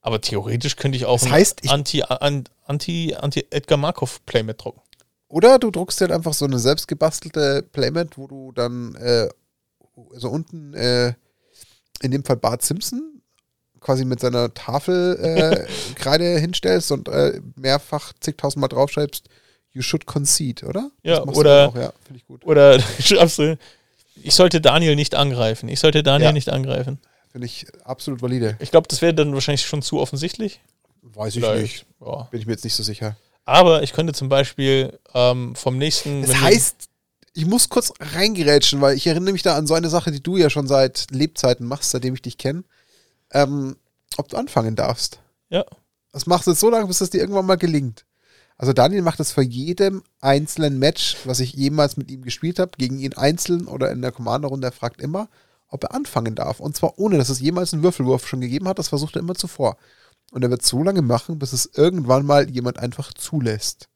[0.00, 4.80] Aber theoretisch könnte ich auch das heißt, ein Anti, Anti, Anti Edgar Markov Playmat drucken.
[5.28, 9.28] Oder du druckst halt einfach so eine selbstgebastelte Playmat, wo du dann äh,
[10.12, 11.14] so unten äh,
[12.00, 13.20] in dem Fall Bart Simpson
[13.80, 19.28] quasi mit seiner Tafel äh, Kreide hinstellst und äh, mehrfach zigtausendmal draufschreibst,
[19.78, 20.90] you should concede, oder?
[21.04, 22.44] Ja, oder, ja, ich gut.
[22.44, 22.78] oder
[24.22, 25.68] ich sollte Daniel nicht angreifen.
[25.68, 26.32] Ich sollte Daniel ja.
[26.32, 26.98] nicht angreifen.
[27.30, 28.56] Finde ich absolut valide.
[28.58, 30.60] Ich glaube, das wäre dann wahrscheinlich schon zu offensichtlich.
[31.02, 31.62] Weiß ich Vielleicht.
[31.62, 31.86] nicht.
[32.00, 32.22] Ja.
[32.30, 33.16] Bin ich mir jetzt nicht so sicher.
[33.44, 36.22] Aber ich könnte zum Beispiel ähm, vom nächsten.
[36.22, 36.88] Das heißt,
[37.34, 40.36] ich muss kurz reingerätschen, weil ich erinnere mich da an so eine Sache, die du
[40.36, 42.64] ja schon seit Lebzeiten machst, seitdem ich dich kenne.
[43.32, 43.76] Ähm,
[44.16, 45.20] ob du anfangen darfst.
[45.48, 45.64] Ja.
[46.12, 48.04] Das machst du jetzt so lange, bis es dir irgendwann mal gelingt.
[48.58, 52.72] Also Daniel macht das vor jedem einzelnen Match, was ich jemals mit ihm gespielt habe,
[52.76, 54.66] gegen ihn einzeln oder in der Commander-Runde.
[54.66, 55.28] Er fragt immer,
[55.68, 56.58] ob er anfangen darf.
[56.58, 58.80] Und zwar ohne, dass es jemals einen Würfelwurf schon gegeben hat.
[58.80, 59.76] Das versucht er immer zuvor.
[60.32, 63.88] Und er wird so lange machen, bis es irgendwann mal jemand einfach zulässt.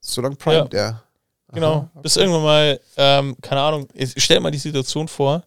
[0.00, 0.80] So lange primet ja.
[0.80, 1.02] er.
[1.52, 1.72] Genau.
[1.72, 2.02] Aha, okay.
[2.02, 5.42] Bis irgendwann mal, ähm, keine Ahnung, stell mal die Situation vor.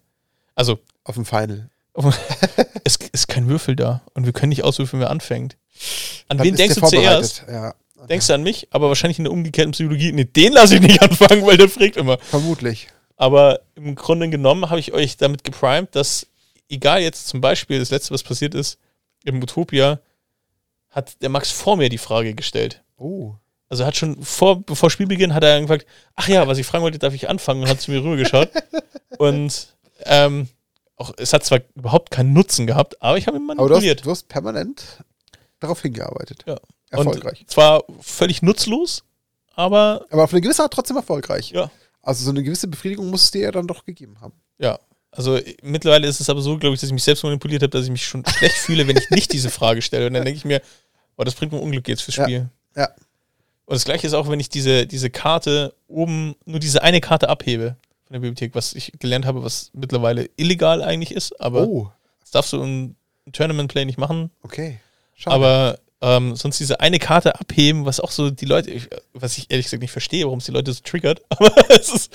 [0.56, 0.80] Also.
[1.06, 1.70] Auf dem Final.
[2.84, 4.02] es ist kein Würfel da.
[4.14, 5.58] Und wir können nicht auswürfeln, wer anfängt.
[6.28, 7.46] An Dann wen denkst du zuerst?
[7.48, 7.76] Ja.
[8.08, 11.02] Denkst du an mich, aber wahrscheinlich in der umgekehrten Psychologie, nee, den lasse ich nicht
[11.02, 12.18] anfangen, weil der fragt immer.
[12.18, 12.88] Vermutlich.
[13.16, 16.28] Aber im Grunde genommen habe ich euch damit geprimed, dass,
[16.70, 18.80] egal jetzt zum Beispiel, das letzte, was passiert ist,
[19.24, 20.00] im Utopia,
[20.90, 22.84] hat der Max vor mir die Frage gestellt.
[22.98, 23.36] Oh.
[23.70, 25.86] Also hat schon vor, bevor Spielbeginn hat er gefragt,
[26.16, 28.50] ach ja, was ich fragen wollte, darf ich anfangen und hat zu mir rübergeschaut.
[29.18, 29.68] und
[30.04, 30.50] ähm,
[30.98, 33.72] auch, es hat zwar überhaupt keinen Nutzen gehabt, aber ich habe ihn manipuliert.
[33.72, 35.04] Aber du hast, du hast permanent
[35.60, 36.44] darauf hingearbeitet.
[36.48, 36.58] Ja.
[36.92, 37.42] Erfolgreich.
[37.42, 39.04] Und zwar völlig nutzlos,
[39.56, 40.06] aber.
[40.10, 41.52] Aber auf eine gewisse Art trotzdem erfolgreich.
[41.52, 41.72] Ja.
[42.04, 44.34] Also so eine gewisse Befriedigung muss es dir ja dann doch gegeben haben.
[44.60, 44.80] Ja.
[45.12, 47.84] Also mittlerweile ist es aber so, glaube ich, dass ich mich selbst manipuliert habe, dass
[47.84, 50.08] ich mich schon schlecht fühle, wenn ich nicht diese Frage stelle.
[50.08, 50.62] Und dann denke ich mir,
[51.18, 52.50] oh, das bringt mir Unglück jetzt fürs Spiel.
[52.76, 52.84] Ja.
[52.84, 52.90] ja.
[53.66, 57.30] Und das gleiche ist auch, wenn ich diese, diese Karte oben, nur diese eine Karte
[57.30, 57.76] abhebe
[58.06, 61.92] von der Bibliothek, was ich gelernt habe, was mittlerweile illegal eigentlich ist, aber oh.
[62.22, 62.96] das darfst du im
[63.32, 64.32] Tournament Play nicht machen.
[64.44, 64.80] Okay.
[65.16, 65.36] Schade.
[65.36, 68.82] Aber ähm, sonst diese eine Karte abheben, was auch so die Leute,
[69.14, 72.14] was ich ehrlich gesagt nicht verstehe, warum es die Leute so triggert, aber es ist,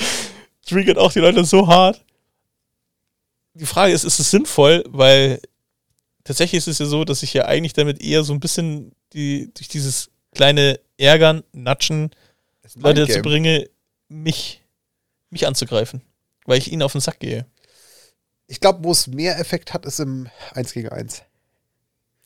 [0.66, 2.04] triggert auch die Leute so hart.
[3.54, 5.40] Die Frage ist, ist es sinnvoll, weil
[6.24, 9.50] tatsächlich ist es ja so, dass ich ja eigentlich damit eher so ein bisschen die,
[9.54, 12.10] durch dieses kleine Ärgern, Natschen,
[12.74, 13.70] Leute dazu bringe,
[14.08, 14.60] mich,
[15.30, 16.02] mich anzugreifen,
[16.44, 17.46] weil ich ihnen auf den Sack gehe.
[18.48, 21.22] Ich glaube, wo es mehr Effekt hat, ist im 1 gegen 1.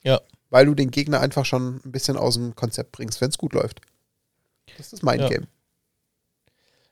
[0.03, 0.21] Ja
[0.51, 3.53] weil du den Gegner einfach schon ein bisschen aus dem Konzept bringst, wenn es gut
[3.53, 3.81] läuft.
[4.77, 5.29] Das ist mein ja.
[5.29, 5.47] Game.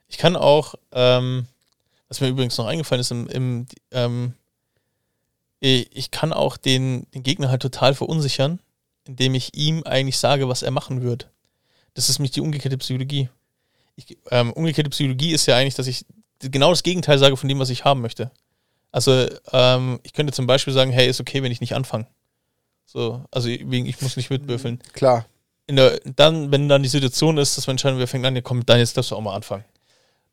[0.07, 1.45] Ich kann auch, ähm,
[2.07, 4.33] was mir übrigens noch eingefallen ist, im, im ähm,
[5.61, 8.59] ich kann auch den, den Gegner halt total verunsichern,
[9.05, 11.29] indem ich ihm eigentlich sage, was er machen wird.
[11.95, 13.29] Das ist nämlich die umgekehrte Psychologie.
[13.97, 16.05] Ich, ähm, umgekehrte Psychologie ist ja eigentlich, dass ich
[16.39, 18.31] genau das Gegenteil sage von dem, was ich haben möchte.
[18.91, 22.07] Also ähm, ich könnte zum Beispiel sagen, hey, ist okay, wenn ich nicht anfange.
[22.91, 24.79] So, also wegen, ich muss nicht mitwürfeln.
[24.93, 25.27] Klar.
[25.67, 28.41] In der, dann, wenn dann die Situation ist, dass man entscheiden, wer fängt an, ja
[28.41, 29.63] komm, dann jetzt darfst du auch mal anfangen.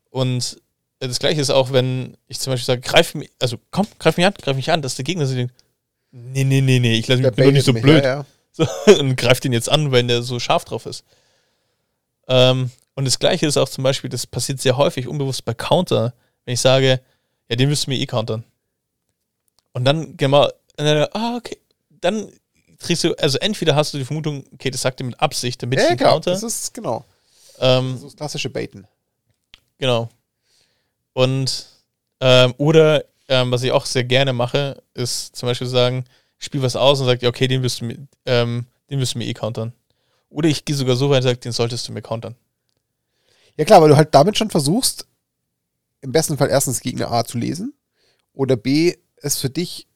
[0.09, 0.59] Und
[0.97, 4.25] das gleiche ist auch, wenn ich zum Beispiel sage, greif mich, also komm, greif mich
[4.25, 5.53] an, greif mich an, dass der Gegner sich denkt,
[6.09, 8.03] nee, nee, nee, nee, ich lasse mich doch nicht so mich, blöd.
[8.03, 8.25] Ja, ja.
[8.53, 8.65] So,
[8.97, 11.03] und greift ihn jetzt an, wenn der so scharf drauf ist.
[12.27, 16.15] Ähm, und das gleiche ist auch zum Beispiel, das passiert sehr häufig unbewusst bei Counter,
[16.43, 17.01] wenn ich sage,
[17.49, 18.43] ja, den müsst du mir eh countern.
[19.73, 20.49] Und dann, genau,
[20.79, 21.59] ah, okay,
[22.01, 22.31] dann
[22.79, 25.79] kriegst du, also entweder hast du die Vermutung, okay, das sagt er mit Absicht, damit
[25.79, 26.31] ja, ich den genau, counter.
[26.31, 27.05] Das ist, genau.
[27.59, 28.87] Ähm, das, ist das klassische Baiten.
[29.77, 30.09] Genau.
[31.13, 31.67] Und,
[32.19, 36.05] ähm, oder, ähm, was ich auch sehr gerne mache, ist zum Beispiel sagen,
[36.39, 39.15] ich spiele was aus und sage, ja, okay, den wirst du mir, ähm, den wirst
[39.15, 39.73] du mir eh countern.
[40.29, 42.35] Oder ich gehe sogar so weit und sage, den solltest du mir countern.
[43.55, 45.07] Ja klar, weil du halt damit schon versuchst,
[46.01, 47.73] im besten Fall erstens Gegner A zu lesen
[48.33, 49.87] oder B, es für dich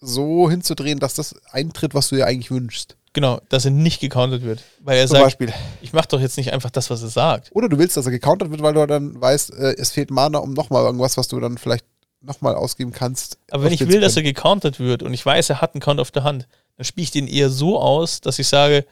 [0.00, 2.96] so hinzudrehen, dass das eintritt, was du dir eigentlich wünschst.
[3.12, 4.62] Genau, dass er nicht gecountert wird.
[4.80, 5.52] Weil er Zum sagt, Beispiel.
[5.82, 7.50] ich mache doch jetzt nicht einfach das, was er sagt.
[7.52, 10.38] Oder du willst, dass er gecountert wird, weil du dann weißt, äh, es fehlt Mana
[10.38, 11.84] um nochmal irgendwas, was du dann vielleicht
[12.20, 13.38] nochmal ausgeben kannst.
[13.50, 16.00] Aber wenn ich will, dass er gecountert wird und ich weiß, er hat einen Count
[16.00, 16.46] auf der Hand,
[16.76, 18.86] dann spiele ich den eher so aus, dass ich sage,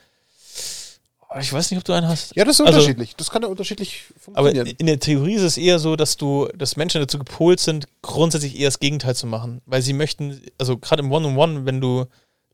[1.41, 2.35] ich weiß nicht, ob du einen hast.
[2.37, 3.15] Ja, das ist also, unterschiedlich.
[3.17, 4.69] Das kann ja unterschiedlich funktionieren.
[4.69, 7.87] Aber in der Theorie ist es eher so, dass du, dass Menschen dazu gepolt sind,
[8.01, 9.61] grundsätzlich eher das Gegenteil zu machen.
[9.67, 12.07] Weil sie möchten, also gerade im One-on-One, -on -One, wenn du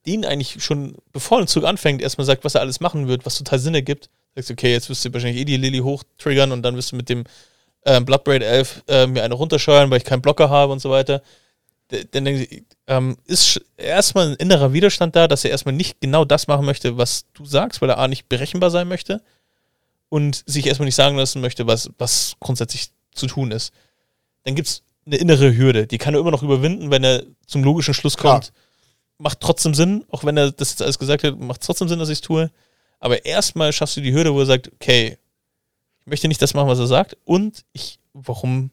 [0.06, 3.38] den eigentlich schon, bevor ein Zug anfängt, erstmal sagt, was er alles machen wird, was
[3.38, 6.62] total Sinn ergibt, sagst du, okay, jetzt wirst du wahrscheinlich eh die Lilly hochtriggern und
[6.62, 7.24] dann wirst du mit dem
[7.82, 11.22] äh, Bloodbraid Elf äh, mir eine runterscheuern, weil ich keinen Blocker habe und so weiter
[11.88, 12.46] dann
[12.86, 16.96] ähm, ist erstmal ein innerer Widerstand da, dass er erstmal nicht genau das machen möchte,
[16.96, 19.22] was du sagst, weil er A nicht berechenbar sein möchte
[20.08, 23.72] und sich erstmal nicht sagen lassen möchte, was, was grundsätzlich zu tun ist.
[24.44, 27.62] Dann gibt es eine innere Hürde, die kann er immer noch überwinden, wenn er zum
[27.62, 28.44] logischen Schluss kommt.
[28.44, 28.60] Klar.
[29.18, 32.08] Macht trotzdem Sinn, auch wenn er das jetzt alles gesagt hat, macht trotzdem Sinn, dass
[32.08, 32.50] ich es tue.
[32.98, 35.18] Aber erstmal schaffst du die Hürde, wo er sagt, okay,
[36.00, 38.70] ich möchte nicht das machen, was er sagt und ich, warum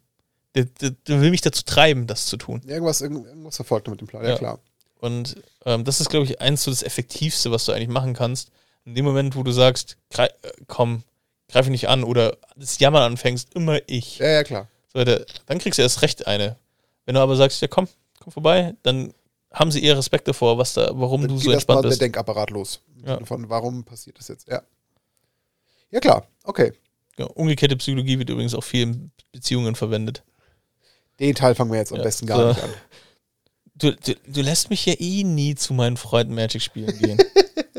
[0.55, 2.61] der, der, der, will mich dazu treiben, das zu tun.
[2.65, 4.59] Irgendwas, irgendwas verfolgt er mit dem Plan, ja, ja klar.
[4.99, 8.51] Und ähm, das ist, glaube ich, eins so das Effektivste, was du eigentlich machen kannst.
[8.85, 11.03] In dem Moment, wo du sagst, greif, äh, komm,
[11.49, 14.19] greif nicht an oder das Jammern anfängst, immer ich.
[14.19, 14.67] Ja, ja, klar.
[14.93, 16.57] So, der, dann kriegst du erst recht eine.
[17.05, 17.87] Wenn du aber sagst, ja komm,
[18.19, 19.13] komm vorbei, dann
[19.51, 21.99] haben sie eher Respekt davor, was da, warum dann du so entspannt bist.
[21.99, 22.81] der Denkapparat los.
[23.05, 23.23] Ja.
[23.25, 24.47] Von warum passiert das jetzt?
[24.47, 24.61] Ja.
[25.89, 26.71] Ja, klar, okay.
[27.17, 30.23] Ja, umgekehrte Psychologie wird übrigens auch viel in Beziehungen verwendet.
[31.19, 32.47] Den Teil fangen wir jetzt am ja, besten gar so.
[32.49, 32.73] nicht an.
[33.75, 37.17] Du, du, du, lässt mich ja eh nie zu meinen Freunden Magic spielen gehen.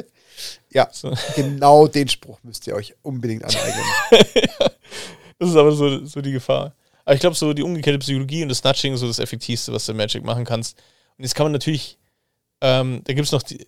[0.70, 1.14] ja, so.
[1.36, 3.84] genau den Spruch müsst ihr euch unbedingt aneignen.
[5.38, 6.74] das ist aber so, so die Gefahr.
[7.04, 9.86] Aber ich glaube, so die umgekehrte Psychologie und das Snatching ist so das Effektivste, was
[9.86, 10.78] du Magic machen kannst.
[11.18, 11.98] Und jetzt kann man natürlich,
[12.60, 13.66] ähm, da gibt es noch, die,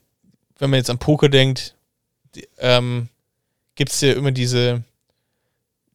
[0.59, 1.77] wenn man jetzt an Poker denkt,
[2.59, 3.09] ähm,
[3.75, 4.83] gibt es ja immer diese,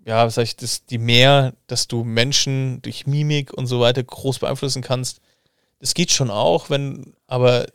[0.06, 4.04] ja, was sag ich, das, die mehr, dass du Menschen durch Mimik und so weiter
[4.04, 5.22] groß beeinflussen kannst.
[5.80, 7.68] Das geht schon auch, wenn, aber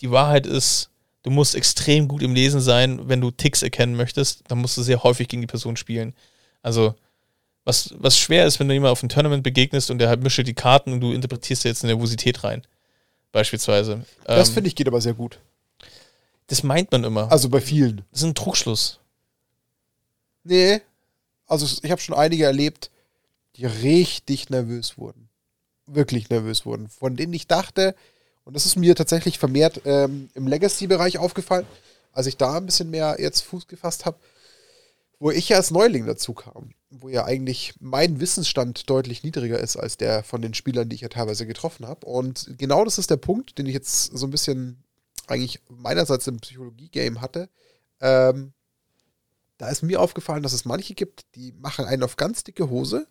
[0.00, 0.90] die Wahrheit ist,
[1.22, 4.82] du musst extrem gut im Lesen sein, wenn du Ticks erkennen möchtest, dann musst du
[4.82, 6.14] sehr häufig gegen die Person spielen.
[6.62, 6.94] Also,
[7.64, 10.46] was, was schwer ist, wenn du jemand auf einem Tournament begegnest und der halt mischt
[10.46, 12.62] die Karten und du interpretierst jetzt eine Nervosität rein.
[13.32, 14.04] Beispielsweise.
[14.24, 15.40] Das ähm, finde ich geht aber sehr gut.
[16.46, 17.30] Das meint man immer.
[17.30, 18.02] Also bei vielen.
[18.12, 19.00] Das ist ein Trugschluss.
[20.44, 20.80] Nee,
[21.46, 22.90] also ich habe schon einige erlebt,
[23.56, 25.28] die richtig nervös wurden.
[25.86, 26.88] Wirklich nervös wurden.
[26.88, 27.94] Von denen ich dachte,
[28.44, 31.66] und das ist mir tatsächlich vermehrt ähm, im Legacy-Bereich aufgefallen,
[32.12, 34.18] als ich da ein bisschen mehr jetzt Fuß gefasst habe,
[35.18, 39.76] wo ich ja als Neuling dazu kam, wo ja eigentlich mein Wissensstand deutlich niedriger ist
[39.76, 42.06] als der von den Spielern, die ich ja teilweise getroffen habe.
[42.06, 44.82] Und genau das ist der Punkt, den ich jetzt so ein bisschen
[45.26, 47.48] eigentlich meinerseits im Psychologie-Game hatte.
[48.00, 48.52] Ähm,
[49.58, 53.06] da ist mir aufgefallen, dass es manche gibt, die machen einen auf ganz dicke Hose,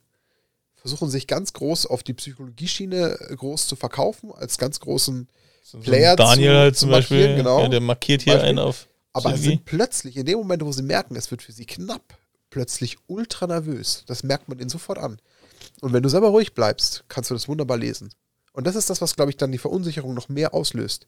[0.76, 5.28] versuchen sich ganz groß auf die Psychologieschiene äh, groß zu verkaufen, als ganz großen
[5.64, 7.62] so Player Daniel zu, halt zum Beispiel, genau.
[7.62, 8.88] Ja, der markiert hier einen auf.
[9.12, 9.50] Aber Psychologie.
[9.50, 12.18] sind plötzlich, in dem Moment, wo sie merken, es wird für sie knapp,
[12.52, 14.04] plötzlich ultra nervös.
[14.06, 15.20] Das merkt man ihnen sofort an.
[15.82, 18.10] Und wenn du selber ruhig bleibst, kannst du das wunderbar lesen.
[18.54, 21.08] Und das ist das, was, glaube ich, dann die Verunsicherung noch mehr auslöst.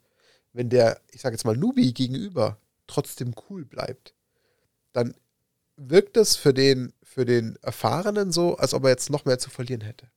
[0.54, 2.58] Wenn der, ich sage jetzt mal, Nubi gegenüber
[2.88, 4.16] trotzdem cool bleibt,
[4.92, 5.14] dann
[5.78, 9.50] wirkt es für den, für den Erfahrenen so, als ob er jetzt noch mehr zu
[9.50, 10.08] verlieren hätte.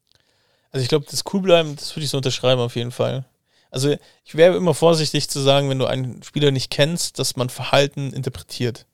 [0.73, 3.25] Also ich glaube, das Coolbleiben, das würde ich so unterschreiben auf jeden Fall.
[3.71, 7.51] Also ich wäre immer vorsichtig zu sagen, wenn du einen Spieler nicht kennst, dass man
[7.51, 8.87] Verhalten interpretiert.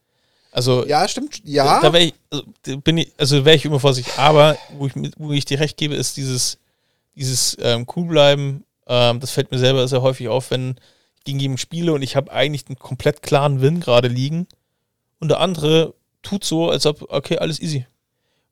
[0.53, 1.41] Also ja, stimmt.
[1.45, 1.81] Ja.
[1.81, 2.45] Da, da wäre ich, also,
[2.81, 4.19] bin ich, also wäre ich immer vorsichtig.
[4.19, 6.59] Aber wo ich, wo ich dir recht gebe, ist dieses,
[7.15, 10.77] dieses ähm, Coolbleiben Ähm, das fällt mir selber sehr häufig auf, wenn
[11.19, 14.47] ich gegen jemanden spiele und ich habe eigentlich einen komplett klaren Win gerade liegen
[15.19, 15.93] und der andere
[16.27, 17.87] tut so, als ob, okay, alles easy.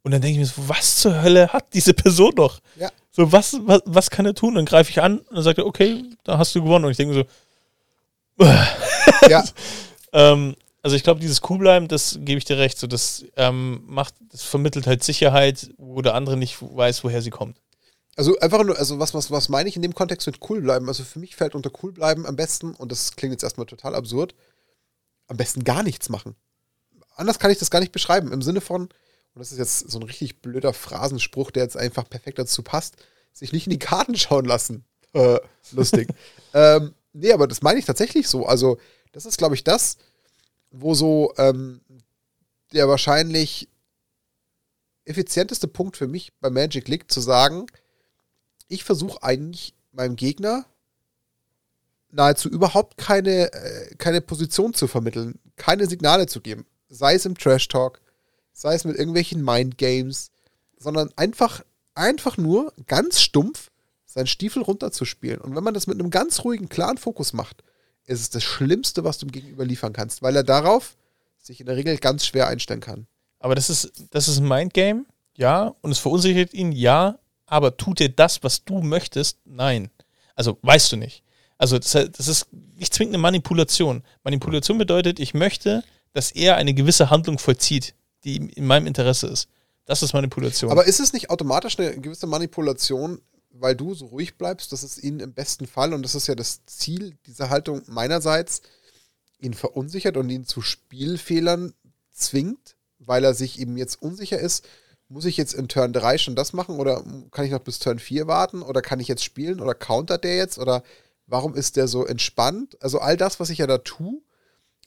[0.02, 2.60] Und dann denke ich mir so, was zur Hölle hat diese Person noch?
[2.76, 2.90] Ja.
[3.10, 4.54] So, was, was, was kann er tun?
[4.54, 6.84] Dann greife ich an und dann sagt er, okay, da hast du gewonnen.
[6.84, 7.26] Und ich denke mir
[8.38, 8.48] so,
[9.28, 9.44] ja.
[10.12, 14.14] ähm, also ich glaube, dieses Coolbleiben, das gebe ich dir recht, so das ähm, macht,
[14.30, 17.58] das vermittelt halt Sicherheit, wo der andere nicht weiß, woher sie kommt.
[18.16, 20.86] Also einfach nur, also was, was, was meine ich in dem Kontext mit cool bleiben?
[20.88, 23.94] Also für mich fällt unter cool bleiben am besten, und das klingt jetzt erstmal total
[23.94, 24.34] absurd,
[25.26, 26.36] am besten gar nichts machen.
[27.16, 28.32] Anders kann ich das gar nicht beschreiben.
[28.32, 28.90] Im Sinne von, und
[29.34, 32.96] das ist jetzt so ein richtig blöder Phrasenspruch, der jetzt einfach perfekt dazu passt,
[33.32, 34.84] sich nicht in die Karten schauen lassen.
[35.12, 35.38] Äh,
[35.72, 36.08] lustig.
[36.54, 38.46] ähm, nee, aber das meine ich tatsächlich so.
[38.46, 38.78] Also,
[39.12, 39.96] das ist, glaube ich, das,
[40.70, 41.80] wo so ähm,
[42.72, 43.68] der wahrscheinlich
[45.04, 47.66] effizienteste Punkt für mich bei Magic liegt, zu sagen,
[48.68, 50.64] ich versuche eigentlich meinem Gegner
[52.10, 56.66] nahezu überhaupt keine, äh, keine Position zu vermitteln, keine Signale zu geben.
[56.88, 58.00] Sei es im Trash Talk,
[58.52, 60.30] sei es mit irgendwelchen Mind Games,
[60.78, 63.70] sondern einfach, einfach nur ganz stumpf
[64.04, 65.40] seinen Stiefel runterzuspielen.
[65.40, 67.64] Und wenn man das mit einem ganz ruhigen, klaren Fokus macht,
[68.06, 70.96] ist es das Schlimmste, was du ihm gegenüber liefern kannst, weil er darauf
[71.38, 73.06] sich in der Regel ganz schwer einstellen kann.
[73.40, 75.04] Aber das ist, das ist ein Mindgame,
[75.36, 79.38] ja, und es verunsichert ihn, ja, aber tut er das, was du möchtest?
[79.44, 79.90] Nein.
[80.34, 81.22] Also weißt du nicht.
[81.58, 84.02] Also das, das ist nicht zwingend eine Manipulation.
[84.22, 85.84] Manipulation bedeutet, ich möchte,
[86.14, 89.48] dass er eine gewisse Handlung vollzieht die in meinem Interesse ist.
[89.84, 90.70] Das ist Manipulation.
[90.70, 93.20] Aber ist es nicht automatisch eine gewisse Manipulation,
[93.50, 96.34] weil du so ruhig bleibst, dass es ihn im besten Fall, und das ist ja
[96.34, 98.62] das Ziel dieser Haltung meinerseits,
[99.40, 101.74] ihn verunsichert und ihn zu Spielfehlern
[102.10, 104.66] zwingt, weil er sich eben jetzt unsicher ist,
[105.08, 107.98] muss ich jetzt in Turn 3 schon das machen oder kann ich noch bis Turn
[107.98, 110.82] 4 warten oder kann ich jetzt spielen oder countert der jetzt oder
[111.26, 112.78] warum ist der so entspannt?
[112.82, 114.22] Also all das, was ich ja da tue,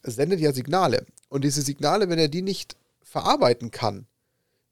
[0.02, 1.06] sendet ja Signale.
[1.30, 4.08] Und diese Signale, wenn er die nicht verarbeiten kann,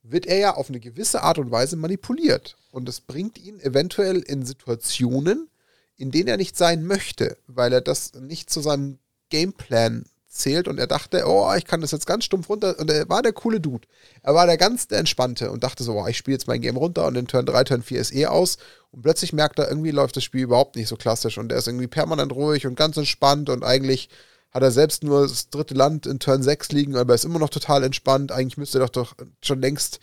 [0.03, 2.57] wird er ja auf eine gewisse Art und Weise manipuliert.
[2.71, 5.49] Und das bringt ihn eventuell in Situationen,
[5.97, 8.99] in denen er nicht sein möchte, weil er das nicht zu seinem
[9.29, 12.77] Gameplan zählt und er dachte, oh, ich kann das jetzt ganz stumpf runter.
[12.77, 13.87] Und er war der coole Dude.
[14.21, 16.77] Er war der ganz der Entspannte und dachte so, oh, ich spiele jetzt mein Game
[16.77, 18.57] runter und in Turn 3, Turn 4 ist eh aus.
[18.91, 21.67] Und plötzlich merkt er, irgendwie läuft das Spiel überhaupt nicht so klassisch und er ist
[21.67, 24.09] irgendwie permanent ruhig und ganz entspannt und eigentlich
[24.55, 27.39] hat er selbst nur das dritte Land in Turn 6 liegen, aber er ist immer
[27.39, 28.31] noch total entspannt.
[28.31, 29.99] Eigentlich müsste er doch, doch schon längst,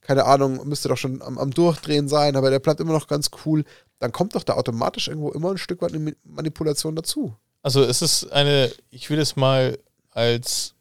[0.00, 3.30] keine Ahnung, müsste doch schon am, am Durchdrehen sein, aber der bleibt immer noch ganz
[3.44, 3.64] cool.
[3.98, 7.34] Dann kommt doch da automatisch irgendwo immer ein Stück weit eine Manipulation dazu.
[7.62, 9.76] Also es ist eine, ich will es mal
[10.12, 10.74] als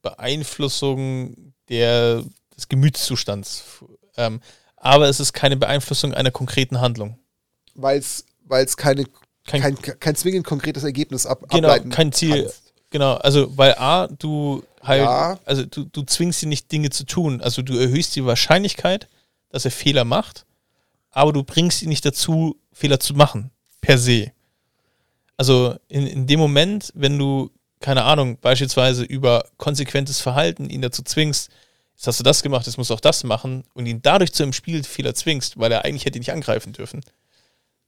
[0.00, 2.22] Beeinflussung der,
[2.56, 3.64] des Gemütszustands.
[4.16, 4.40] Ähm,
[4.76, 7.18] aber es ist keine Beeinflussung einer konkreten Handlung.
[7.74, 9.06] Weil es keine
[9.46, 12.44] kein, kein, kein zwingend konkretes Ergebnis ab, genau, ableiten kein Ziel.
[12.44, 12.62] Kannst.
[12.90, 15.38] Genau, also weil A, du halt, ja.
[15.44, 17.40] also du, du zwingst ihn nicht Dinge zu tun.
[17.40, 19.08] Also du erhöhst die Wahrscheinlichkeit,
[19.48, 20.44] dass er Fehler macht,
[21.10, 23.50] aber du bringst ihn nicht dazu, Fehler zu machen,
[23.80, 24.32] per se.
[25.36, 27.50] Also in, in dem Moment, wenn du,
[27.80, 31.50] keine Ahnung, beispielsweise über konsequentes Verhalten ihn dazu zwingst,
[31.96, 34.42] jetzt hast du das gemacht, jetzt musst du auch das machen und ihn dadurch zu
[34.42, 37.02] einem Spielfehler zwingst, weil er eigentlich hätte nicht angreifen dürfen,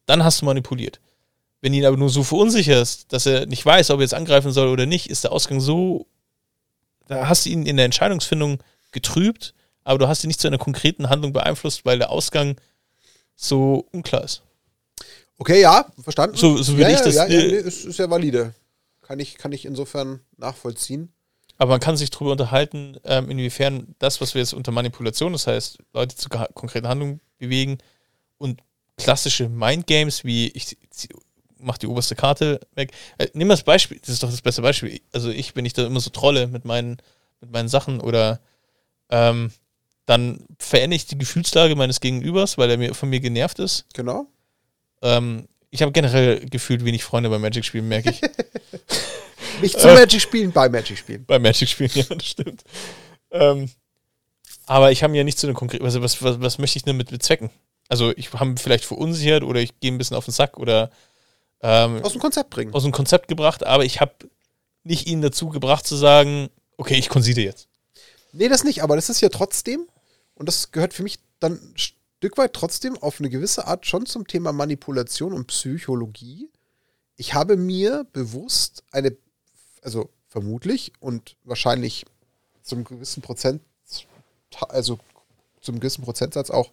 [0.07, 1.01] dann hast du manipuliert.
[1.65, 4.69] Wenn ihn aber nur so verunsicherst, dass er nicht weiß, ob er jetzt angreifen soll
[4.69, 6.07] oder nicht, ist der Ausgang so,
[7.09, 8.63] da hast du ihn in der Entscheidungsfindung
[8.93, 12.61] getrübt, aber du hast ihn nicht zu einer konkreten Handlung beeinflusst, weil der Ausgang
[13.35, 14.43] so unklar ist.
[15.39, 16.37] Okay, ja, verstanden.
[16.37, 17.15] So, so ja, ich das.
[17.15, 18.53] Ja, ja, nee, ist, ist ja valide.
[19.01, 21.15] Kann ich, kann ich insofern nachvollziehen.
[21.57, 25.47] Aber man kann sich darüber unterhalten, ähm, inwiefern das, was wir jetzt unter Manipulation, das
[25.47, 27.79] heißt, Leute zu konkreten Handlungen bewegen
[28.37, 28.61] und
[28.99, 30.77] klassische Mindgames wie ich
[31.65, 32.93] mach die oberste Karte weg.
[33.19, 35.01] Äh, nimm das Beispiel, das ist doch das beste Beispiel.
[35.13, 36.99] Also ich, wenn ich da immer so trolle mit meinen,
[37.41, 38.41] mit meinen Sachen oder
[39.11, 39.51] ähm,
[40.07, 43.87] dann verändere ich die Gefühlslage meines Gegenübers, weil er mir, von mir genervt ist.
[43.95, 44.27] Genau.
[45.03, 48.21] Ähm, ich habe generell gefühlt wenig Freunde bei Magic spielen, merke ich.
[49.63, 51.25] Nicht zu Magic spielen, bei Magic spielen.
[51.25, 52.65] Bei Magic spielen, ja, das stimmt.
[53.31, 53.71] Ähm,
[54.67, 56.85] aber ich habe mir ja nicht so eine konkrete, also was, was, was möchte ich
[56.85, 57.51] denn mit bezwecken?
[57.89, 60.91] Also ich habe vielleicht verunsichert oder ich gehe ein bisschen auf den Sack oder
[61.65, 62.75] ähm, aus dem Konzept bringen.
[62.75, 64.13] Aus dem Konzept gebracht, aber ich habe
[64.85, 67.69] nicht ihn dazu gebracht zu sagen, okay, ich concede jetzt.
[68.33, 69.89] Nee, das nicht, aber das ist ja trotzdem,
[70.35, 74.05] und das gehört für mich dann ein Stück weit trotzdem auf eine gewisse Art schon
[74.05, 76.51] zum Thema Manipulation und Psychologie.
[77.17, 79.17] Ich habe mir bewusst eine,
[79.81, 82.05] also vermutlich und wahrscheinlich
[82.63, 83.63] zum gewissen Prozent,
[84.69, 84.99] also
[85.63, 86.73] zum gewissen Prozentsatz auch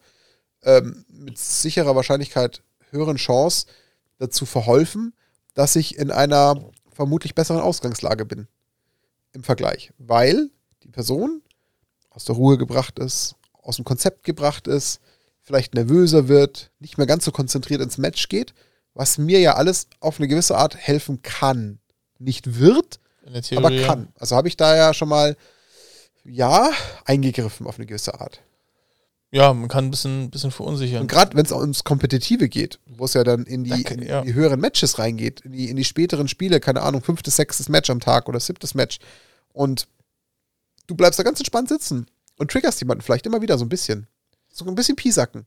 [0.64, 3.68] ähm, mit sicherer Wahrscheinlichkeit höheren Chance
[4.22, 5.14] dazu verholfen,
[5.54, 8.48] dass ich in einer vermutlich besseren Ausgangslage bin
[9.34, 10.50] im Vergleich, weil
[10.84, 11.42] die Person
[12.10, 15.00] aus der Ruhe gebracht ist, aus dem Konzept gebracht ist,
[15.42, 18.54] vielleicht nervöser wird, nicht mehr ganz so konzentriert ins Match geht,
[18.94, 21.80] was mir ja alles auf eine gewisse Art helfen kann.
[22.20, 23.00] Nicht wird,
[23.56, 24.10] aber kann.
[24.20, 25.36] Also habe ich da ja schon mal,
[26.24, 26.72] ja,
[27.06, 28.42] eingegriffen auf eine gewisse Art.
[29.34, 31.02] Ja, man kann ein bisschen, bisschen verunsichern.
[31.02, 34.20] Und gerade wenn es ums Kompetitive geht, wo es ja dann in die, Danke, ja.
[34.20, 37.70] in die, höheren Matches reingeht, in die, in die späteren Spiele, keine Ahnung, fünftes, sechstes
[37.70, 39.00] Match am Tag oder siebtes Match.
[39.54, 39.88] Und
[40.88, 44.08] du bleibst da ganz entspannt sitzen und triggerst jemanden vielleicht immer wieder so ein bisschen.
[44.52, 45.46] So ein bisschen piesacken.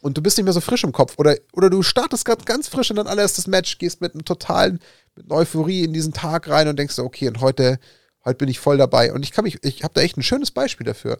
[0.00, 1.14] Und du bist nicht mehr so frisch im Kopf.
[1.18, 4.78] Oder, oder du startest gerade ganz frisch in dein allererstes Match, gehst mit einem totalen,
[5.16, 7.80] mit einer Euphorie in diesen Tag rein und denkst so, okay, und heute,
[8.24, 9.12] heute bin ich voll dabei.
[9.12, 11.18] Und ich kann mich, ich habe da echt ein schönes Beispiel dafür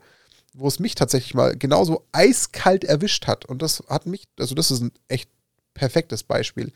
[0.57, 3.45] wo es mich tatsächlich mal genauso eiskalt erwischt hat.
[3.45, 5.28] Und das hat mich, also das ist ein echt
[5.74, 6.73] perfektes Beispiel.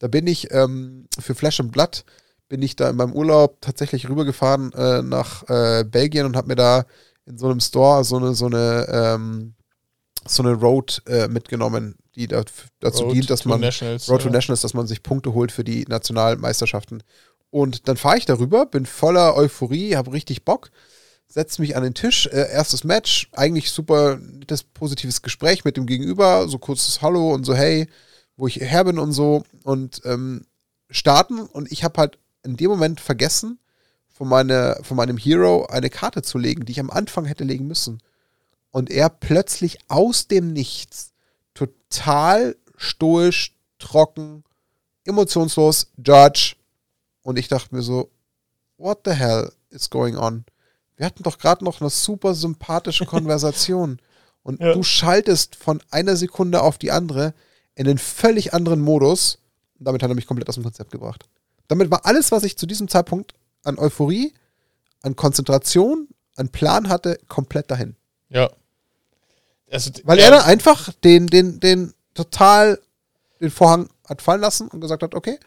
[0.00, 2.04] Da bin ich ähm, für Flash and Blood,
[2.48, 6.56] bin ich da in meinem Urlaub tatsächlich rübergefahren äh, nach äh, Belgien und habe mir
[6.56, 6.84] da
[7.24, 9.54] in so einem Store so eine, so eine, ähm,
[10.26, 12.44] so eine Road äh, mitgenommen, die da,
[12.80, 14.32] dazu Road dient, dass man Nationals, Road to ja.
[14.32, 17.02] Nationals, dass man sich Punkte holt für die Nationalmeisterschaften.
[17.48, 20.70] Und dann fahre ich darüber, bin voller Euphorie, habe richtig Bock
[21.32, 25.86] setze mich an den Tisch, äh, erstes Match, eigentlich super nettes, positives Gespräch mit dem
[25.86, 27.88] Gegenüber, so kurzes Hallo und so, hey,
[28.36, 30.46] wo ich her bin und so und ähm,
[30.90, 33.58] starten und ich habe halt in dem Moment vergessen,
[34.12, 37.66] von, meine, von meinem Hero eine Karte zu legen, die ich am Anfang hätte legen
[37.66, 37.98] müssen.
[38.70, 41.12] Und er plötzlich aus dem Nichts,
[41.54, 44.44] total stoisch, trocken,
[45.04, 46.56] emotionslos, Judge.
[47.22, 48.10] Und ich dachte mir so,
[48.76, 50.44] what the hell is going on?
[50.96, 53.98] Wir hatten doch gerade noch eine super sympathische Konversation.
[54.42, 54.72] Und ja.
[54.72, 57.32] du schaltest von einer Sekunde auf die andere
[57.74, 59.38] in einen völlig anderen Modus.
[59.78, 61.24] Und damit hat er mich komplett aus dem Konzept gebracht.
[61.68, 64.34] Damit war alles, was ich zu diesem Zeitpunkt an Euphorie,
[65.02, 67.96] an Konzentration, an Plan hatte, komplett dahin.
[68.28, 68.50] Ja.
[69.70, 70.24] Also, Weil ja.
[70.24, 72.78] er dann einfach den, den, den total
[73.40, 75.38] den Vorhang hat fallen lassen und gesagt hat, okay,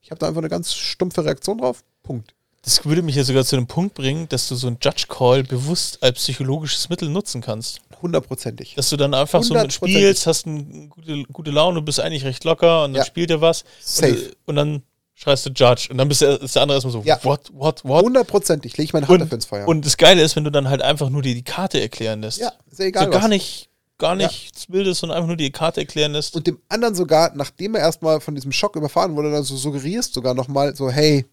[0.00, 1.84] ich habe da einfach eine ganz stumpfe Reaktion drauf.
[2.02, 2.34] Punkt.
[2.64, 5.42] Das würde mich ja sogar zu dem Punkt bringen, dass du so ein Judge Call
[5.42, 7.80] bewusst als psychologisches Mittel nutzen kannst.
[8.00, 8.74] Hundertprozentig.
[8.76, 12.84] Dass du dann einfach so spielst, hast eine gute, gute Laune, bist eigentlich recht locker
[12.84, 13.04] und dann ja.
[13.04, 13.64] spielt er was.
[13.80, 14.12] Safe.
[14.12, 14.82] Und, und, dann
[15.14, 17.18] schreist du Judge und dann bist der, ist der andere erstmal so, ja.
[17.22, 18.04] what, what, what?
[18.04, 19.66] Hundertprozentig, lege ich meine Hand und, dafür ins Feuer.
[19.66, 22.38] Und das Geile ist, wenn du dann halt einfach nur dir die Karte erklären lässt.
[22.38, 23.06] Ja, sehr egal.
[23.06, 24.74] So gar nicht, gar nichts ja.
[24.74, 26.36] Wildes, sondern einfach nur die Karte erklären lässt.
[26.36, 30.14] Und dem anderen sogar, nachdem er erstmal von diesem Schock überfahren wurde, dann so suggerierst
[30.14, 31.24] sogar nochmal so, hey,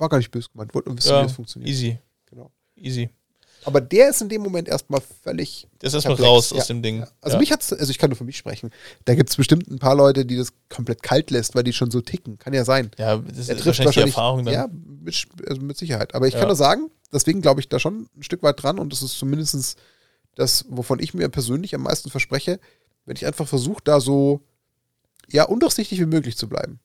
[0.00, 0.74] war gar nicht böse gemeint.
[0.74, 1.70] Wollte nur wissen, ja, wie das funktioniert.
[1.70, 1.98] Easy.
[2.26, 2.50] Genau.
[2.76, 3.10] Easy.
[3.64, 5.68] Aber der ist in dem Moment erstmal völlig.
[5.80, 7.00] Der ist erstmal raus aus dem Ding.
[7.00, 7.08] Ja.
[7.20, 8.70] Also mich hat's, also ich kann nur für mich sprechen.
[9.04, 11.90] Da gibt es bestimmt ein paar Leute, die das komplett kalt lässt, weil die schon
[11.90, 12.38] so ticken.
[12.38, 12.90] Kann ja sein.
[12.96, 14.54] Ja, das ist wahrscheinlich, wahrscheinlich die Erfahrung dann.
[14.54, 16.14] Ja, mit, also mit Sicherheit.
[16.14, 18.92] Aber ich kann nur sagen, deswegen glaube ich da schon ein Stück weit dran und
[18.92, 19.76] das ist zumindest
[20.36, 22.60] das, wovon ich mir persönlich am meisten verspreche,
[23.04, 24.40] wenn ich einfach versuche, da so
[25.28, 26.80] ja undurchsichtig wie möglich zu bleiben.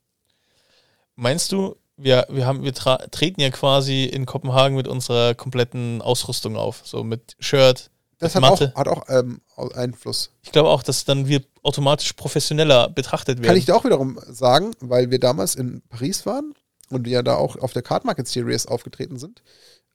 [1.15, 6.55] Meinst du, wir, wir, haben, wir treten ja quasi in Kopenhagen mit unserer kompletten Ausrüstung
[6.55, 6.81] auf.
[6.83, 7.89] So mit Shirt.
[8.19, 8.71] Das hat Matte.
[8.75, 9.41] auch, hat auch ähm,
[9.75, 10.31] Einfluss.
[10.41, 13.47] Ich glaube auch, dass dann wir automatisch professioneller betrachtet werden.
[13.47, 16.53] Kann ich dir auch wiederum sagen, weil wir damals in Paris waren
[16.89, 19.41] und wir ja da auch auf der Card Market Series aufgetreten sind.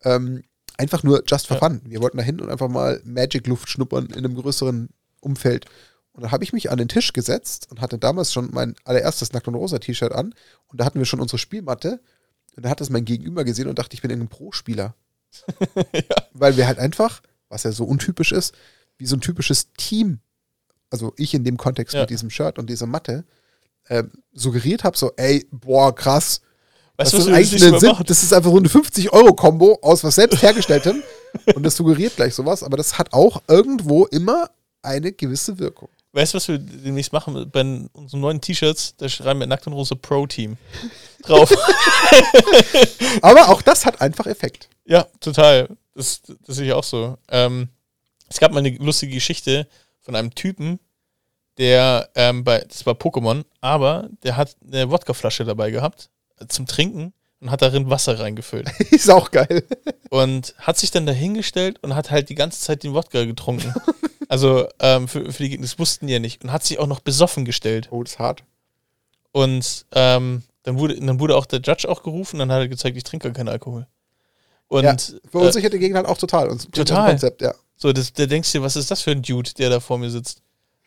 [0.03, 0.43] Ähm,
[0.77, 1.69] einfach nur just for ja.
[1.69, 1.81] fun.
[1.85, 4.89] Wir wollten da hin und einfach mal Magic-Luft schnuppern in einem größeren
[5.21, 5.67] Umfeld.
[6.21, 9.33] Und dann habe ich mich an den Tisch gesetzt und hatte damals schon mein allererstes
[9.33, 10.35] Nackt und Rosa T-Shirt an.
[10.67, 11.99] Und da hatten wir schon unsere Spielmatte.
[12.57, 14.95] Und da hat es mein Gegenüber gesehen und dachte, ich bin irgendein Pro-Spieler.
[15.95, 16.17] ja.
[16.35, 18.55] Weil wir halt einfach, was ja so untypisch ist,
[18.99, 20.21] wie so ein typisches Team,
[20.91, 22.03] also ich in dem Kontext ja.
[22.03, 23.25] mit diesem Shirt und dieser Matte,
[23.85, 26.43] äh, suggeriert habe, so, ey, boah, krass.
[26.99, 30.17] Weißt du, was, was eigentlich eine Sinn, das ist einfach so eine 50-Euro-Kombo aus was
[30.17, 31.03] selbst hergestelltem.
[31.55, 34.51] und das suggeriert gleich sowas, aber das hat auch irgendwo immer
[34.83, 35.89] eine gewisse Wirkung.
[36.13, 37.51] Weißt du, was wir demnächst machen?
[37.51, 37.61] Bei
[37.93, 40.57] unseren neuen T-Shirts, da schreiben wir Nackt und Rose Pro Team
[41.23, 41.53] drauf.
[43.23, 44.69] Aber auch das hat einfach Effekt.
[44.85, 45.69] Ja, total.
[45.95, 47.17] Das, das sehe ich auch so.
[47.29, 47.69] Ähm,
[48.29, 49.69] es gab mal eine lustige Geschichte
[50.01, 50.81] von einem Typen,
[51.59, 56.09] der ähm, bei, das war Pokémon, aber der hat eine Wodkaflasche dabei gehabt
[56.39, 58.69] äh, zum Trinken und hat darin Wasser reingefüllt.
[58.91, 59.65] Ist auch geil.
[60.11, 63.75] Und hat sich dann dahingestellt und hat halt die ganze Zeit den Wodka getrunken.
[64.31, 66.45] Also ähm, für, für die Gegner, das wussten die ja nicht.
[66.45, 67.89] Und hat sich auch noch besoffen gestellt.
[67.91, 68.45] Oh, das ist hart.
[69.33, 72.97] Und ähm, dann, wurde, dann wurde auch der Judge auch gerufen, dann hat er gezeigt,
[72.97, 73.89] ich trinke gar keinen Alkohol.
[74.69, 74.97] Und, ja,
[75.29, 76.49] verunsichert äh, die Gegner halt auch total.
[76.49, 77.11] Und total.
[77.11, 77.53] Konzept, ja.
[77.77, 80.11] So, das, der denkst dir, was ist das für ein Dude, der da vor mir
[80.11, 80.43] sitzt?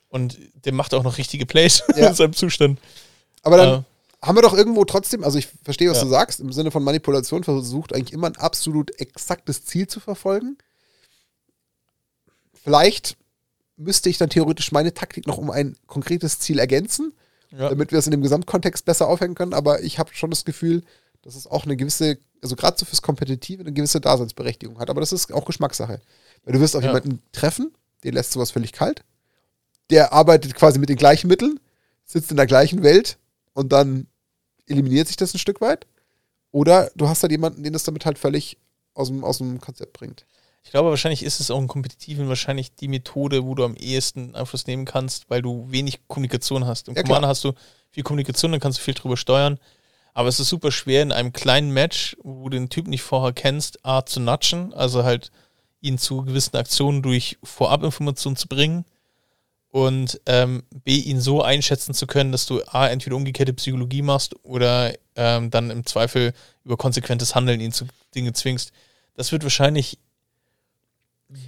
[0.07, 2.07] Und der macht auch noch richtige Plays ja.
[2.07, 2.79] in seinem Zustand.
[3.41, 6.05] Aber dann äh, haben wir doch irgendwo trotzdem, also ich verstehe, was ja.
[6.05, 10.57] du sagst, im Sinne von Manipulation versucht eigentlich immer ein absolut exaktes Ziel zu verfolgen.
[12.53, 13.17] Vielleicht
[13.77, 17.13] müsste ich dann theoretisch meine Taktik noch um ein konkretes Ziel ergänzen,
[17.51, 17.69] ja.
[17.69, 19.53] damit wir es in dem Gesamtkontext besser aufhängen können.
[19.53, 20.83] Aber ich habe schon das Gefühl,
[21.21, 24.89] dass es auch eine gewisse, also gerade so fürs Kompetitive, eine gewisse Daseinsberechtigung hat.
[24.89, 26.01] Aber das ist auch Geschmackssache.
[26.43, 26.87] Weil du wirst auch ja.
[26.87, 27.73] jemanden treffen,
[28.03, 29.03] den lässt sowas völlig kalt.
[29.89, 31.59] Der arbeitet quasi mit den gleichen Mitteln,
[32.05, 33.17] sitzt in der gleichen Welt
[33.53, 34.07] und dann
[34.67, 35.87] eliminiert sich das ein Stück weit.
[36.51, 38.57] Oder du hast halt jemanden, den das damit halt völlig
[38.93, 40.25] aus dem, aus dem Konzept bringt.
[40.63, 44.33] Ich glaube, wahrscheinlich ist es auch im Kompetitiven wahrscheinlich die Methode, wo du am ehesten
[44.33, 46.87] Einfluss nehmen kannst, weil du wenig Kommunikation hast.
[46.87, 47.53] Im ja, Commander hast du
[47.91, 49.59] viel Kommunikation, dann kannst du viel drüber steuern.
[50.13, 53.33] Aber es ist super schwer, in einem kleinen Match, wo du den Typ nicht vorher
[53.33, 55.31] kennst, A, zu natschen, also halt
[55.81, 58.85] ihn zu gewissen Aktionen durch Vorabinformationen zu bringen
[59.69, 64.35] und ähm, B, ihn so einschätzen zu können, dass du A, entweder umgekehrte Psychologie machst
[64.43, 66.33] oder ähm, dann im Zweifel
[66.63, 67.85] über konsequentes Handeln ihn zu
[68.15, 68.71] Dinge zwingst.
[69.15, 69.97] Das wird wahrscheinlich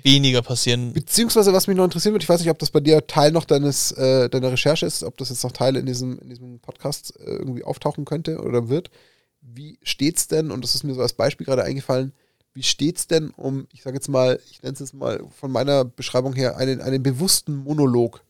[0.04, 0.94] weniger passieren.
[0.94, 3.46] Beziehungsweise, was mich noch interessieren würde, ich weiß nicht, ob das bei dir Teil noch
[3.46, 7.20] deines, äh, deiner Recherche ist, ob das jetzt noch Teil in diesem, in diesem Podcast
[7.20, 8.90] äh, irgendwie auftauchen könnte oder wird.
[9.42, 12.14] Wie steht's denn, und das ist mir so als Beispiel gerade eingefallen,
[12.54, 15.84] wie steht's denn um, ich sage jetzt mal, ich nenne es jetzt mal von meiner
[15.84, 18.24] Beschreibung her, einen, einen bewussten Monolog?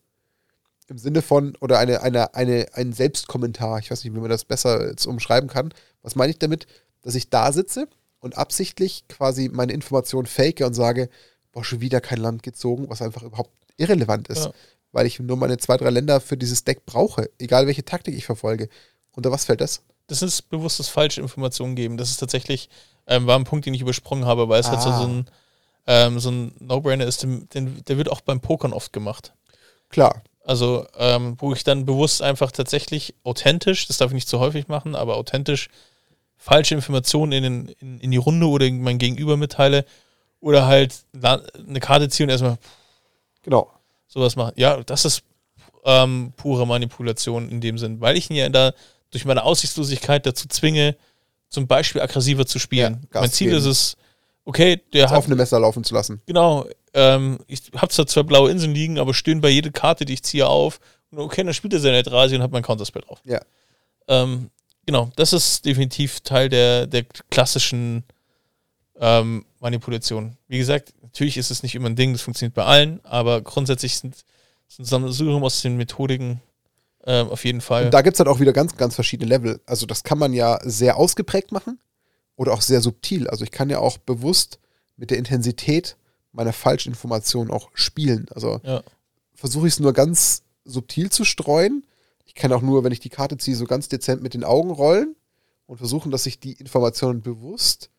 [0.87, 4.45] Im Sinne von, oder eine, eine, eine, ein Selbstkommentar, ich weiß nicht, wie man das
[4.45, 5.73] besser jetzt umschreiben kann.
[6.03, 6.67] Was meine ich damit?
[7.01, 7.87] Dass ich da sitze
[8.19, 11.09] und absichtlich quasi meine Information fake und sage,
[11.55, 14.45] boah, schon wieder kein Land gezogen, was einfach überhaupt irrelevant ist.
[14.45, 14.51] Ja.
[14.91, 18.25] Weil ich nur meine zwei, drei Länder für dieses Deck brauche, egal welche Taktik ich
[18.25, 18.69] verfolge.
[19.13, 19.81] Unter was fällt das?
[20.07, 21.97] Das ist bewusstes falsche Informationen geben.
[21.97, 22.69] Das ist tatsächlich,
[23.07, 24.71] ähm, war ein Punkt, den ich übersprungen habe, weil es ah.
[24.71, 25.25] halt so, so ein,
[25.87, 29.33] ähm, so ein No-Brainer ist, den, den, der wird auch beim Pokern oft gemacht.
[29.89, 30.23] Klar.
[30.43, 34.67] Also, ähm, wo ich dann bewusst einfach tatsächlich authentisch, das darf ich nicht zu häufig
[34.67, 35.69] machen, aber authentisch
[36.37, 39.85] falsche Informationen in, den, in, in die Runde oder mein Gegenüber mitteile
[40.45, 42.59] oder halt eine Karte ziehen und erstmal
[43.41, 43.71] genau.
[44.07, 44.53] sowas machen.
[44.57, 45.23] Ja, das ist
[45.85, 48.71] ähm, pure Manipulation in dem Sinn, weil ich ihn ja da
[49.09, 50.97] durch meine Aussichtslosigkeit dazu zwinge,
[51.49, 53.07] zum Beispiel aggressiver zu spielen.
[53.11, 53.57] Ja, mein Ziel geben.
[53.57, 53.97] ist es,
[54.43, 55.17] okay, der das hat.
[55.17, 56.21] offene Messer laufen zu lassen.
[56.27, 56.67] Genau.
[56.93, 60.21] Ähm, ich habe zwar zwei blaue Inseln liegen, aber stöhnen bei jeder Karte, die ich
[60.21, 60.79] ziehe, auf.
[61.09, 63.19] Und okay, dann spielt er seine Drasi und hat mein Counterspell drauf.
[63.25, 63.41] Ja.
[64.07, 64.51] Ähm,
[64.85, 68.03] genau, das ist definitiv Teil der, der klassischen
[68.99, 70.37] ähm, Manipulation.
[70.47, 73.97] Wie gesagt, natürlich ist es nicht immer ein Ding, das funktioniert bei allen, aber grundsätzlich
[73.97, 74.23] sind,
[74.67, 76.39] sind Sammelsurium aus den Methodiken
[77.03, 77.85] äh, auf jeden Fall.
[77.85, 79.59] Und da gibt es halt auch wieder ganz, ganz verschiedene Level.
[79.65, 81.79] Also das kann man ja sehr ausgeprägt machen
[82.35, 83.27] oder auch sehr subtil.
[83.27, 84.59] Also ich kann ja auch bewusst
[84.97, 85.97] mit der Intensität
[86.31, 88.27] meiner Falschinformation auch spielen.
[88.35, 88.83] Also ja.
[89.33, 91.87] versuche ich es nur ganz subtil zu streuen.
[92.25, 94.69] Ich kann auch nur, wenn ich die Karte ziehe, so ganz dezent mit den Augen
[94.69, 95.15] rollen
[95.65, 97.89] und versuchen, dass ich die Informationen bewusst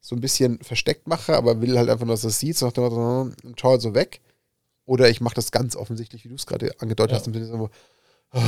[0.00, 2.72] so ein bisschen versteckt mache, aber will halt einfach nur, dass er sieht, so nach
[2.72, 4.20] dem Motto, hm, schau halt so weg.
[4.86, 7.18] Oder ich mache das ganz offensichtlich, wie du es gerade angedeutet ja.
[7.18, 7.70] hast, im Sinne so,
[8.32, 8.40] oh,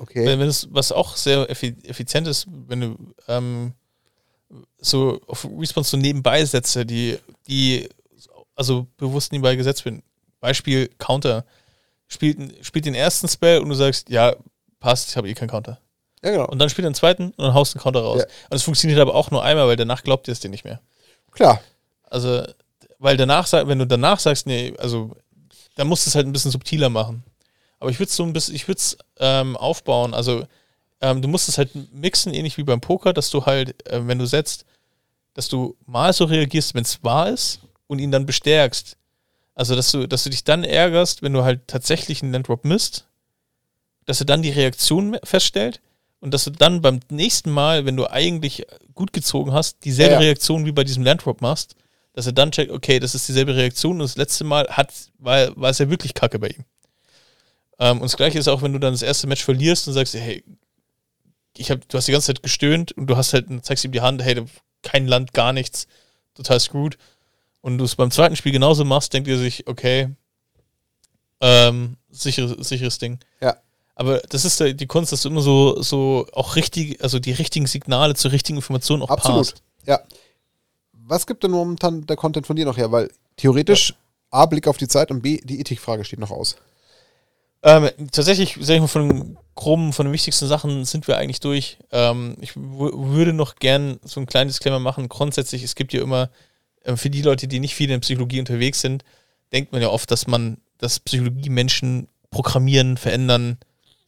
[0.00, 0.24] okay.
[0.26, 2.96] Wenn, wenn es, was auch sehr effizient ist, wenn du
[3.26, 3.72] ähm,
[4.78, 7.88] so auf Response so nebenbei Sätze, die, die
[8.54, 10.02] also bewusst nebenbei gesetzt werden.
[10.40, 11.44] Beispiel Counter.
[12.06, 14.36] Spielt, spielt den ersten Spell und du sagst, ja,
[14.80, 15.80] passt, ich habe eh keinen Counter.
[16.24, 16.46] Ja, genau.
[16.46, 18.20] Und dann spielt er den zweiten und dann haust du einen Counter raus.
[18.20, 18.26] Ja.
[18.50, 20.80] Und es funktioniert aber auch nur einmal, weil danach glaubt ihr es dir nicht mehr.
[21.32, 21.60] Klar.
[22.04, 22.44] Also,
[22.98, 25.16] weil danach, wenn du danach sagst, nee, also,
[25.76, 27.24] dann musst du es halt ein bisschen subtiler machen.
[27.80, 30.14] Aber ich würde es so ein bisschen, ich würde es ähm, aufbauen.
[30.14, 30.46] Also,
[31.00, 34.18] ähm, du musst es halt mixen, ähnlich wie beim Poker, dass du halt, äh, wenn
[34.18, 34.64] du setzt,
[35.34, 38.96] dass du mal so reagierst, wenn es wahr ist und ihn dann bestärkst.
[39.56, 43.08] Also, dass du, dass du dich dann ärgerst, wenn du halt tatsächlich einen Landdrop misst,
[44.06, 45.80] dass er dann die Reaktion feststellt
[46.22, 50.20] und dass du dann beim nächsten Mal, wenn du eigentlich gut gezogen hast, dieselbe ja,
[50.20, 50.26] ja.
[50.26, 51.74] Reaktion wie bei diesem Landdrop machst,
[52.12, 55.54] dass er dann checkt, okay, das ist dieselbe Reaktion und das letzte Mal hat, war,
[55.56, 56.64] war es ja wirklich kacke bei ihm.
[57.80, 60.14] Ähm, und das gleiche ist auch, wenn du dann das erste Match verlierst und sagst,
[60.14, 60.44] hey,
[61.56, 64.00] ich hab, du hast die ganze Zeit gestöhnt und du hast halt, zeigst ihm die
[64.00, 64.44] Hand, hey,
[64.82, 65.88] kein Land, gar nichts,
[66.34, 66.98] total screwed.
[67.62, 70.14] Und du es beim zweiten Spiel genauso machst, denkt ihr sich, okay,
[71.40, 73.18] ähm, sicheres, sicheres Ding.
[73.40, 73.56] Ja.
[73.94, 77.66] Aber das ist die Kunst, dass du immer so, so auch richtig, also die richtigen
[77.66, 79.38] Signale zur richtigen Information auch Absolut.
[79.38, 79.62] Passt.
[79.86, 80.00] Ja.
[80.92, 82.90] Was gibt denn momentan der Content von dir noch her?
[82.90, 83.96] Weil theoretisch ja.
[84.30, 86.56] A, Blick auf die Zeit und B, die Ethikfrage steht noch aus.
[87.64, 91.40] Ähm, tatsächlich, sag ich mal, von den groben, von den wichtigsten Sachen sind wir eigentlich
[91.40, 91.78] durch.
[91.92, 95.08] Ähm, ich würde noch gern so ein kleines Disclaimer machen.
[95.08, 96.30] Grundsätzlich, es gibt ja immer,
[96.82, 99.04] äh, für die Leute, die nicht viel in Psychologie unterwegs sind,
[99.52, 103.58] denkt man ja oft, dass man, dass Psychologie Menschen programmieren, verändern,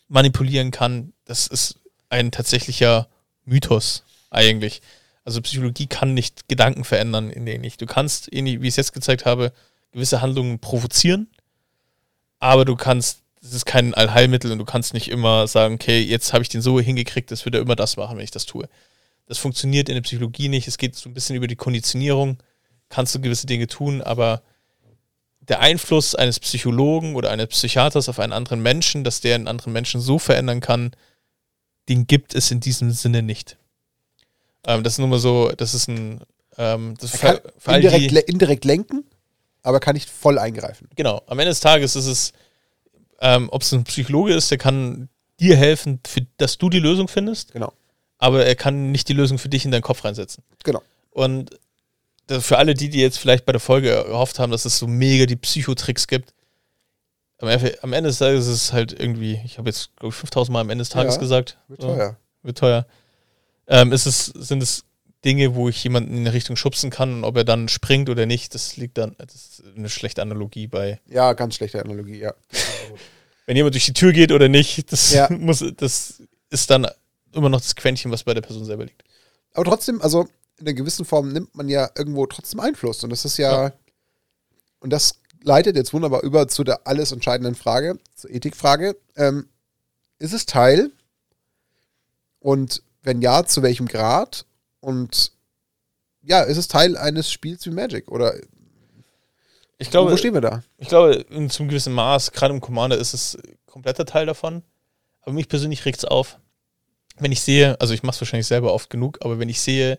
[0.08, 1.12] manipulieren kann.
[1.24, 3.08] Das ist ein tatsächlicher
[3.44, 4.82] Mythos eigentlich.
[5.24, 7.80] Also Psychologie kann nicht Gedanken verändern in denen nicht.
[7.80, 9.52] Du kannst, wie ich es jetzt gezeigt habe,
[9.92, 11.28] gewisse Handlungen provozieren,
[12.40, 16.32] aber du kannst, es ist kein Allheilmittel und du kannst nicht immer sagen, okay, jetzt
[16.32, 18.68] habe ich den so hingekriegt, das wird er immer das machen, wenn ich das tue.
[19.26, 20.68] Das funktioniert in der Psychologie nicht.
[20.68, 22.38] Es geht so ein bisschen über die Konditionierung.
[22.90, 24.42] Kannst du gewisse Dinge tun, aber
[25.48, 29.72] der Einfluss eines Psychologen oder eines Psychiaters auf einen anderen Menschen, dass der einen anderen
[29.72, 30.92] Menschen so verändern kann,
[31.88, 33.56] den gibt es in diesem Sinne nicht.
[34.66, 36.20] Ähm, das ist nur mal so, das ist ein.
[36.56, 39.04] Ähm, das für, für indirekt, die, indirekt lenken,
[39.62, 40.88] aber kann nicht voll eingreifen.
[40.96, 41.22] Genau.
[41.26, 42.32] Am Ende des Tages ist es,
[43.20, 45.08] ähm, ob es ein Psychologe ist, der kann
[45.40, 47.52] dir helfen, für, dass du die Lösung findest.
[47.52, 47.72] Genau.
[48.18, 50.44] Aber er kann nicht die Lösung für dich in deinen Kopf reinsetzen.
[50.62, 50.82] Genau.
[51.10, 51.50] Und
[52.28, 55.26] für alle die, die jetzt vielleicht bei der Folge gehofft haben, dass es so mega
[55.26, 56.34] die Psychotricks gibt,
[57.38, 60.60] am Ende des Tages ist es halt irgendwie, ich habe jetzt, glaube ich, 5000 Mal
[60.60, 61.58] am Ende des Tages ja, gesagt.
[61.68, 62.10] Wird teuer.
[62.10, 62.86] So, wird teuer.
[63.66, 64.84] Ähm, ist es, sind es
[65.24, 68.26] Dinge, wo ich jemanden in eine Richtung schubsen kann und ob er dann springt oder
[68.26, 71.00] nicht, das liegt dann, das ist eine schlechte Analogie bei.
[71.06, 72.34] Ja, ganz schlechte Analogie, ja.
[73.46, 75.28] Wenn jemand durch die Tür geht oder nicht, das ja.
[75.30, 76.86] muss, das ist dann
[77.32, 79.02] immer noch das Quäntchen, was bei der Person selber liegt.
[79.54, 80.28] Aber trotzdem, also
[80.58, 83.02] in einer gewissen Form nimmt man ja irgendwo trotzdem Einfluss.
[83.04, 83.72] Und das ist ja, ja.
[84.80, 88.96] und das leitet jetzt wunderbar über zu der alles entscheidenden Frage, zur Ethikfrage.
[89.16, 89.48] Ähm,
[90.18, 90.90] ist es Teil?
[92.40, 94.46] Und wenn ja, zu welchem Grad?
[94.80, 95.32] Und
[96.22, 98.10] ja, ist es Teil eines Spiels wie Magic?
[98.10, 98.34] Oder
[99.78, 100.62] ich glaube, wo stehen wir da?
[100.78, 103.36] Ich glaube, in zum gewissen Maß, gerade im Commander, ist es
[103.66, 104.62] kompletter Teil davon.
[105.22, 106.38] Aber mich persönlich regt es auf,
[107.18, 109.98] wenn ich sehe, also ich mache es wahrscheinlich selber oft genug, aber wenn ich sehe,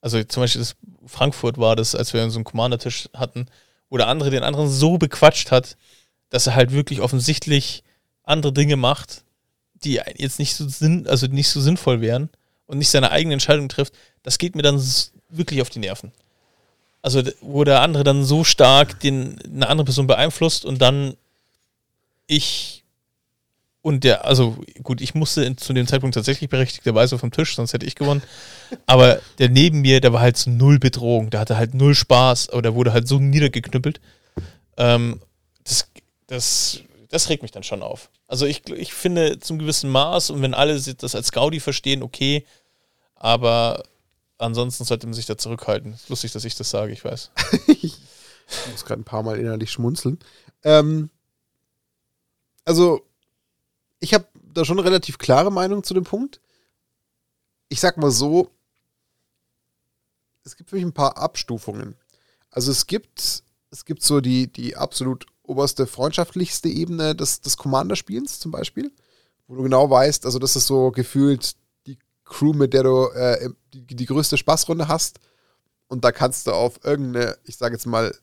[0.00, 3.46] also zum Beispiel das Frankfurt war das, als wir so einen Commander-Tisch hatten,
[3.88, 5.76] wo der andere den anderen so bequatscht hat,
[6.30, 7.82] dass er halt wirklich offensichtlich
[8.24, 9.24] andere Dinge macht,
[9.74, 12.30] die jetzt nicht so sinn, also nicht so sinnvoll wären
[12.66, 14.82] und nicht seine eigene Entscheidung trifft, das geht mir dann
[15.28, 16.12] wirklich auf die Nerven.
[17.02, 21.16] Also wo der andere dann so stark den, eine andere Person beeinflusst und dann
[22.26, 22.79] ich
[23.82, 27.86] und der, also gut, ich musste zu dem Zeitpunkt tatsächlich berechtigterweise vom Tisch, sonst hätte
[27.86, 28.22] ich gewonnen.
[28.86, 32.50] Aber der neben mir, der war halt so null Bedrohung, der hatte halt null Spaß,
[32.50, 34.00] aber der wurde halt so niedergeknüppelt.
[34.76, 35.20] Ähm,
[35.64, 35.88] das,
[36.26, 38.10] das, das regt mich dann schon auf.
[38.28, 42.44] Also ich, ich finde zum gewissen Maß und wenn alle das als Gaudi verstehen, okay,
[43.14, 43.82] aber
[44.36, 45.94] ansonsten sollte man sich da zurückhalten.
[45.94, 47.30] Ist lustig, dass ich das sage, ich weiß.
[47.66, 47.96] ich
[48.70, 50.18] muss gerade ein paar Mal innerlich schmunzeln.
[50.64, 51.08] Ähm,
[52.64, 53.06] also
[54.00, 56.40] ich habe da schon eine relativ klare Meinung zu dem Punkt.
[57.68, 58.50] Ich sag mal so,
[60.44, 61.94] es gibt für mich ein paar Abstufungen.
[62.50, 68.40] Also es gibt, es gibt so die, die absolut oberste freundschaftlichste Ebene des, des Commander-Spielens
[68.40, 68.90] zum Beispiel,
[69.46, 71.56] wo du genau weißt, also das ist so gefühlt
[71.86, 75.20] die Crew, mit der du äh, die, die größte Spaßrunde hast.
[75.88, 78.14] Und da kannst du auf irgendeine, ich sage jetzt mal,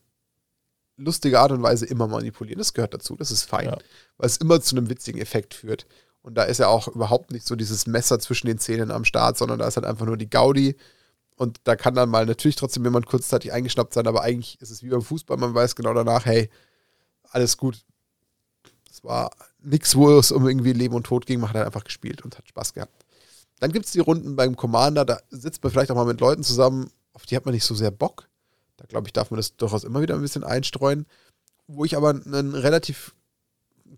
[0.98, 2.58] lustige Art und Weise immer manipulieren.
[2.58, 3.78] Das gehört dazu, das ist fein, ja.
[4.18, 5.86] weil es immer zu einem witzigen Effekt führt.
[6.20, 9.38] Und da ist ja auch überhaupt nicht so dieses Messer zwischen den Zähnen am Start,
[9.38, 10.76] sondern da ist halt einfach nur die Gaudi.
[11.36, 14.82] Und da kann dann mal natürlich trotzdem jemand kurzzeitig eingeschnappt sein, aber eigentlich ist es
[14.82, 16.50] wie beim Fußball, man weiß genau danach, hey,
[17.30, 17.84] alles gut.
[18.90, 19.30] Es war
[19.62, 22.36] nichts, wo es um irgendwie Leben und Tod ging, man hat halt einfach gespielt und
[22.36, 23.04] hat Spaß gehabt.
[23.60, 26.42] Dann gibt es die Runden beim Commander, da sitzt man vielleicht auch mal mit Leuten
[26.42, 28.27] zusammen, auf die hat man nicht so sehr Bock.
[28.78, 31.06] Da glaube ich, darf man das durchaus immer wieder ein bisschen einstreuen.
[31.66, 33.14] Wo ich aber einen relativ,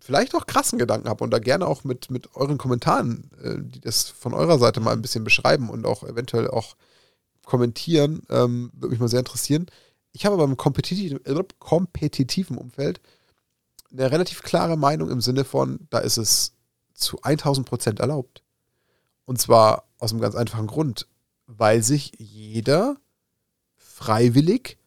[0.01, 3.79] vielleicht auch krassen Gedanken habe und da gerne auch mit, mit euren Kommentaren, äh, die
[3.79, 6.75] das von eurer Seite mal ein bisschen beschreiben und auch eventuell auch
[7.45, 9.67] kommentieren, ähm, würde mich mal sehr interessieren.
[10.11, 12.99] Ich habe aber im kompetitiven, äh, kompetitiven Umfeld
[13.91, 16.53] eine relativ klare Meinung im Sinne von, da ist es
[16.93, 18.43] zu 1000 Prozent erlaubt.
[19.25, 21.07] Und zwar aus einem ganz einfachen Grund,
[21.47, 22.97] weil sich jeder
[24.01, 24.77] freiwillig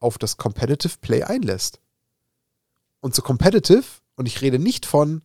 [0.00, 1.80] auf das Competitive Play einlässt.
[3.00, 3.84] Und zu Competitive,
[4.16, 5.22] und ich rede nicht von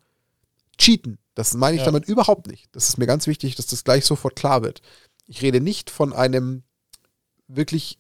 [0.78, 1.86] Cheaten, das meine ich ja.
[1.86, 2.68] damit überhaupt nicht.
[2.74, 4.82] Das ist mir ganz wichtig, dass das gleich sofort klar wird.
[5.26, 6.64] Ich rede nicht von einem
[7.48, 7.98] wirklich,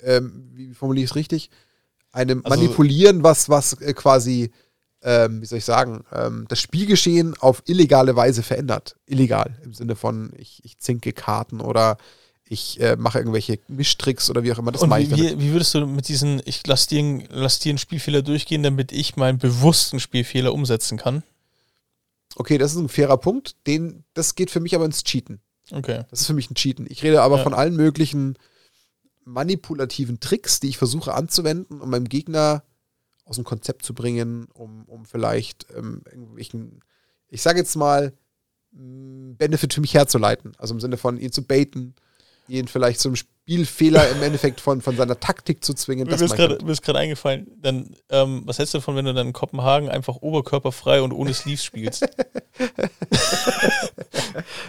[0.00, 1.50] ähm, wie formuliere ich es richtig,
[2.10, 4.50] einem also, Manipulieren, was, was äh, quasi,
[5.02, 8.96] ähm, wie soll ich sagen, ähm, das Spielgeschehen auf illegale Weise verändert.
[9.06, 11.98] Illegal im Sinne von, ich, ich zinke Karten oder
[12.50, 14.72] ich äh, mache irgendwelche Mischtricks oder wie auch immer.
[14.72, 17.78] Das Und wie, wie, wie, würdest du mit diesen, ich lasse dir, lass dir einen
[17.78, 21.22] Spielfehler durchgehen, damit ich meinen bewussten Spielfehler umsetzen kann?
[22.36, 23.56] Okay, das ist ein fairer Punkt.
[23.66, 25.40] Den, das geht für mich aber ins Cheaten.
[25.70, 26.04] Okay.
[26.10, 26.86] Das ist für mich ein Cheaten.
[26.88, 27.42] Ich rede aber ja.
[27.42, 28.38] von allen möglichen
[29.24, 32.62] manipulativen Tricks, die ich versuche anzuwenden, um meinem Gegner
[33.24, 36.82] aus dem Konzept zu bringen, um, um vielleicht ähm, irgendwelchen,
[37.28, 38.12] ich sage jetzt mal,
[38.70, 40.52] Benefit für mich herzuleiten.
[40.58, 41.94] Also im Sinne von ihn zu baiten,
[42.48, 46.06] ihn vielleicht zum Spielfehler im Endeffekt von, von seiner Taktik zu zwingen.
[46.06, 46.36] Mir ist
[46.82, 51.00] gerade eingefallen, dann, ähm, was hältst du davon, wenn du dann in Kopenhagen einfach oberkörperfrei
[51.00, 52.02] und ohne Sleeves spielst?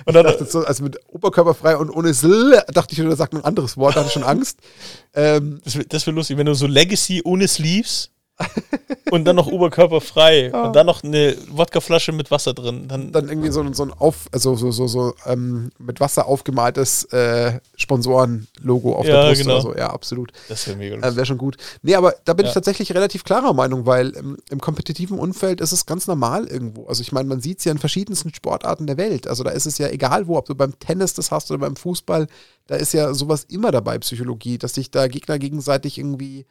[0.06, 3.76] und dann, so, also mit oberkörperfrei und ohne Sl, dachte ich, da sagt ein anderes
[3.76, 4.60] Wort, da hatte ich schon Angst.
[5.16, 8.12] Ähm, das wäre wär lustig, wenn du so Legacy ohne Sleeves
[9.12, 10.64] und dann noch oberkörperfrei ja.
[10.64, 12.88] und dann noch eine Wodkaflasche mit Wasser drin.
[12.88, 17.06] Dann, dann irgendwie so, so ein auf, also so, so, so ähm, mit Wasser aufgemaltes
[17.06, 19.54] äh, Sponsoren-Logo auf ja, der Brust genau.
[19.56, 19.76] oder so.
[19.76, 20.32] Ja, absolut.
[20.48, 21.58] Das wäre mega äh, Wäre schon gut.
[21.82, 22.50] Nee, aber da bin ja.
[22.50, 26.86] ich tatsächlich relativ klarer Meinung, weil ähm, im kompetitiven Umfeld ist es ganz normal irgendwo.
[26.86, 29.28] Also ich meine, man sieht es ja in verschiedensten Sportarten der Welt.
[29.28, 31.76] Also da ist es ja egal wo, ob du beim Tennis das hast oder beim
[31.76, 32.28] Fußball,
[32.68, 36.46] da ist ja sowas immer dabei, Psychologie, dass sich da Gegner gegenseitig irgendwie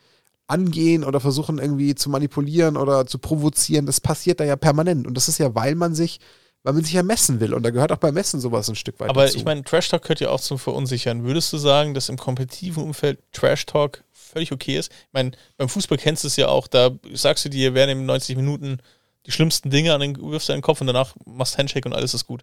[0.49, 5.07] angehen oder versuchen irgendwie zu manipulieren oder zu provozieren, das passiert da ja permanent.
[5.07, 6.19] Und das ist ja, weil man sich,
[6.63, 7.53] weil man sich ja messen will.
[7.53, 9.37] Und da gehört auch beim Messen sowas ein Stück weit Aber dazu.
[9.37, 11.23] ich meine, Trash Talk gehört ja auch zum Verunsichern.
[11.23, 14.91] Würdest du sagen, dass im kompetitiven Umfeld Trash Talk völlig okay ist?
[14.91, 18.07] Ich meine, beim Fußball kennst du es ja auch, da sagst du dir, werden in
[18.07, 18.79] 90 Minuten
[19.27, 22.15] die schlimmsten Dinge an den, wirfst du den Kopf und danach machst Handshake und alles
[22.15, 22.43] ist gut.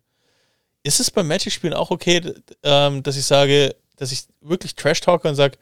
[0.83, 2.21] Ist es beim Magic-Spielen auch okay,
[2.61, 5.57] ähm, dass ich sage, dass ich wirklich Trash talke und sage,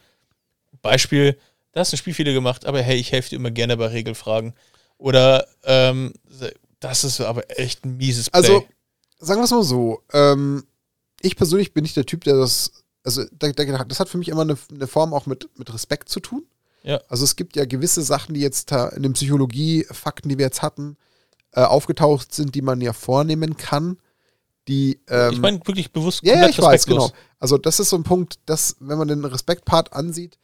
[0.81, 1.37] Beispiel,
[1.73, 4.53] da hast du ein Spielfehler gemacht, aber hey, ich helfe dir immer gerne bei Regelfragen.
[4.97, 6.13] Oder ähm,
[6.79, 8.39] das ist aber echt ein mieses Play.
[8.39, 8.65] Also,
[9.19, 10.63] sagen wir es mal so, ähm,
[11.21, 14.57] ich persönlich bin nicht der Typ, der das, also das hat für mich immer eine,
[14.71, 16.45] eine Form auch mit, mit Respekt zu tun.
[16.83, 17.01] Ja.
[17.09, 20.97] Also es gibt ja gewisse Sachen, die jetzt in den Psychologie-Fakten, die wir jetzt hatten,
[21.53, 23.97] äh, aufgetaucht sind, die man ja vornehmen kann.
[24.67, 27.11] Die, ähm, ich meine wirklich bewusst ja, ja, ich weiß, genau.
[27.39, 30.37] Also das ist so ein Punkt, dass, wenn man den Respektpart ansieht,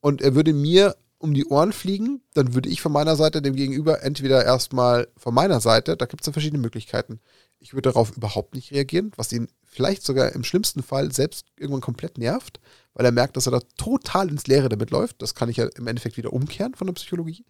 [0.00, 3.56] und er würde mir um die Ohren fliegen, dann würde ich von meiner Seite dem
[3.56, 7.20] Gegenüber entweder erstmal von meiner Seite, da gibt es ja verschiedene Möglichkeiten.
[7.58, 11.80] Ich würde darauf überhaupt nicht reagieren, was ihn vielleicht sogar im schlimmsten Fall selbst irgendwann
[11.80, 12.60] komplett nervt,
[12.92, 15.22] weil er merkt, dass er da total ins Leere damit läuft.
[15.22, 17.44] Das kann ich ja im Endeffekt wieder umkehren von der Psychologie.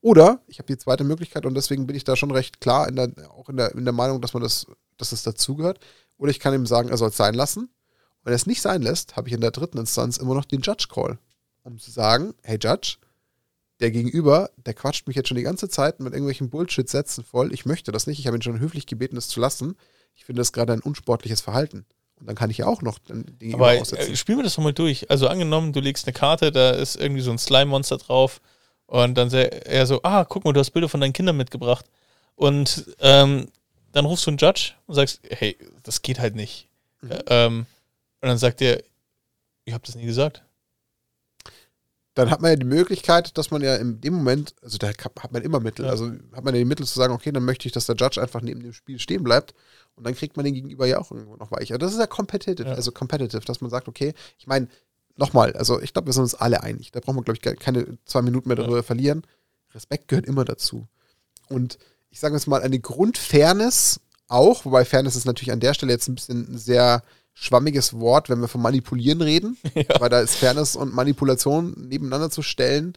[0.00, 2.94] Oder ich habe die zweite Möglichkeit und deswegen bin ich da schon recht klar in
[2.94, 4.66] der, auch in der, in der Meinung, dass man das,
[4.96, 5.80] dass das dazugehört.
[6.18, 7.68] Oder ich kann ihm sagen, er soll es sein lassen.
[8.22, 10.60] Wenn er es nicht sein lässt, habe ich in der dritten Instanz immer noch den
[10.60, 11.18] Judge Call
[11.68, 12.96] um zu sagen, hey Judge,
[13.80, 17.52] der Gegenüber, der quatscht mich jetzt schon die ganze Zeit mit irgendwelchen Bullshit-Sätzen voll.
[17.52, 18.18] Ich möchte das nicht.
[18.18, 19.76] Ich habe ihn schon höflich gebeten, das zu lassen.
[20.16, 21.84] Ich finde das gerade ein unsportliches Verhalten.
[22.16, 24.12] Und dann kann ich ja auch noch den Gegenüber Aber aussetzen.
[24.12, 25.08] Äh, spielen wir das nochmal durch.
[25.10, 28.40] Also angenommen, du legst eine Karte, da ist irgendwie so ein Slime-Monster drauf.
[28.86, 31.86] Und dann er so, ah, guck mal, du hast Bilder von deinen Kindern mitgebracht.
[32.34, 33.46] Und ähm,
[33.92, 36.68] dann rufst du einen Judge und sagst, hey, das geht halt nicht.
[37.02, 37.10] Mhm.
[37.28, 37.66] Ähm,
[38.20, 38.82] und dann sagt er,
[39.64, 40.42] ich habe das nie gesagt
[42.18, 45.32] dann hat man ja die Möglichkeit, dass man ja in dem Moment, also da hat
[45.32, 45.90] man immer Mittel, ja.
[45.92, 48.20] also hat man ja die Mittel zu sagen, okay, dann möchte ich, dass der Judge
[48.20, 49.54] einfach neben dem Spiel stehen bleibt
[49.94, 51.78] und dann kriegt man den Gegenüber ja auch irgendwo noch weicher.
[51.78, 52.74] Das ist ja competitive, ja.
[52.74, 54.66] also competitive, dass man sagt, okay, ich meine,
[55.16, 57.98] nochmal, also ich glaube, wir sind uns alle einig, da brauchen wir, glaube ich, keine
[58.04, 58.82] zwei Minuten mehr darüber ja.
[58.82, 59.22] verlieren.
[59.72, 60.88] Respekt gehört immer dazu.
[61.48, 61.78] Und
[62.10, 66.08] ich sage jetzt mal, eine Grundfairness auch, wobei Fairness ist natürlich an der Stelle jetzt
[66.08, 67.02] ein bisschen sehr
[67.40, 70.00] schwammiges Wort, wenn wir von Manipulieren reden, ja.
[70.00, 72.94] weil da ist Fairness und Manipulation nebeneinander zu stellen,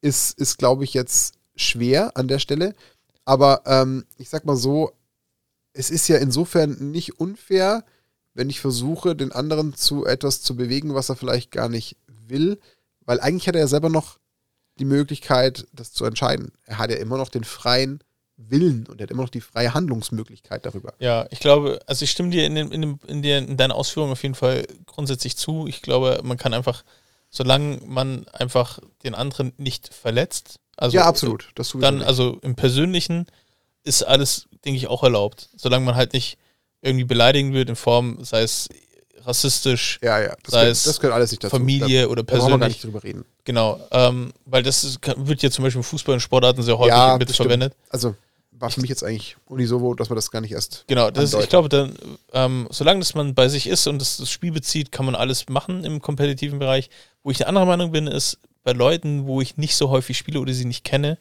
[0.00, 2.74] ist, ist glaube ich, jetzt schwer an der Stelle.
[3.24, 4.92] Aber ähm, ich sag mal so,
[5.72, 7.84] es ist ja insofern nicht unfair,
[8.32, 12.58] wenn ich versuche, den anderen zu etwas zu bewegen, was er vielleicht gar nicht will,
[13.00, 14.18] weil eigentlich hat er ja selber noch
[14.78, 16.52] die Möglichkeit, das zu entscheiden.
[16.64, 18.02] Er hat ja immer noch den freien
[18.36, 20.94] Willen und er hat immer noch die freie Handlungsmöglichkeit darüber.
[20.98, 23.76] Ja, ich glaube, also ich stimme dir in, den, in, dem, in, der, in deiner
[23.76, 25.66] Ausführung auf jeden Fall grundsätzlich zu.
[25.68, 26.84] Ich glaube, man kann einfach,
[27.30, 31.50] solange man einfach den anderen nicht verletzt, also ja, absolut.
[31.54, 32.06] Das dann, nicht.
[32.06, 33.26] also im Persönlichen
[33.84, 35.50] ist alles, denke ich, auch erlaubt.
[35.56, 36.38] Solange man halt nicht
[36.82, 38.68] irgendwie beleidigen wird in Form, sei es
[39.26, 40.34] rassistisch, ja, ja.
[40.42, 41.56] Das sei gehört, das gehört alles nicht dazu.
[41.56, 42.50] Familie da, oder persönlich.
[42.50, 43.24] Da wir gar nicht drüber reden.
[43.44, 46.94] Genau, ähm, weil das ist, wird ja zum Beispiel im Fußball und Sportarten sehr häufig
[46.94, 47.74] ja, mitverwendet.
[47.90, 48.14] Also
[48.64, 50.84] war für mich jetzt eigentlich unisovo, dass man das gar nicht erst.
[50.86, 51.94] Genau, das, ich glaube, dann,
[52.32, 55.48] ähm, solange das man bei sich ist und das, das, Spiel bezieht, kann man alles
[55.48, 56.88] machen im kompetitiven Bereich.
[57.22, 60.40] Wo ich eine andere Meinung bin, ist bei Leuten, wo ich nicht so häufig spiele
[60.40, 61.18] oder sie nicht kenne.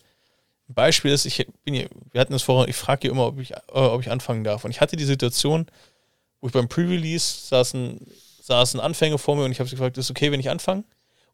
[0.69, 3.39] Ein Beispiel ist, ich bin hier, wir hatten das vorher, ich frage hier immer, ob
[3.39, 4.63] ich, äh, ob ich anfangen darf.
[4.63, 5.67] Und ich hatte die Situation,
[6.43, 8.05] wo ich beim Pre-Release saßen,
[8.41, 10.83] saßen Anfänger vor mir und ich habe sie gefragt, ist okay, wenn ich anfange?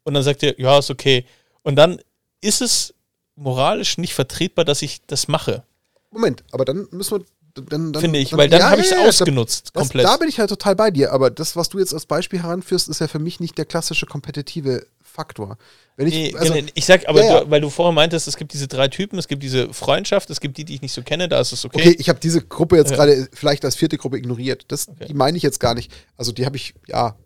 [0.04, 1.26] Und dann sagt er, ja, ist okay.
[1.64, 2.00] Und dann
[2.42, 2.94] ist es
[3.36, 5.64] moralisch nicht vertretbar, dass ich das mache.
[6.12, 7.26] Moment, aber dann müssen wir.
[7.56, 10.06] Dann, dann, Finde ich, dann, weil dann ja, habe ich es ja, ausgenutzt, das, komplett.
[10.06, 12.88] Da bin ich halt total bei dir, aber das, was du jetzt als Beispiel heranführst,
[12.88, 15.58] ist ja für mich nicht der klassische kompetitive Faktor.
[15.98, 18.54] Wenn ich, nee, also, ich sag, aber ja, du, weil du vorher meintest, es gibt
[18.54, 21.28] diese drei Typen, es gibt diese Freundschaft, es gibt die, die ich nicht so kenne,
[21.28, 21.80] da ist es okay.
[21.80, 22.98] Okay, ich habe diese Gruppe jetzt ja.
[22.98, 24.66] gerade vielleicht als vierte Gruppe ignoriert.
[24.70, 25.06] Das, okay.
[25.08, 25.92] Die meine ich jetzt gar nicht.
[26.16, 27.18] Also die habe ich, ja,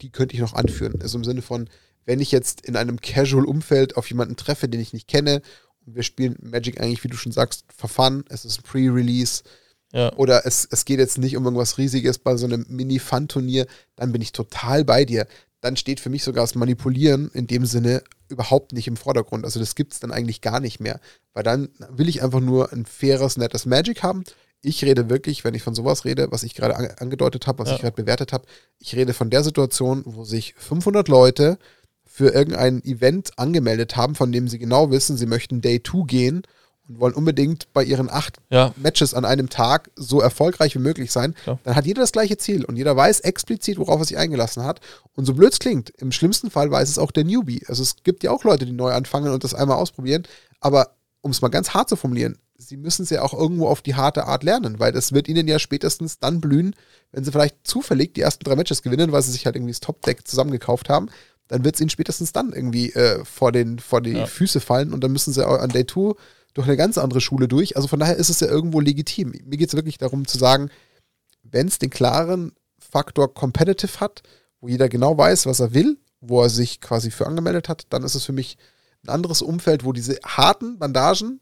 [0.00, 1.00] die könnte ich noch anführen.
[1.02, 1.68] Also im Sinne von,
[2.04, 5.42] wenn ich jetzt in einem Casual-Umfeld auf jemanden treffe, den ich nicht kenne,
[5.84, 9.42] und wir spielen Magic eigentlich, wie du schon sagst, for fun, es ist ein Pre-Release,
[9.92, 10.12] ja.
[10.14, 13.66] Oder es, es geht jetzt nicht um irgendwas Riesiges bei so einem Mini-Fun-Turnier,
[13.96, 15.26] dann bin ich total bei dir.
[15.62, 19.44] Dann steht für mich sogar das Manipulieren in dem Sinne überhaupt nicht im Vordergrund.
[19.44, 21.00] Also das gibt es dann eigentlich gar nicht mehr.
[21.32, 24.24] Weil dann will ich einfach nur ein faires, nettes Magic haben.
[24.60, 27.68] Ich rede wirklich, wenn ich von sowas rede, was ich gerade an, angedeutet habe, was
[27.68, 27.76] ja.
[27.76, 28.44] ich gerade bewertet habe,
[28.78, 31.58] ich rede von der Situation, wo sich 500 Leute
[32.04, 36.42] für irgendein Event angemeldet haben, von dem sie genau wissen, sie möchten Day 2 gehen
[36.98, 38.72] wollen unbedingt bei ihren acht ja.
[38.76, 41.58] Matches an einem Tag so erfolgreich wie möglich sein, ja.
[41.64, 44.80] dann hat jeder das gleiche Ziel und jeder weiß explizit, worauf er sich eingelassen hat.
[45.14, 47.62] Und so blöd es klingt, im schlimmsten Fall weiß es auch der Newbie.
[47.66, 50.24] Also es gibt ja auch Leute, die neu anfangen und das einmal ausprobieren,
[50.60, 50.90] aber
[51.20, 53.94] um es mal ganz hart zu formulieren, sie müssen es ja auch irgendwo auf die
[53.94, 56.74] harte Art lernen, weil das wird ihnen ja spätestens dann blühen,
[57.10, 59.80] wenn sie vielleicht zufällig die ersten drei Matches gewinnen, weil sie sich halt irgendwie das
[59.80, 61.08] Top-Deck zusammengekauft haben
[61.52, 64.26] dann wird es ihnen spätestens dann irgendwie äh, vor, den, vor die ja.
[64.26, 66.14] Füße fallen und dann müssen sie an Day 2
[66.54, 67.76] durch eine ganz andere Schule durch.
[67.76, 69.32] Also von daher ist es ja irgendwo legitim.
[69.44, 70.70] Mir geht es wirklich darum zu sagen,
[71.42, 74.22] wenn es den klaren Faktor Competitive hat,
[74.60, 78.04] wo jeder genau weiß, was er will, wo er sich quasi für angemeldet hat, dann
[78.04, 78.58] ist es für mich
[79.04, 81.40] ein anderes Umfeld, wo diese harten Bandagen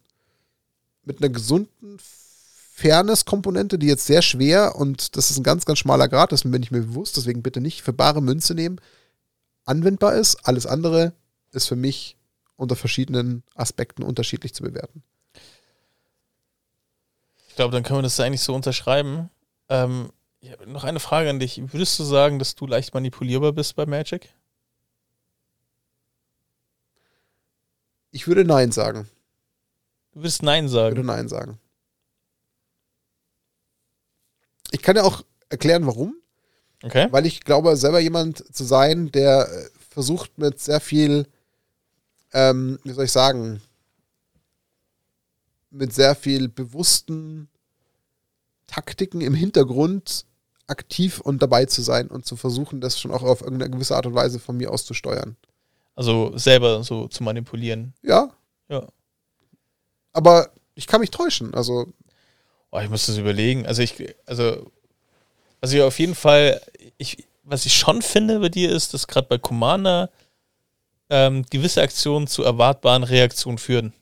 [1.04, 1.98] mit einer gesunden
[2.80, 6.62] Fairness-Komponente, die jetzt sehr schwer und das ist ein ganz, ganz schmaler Grad, das bin
[6.62, 8.80] ich mir bewusst, deswegen bitte nicht für bare Münze nehmen,
[9.66, 10.36] anwendbar ist.
[10.46, 11.12] Alles andere
[11.52, 12.16] ist für mich
[12.60, 15.02] unter verschiedenen Aspekten unterschiedlich zu bewerten.
[17.48, 19.30] Ich glaube, dann können wir das eigentlich so unterschreiben.
[19.68, 20.10] Ähm,
[20.66, 21.60] noch eine Frage an dich.
[21.72, 24.28] Würdest du sagen, dass du leicht manipulierbar bist bei Magic?
[28.10, 29.08] Ich würde Nein sagen.
[30.12, 30.96] Du würdest Nein sagen?
[30.96, 31.58] Ich würde Nein sagen.
[34.70, 36.14] Ich kann ja auch erklären, warum.
[36.82, 37.08] Okay.
[37.10, 41.26] Weil ich glaube, selber jemand zu sein, der äh, versucht mit sehr viel
[42.32, 43.60] ähm, wie soll ich sagen,
[45.70, 47.48] mit sehr viel bewussten
[48.66, 50.26] Taktiken im Hintergrund
[50.66, 54.06] aktiv und dabei zu sein und zu versuchen, das schon auch auf irgendeine gewisse Art
[54.06, 55.36] und Weise von mir aus zu steuern.
[55.96, 57.92] Also selber so zu manipulieren.
[58.02, 58.30] Ja.
[58.68, 58.86] Ja.
[60.12, 61.86] Aber ich kann mich täuschen, also.
[62.70, 63.66] Oh, ich muss das überlegen.
[63.66, 64.70] Also ich, also,
[65.60, 66.60] also ja, auf jeden Fall,
[66.98, 70.10] ich, was ich schon finde bei dir ist, dass gerade bei Commander
[71.10, 73.92] ähm, gewisse Aktionen zu erwartbaren Reaktionen führen.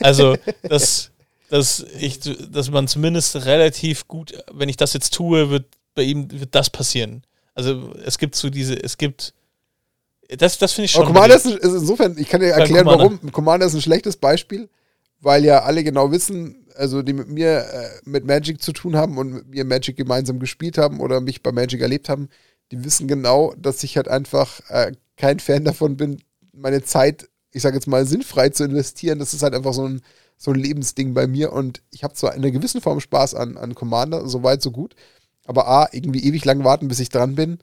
[0.00, 1.10] Also, dass,
[1.48, 6.30] dass, ich, dass man zumindest relativ gut, wenn ich das jetzt tue, wird bei ihm
[6.30, 7.22] wird das passieren.
[7.54, 9.34] Also es gibt so diese, es gibt
[10.38, 11.02] das, das finde ich schon.
[11.02, 13.04] Aber Commander ist, ist, insofern, ich kann dir erklären, Commander.
[13.04, 13.32] warum.
[13.32, 14.68] Commander ist ein schlechtes Beispiel,
[15.20, 19.18] weil ja alle genau wissen, also die mit mir äh, mit Magic zu tun haben
[19.18, 22.28] und mit mir Magic gemeinsam gespielt haben oder mich bei Magic erlebt haben,
[22.70, 24.92] die wissen genau, dass ich halt einfach äh,
[25.22, 26.20] kein Fan davon bin,
[26.52, 29.20] meine Zeit, ich sage jetzt mal, sinnfrei zu investieren.
[29.20, 30.02] Das ist halt einfach so ein,
[30.36, 33.56] so ein Lebensding bei mir und ich habe zwar in einer gewissen Form Spaß an,
[33.56, 34.96] an Commander, so weit, so gut,
[35.44, 37.58] aber A, irgendwie ewig lang warten, bis ich dran bin.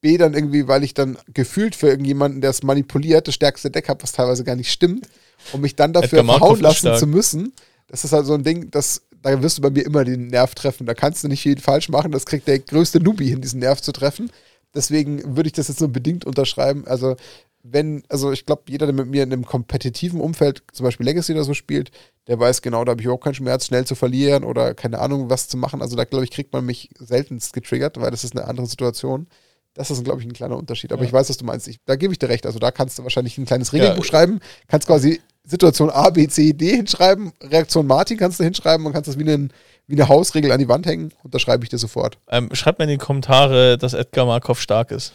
[0.00, 3.88] B, dann irgendwie, weil ich dann gefühlt für irgendjemanden, der es manipuliert, das stärkste Deck
[3.88, 5.06] habe, was teilweise gar nicht stimmt,
[5.52, 7.52] um mich dann dafür verhauen lassen zu müssen.
[7.86, 10.56] Das ist halt so ein Ding, das, da wirst du bei mir immer den Nerv
[10.56, 10.84] treffen.
[10.84, 12.10] Da kannst du nicht viel falsch machen.
[12.10, 14.30] Das kriegt der größte Nubi hin, diesen Nerv zu treffen.
[14.74, 16.86] Deswegen würde ich das jetzt nur bedingt unterschreiben.
[16.86, 17.16] Also,
[17.62, 21.32] wenn, also ich glaube, jeder, der mit mir in einem kompetitiven Umfeld, zum Beispiel Legacy
[21.32, 21.90] oder so spielt,
[22.26, 25.30] der weiß genau, da habe ich überhaupt keinen Schmerz, schnell zu verlieren oder keine Ahnung,
[25.30, 25.80] was zu machen.
[25.80, 29.28] Also da, glaube ich, kriegt man mich seltenst getriggert, weil das ist eine andere Situation.
[29.72, 30.92] Das ist, glaube ich, ein kleiner Unterschied.
[30.92, 31.08] Aber ja.
[31.08, 31.66] ich weiß, was du meinst.
[31.66, 32.46] Ich, da gebe ich dir recht.
[32.46, 34.10] Also da kannst du wahrscheinlich ein kleines Regelbuch ja.
[34.10, 38.92] schreiben, kannst quasi Situation A, B, C, D hinschreiben, Reaktion Martin kannst du hinschreiben und
[38.92, 39.52] kannst das wie einen
[39.86, 42.18] wie eine Hausregel an die Wand hängen, unterschreibe ich dir sofort.
[42.28, 45.12] Ähm, schreibt mir in die Kommentare, dass Edgar Markov stark ist.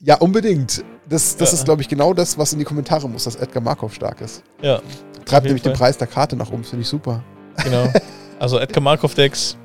[0.00, 0.84] Ja, unbedingt.
[1.08, 1.58] Das, das ja.
[1.58, 4.42] ist, glaube ich, genau das, was in die Kommentare muss, dass Edgar Markov stark ist.
[4.60, 4.80] Ja.
[5.24, 5.72] Treibt nämlich Fall.
[5.72, 7.22] den Preis der Karte nach oben, finde ich super.
[7.64, 7.88] Genau.
[8.38, 9.56] Also Edgar Markov-Decks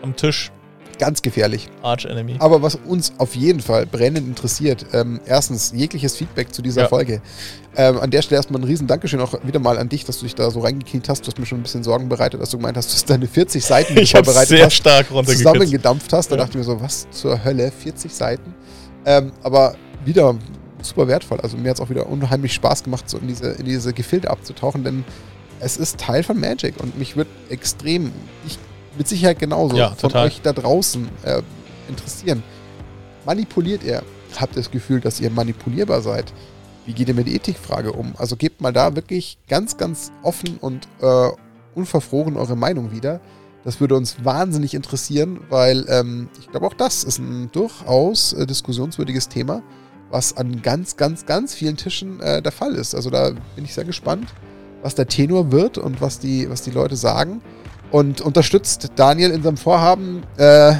[0.00, 0.50] am Tisch.
[0.98, 1.68] Ganz gefährlich.
[1.82, 2.36] Arch Enemy.
[2.38, 6.88] Aber was uns auf jeden Fall brennend interessiert, ähm, erstens jegliches Feedback zu dieser ja.
[6.88, 7.20] Folge.
[7.76, 10.24] Ähm, an der Stelle erstmal ein riesen Dankeschön auch wieder mal an dich, dass du
[10.24, 11.22] dich da so reingekniet hast.
[11.22, 13.26] Du hast mir schon ein bisschen Sorgen bereitet, dass du gemeint hast, dass du deine
[13.26, 16.30] 40 Seiten, die ich vorbereitet sehr hast, stark zusammengedampft hast.
[16.30, 16.42] Da ja.
[16.42, 18.54] dachte ich mir so, was zur Hölle, 40 Seiten?
[19.04, 20.36] Ähm, aber wieder
[20.82, 21.40] super wertvoll.
[21.40, 24.30] Also mir hat es auch wieder unheimlich Spaß gemacht, so in diese, in diese Gefilde
[24.30, 25.04] abzutauchen, denn
[25.60, 28.12] es ist Teil von Magic und mich wird extrem,
[28.46, 28.58] ich
[28.96, 31.42] mit Sicherheit genauso ja, von euch da draußen äh,
[31.88, 32.42] interessieren.
[33.24, 34.02] Manipuliert ihr?
[34.36, 36.32] Habt ihr das Gefühl, dass ihr manipulierbar seid?
[36.86, 38.14] wie geht ihr mit der Ethikfrage um?
[38.18, 41.28] Also gebt mal da wirklich ganz, ganz offen und äh,
[41.74, 43.20] unverfroren eure Meinung wieder.
[43.64, 48.46] Das würde uns wahnsinnig interessieren, weil ähm, ich glaube, auch das ist ein durchaus äh,
[48.46, 49.62] diskussionswürdiges Thema,
[50.10, 52.94] was an ganz, ganz, ganz vielen Tischen äh, der Fall ist.
[52.94, 54.28] Also da bin ich sehr gespannt,
[54.82, 57.40] was der Tenor wird und was die, was die Leute sagen.
[57.90, 60.74] Und unterstützt Daniel in seinem Vorhaben, äh,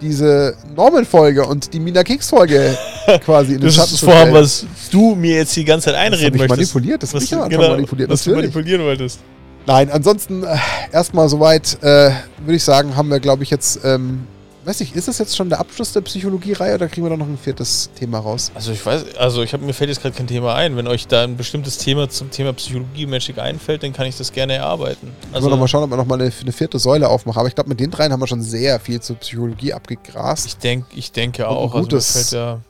[0.00, 2.76] diese Norman-Folge und die Mina Keks-Folge
[3.24, 6.38] quasi in den Das ist das Vorhaben, was du mir jetzt die ganze Zeit einreden
[6.38, 6.74] das möchtest.
[6.74, 8.10] manipuliert, das was ich ja genau, manipuliert.
[8.10, 8.50] Was natürlich.
[8.50, 9.20] du manipulieren wolltest.
[9.66, 10.56] Nein, ansonsten äh,
[10.92, 14.26] erstmal soweit, äh, würde ich sagen, haben wir, glaube ich, jetzt ähm,
[14.68, 17.26] weiß nicht, ist das jetzt schon der Abschluss der Psychologie-Reihe oder kriegen wir da noch
[17.26, 18.52] ein viertes Thema raus?
[18.54, 20.76] Also ich weiß, also ich habe mir fällt jetzt gerade kein Thema ein.
[20.76, 24.30] Wenn euch da ein bestimmtes Thema zum Thema Psychologie Magic einfällt, dann kann ich das
[24.30, 25.10] gerne erarbeiten.
[25.32, 27.38] Also wir noch mal schauen, ob wir noch mal eine, eine vierte Säule aufmachen.
[27.40, 30.46] Aber ich glaube, mit den dreien haben wir schon sehr viel zur Psychologie abgegrast.
[30.46, 31.74] Ich denke, ich denke auch.
[31.74, 32.60] Ein gutes, also ja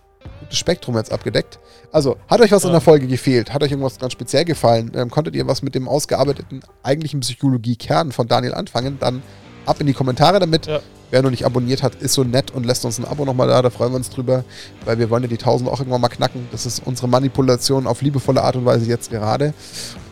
[0.41, 1.59] gutes Spektrum jetzt abgedeckt.
[1.93, 2.69] Also, hat euch was ja.
[2.69, 3.53] in der Folge gefehlt?
[3.53, 4.93] Hat euch irgendwas ganz speziell gefallen?
[4.95, 8.99] Ähm, konntet ihr was mit dem ausgearbeiteten eigentlichen Psychologie-Kern von Daniel anfangen?
[9.01, 9.23] Dann
[9.69, 10.67] ab in die Kommentare damit.
[10.67, 10.81] Ja.
[11.11, 13.63] Wer noch nicht abonniert hat, ist so nett und lässt uns ein Abo nochmal da,
[13.63, 14.45] da freuen wir uns drüber,
[14.85, 16.47] weil wir wollen ja die 1000 auch irgendwann mal knacken.
[16.53, 19.55] Das ist unsere Manipulation auf liebevolle Art und Weise jetzt gerade.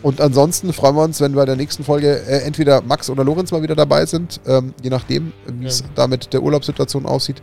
[0.03, 3.53] Und ansonsten freuen wir uns, wenn bei der nächsten Folge äh, entweder Max oder Lorenz
[3.53, 5.87] mal wieder dabei sind, ähm, je nachdem, wie es ja.
[5.95, 7.43] da mit der Urlaubssituation aussieht.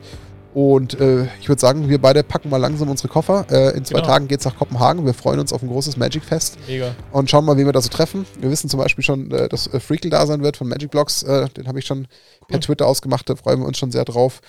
[0.54, 3.46] Und äh, ich würde sagen, wir beide packen mal langsam unsere Koffer.
[3.50, 4.08] Äh, in zwei genau.
[4.08, 5.06] Tagen geht es nach Kopenhagen.
[5.06, 6.58] Wir freuen uns auf ein großes Magic Fest.
[6.68, 6.96] Mega.
[7.12, 8.26] Und schauen mal, wie wir da so treffen.
[8.40, 11.24] Wir wissen zum Beispiel schon, äh, dass äh, Freakle da sein wird von Magic Blocks.
[11.24, 12.08] Äh, den habe ich schon
[12.48, 13.28] per Twitter ausgemacht.
[13.30, 14.42] Da freuen wir uns schon sehr drauf.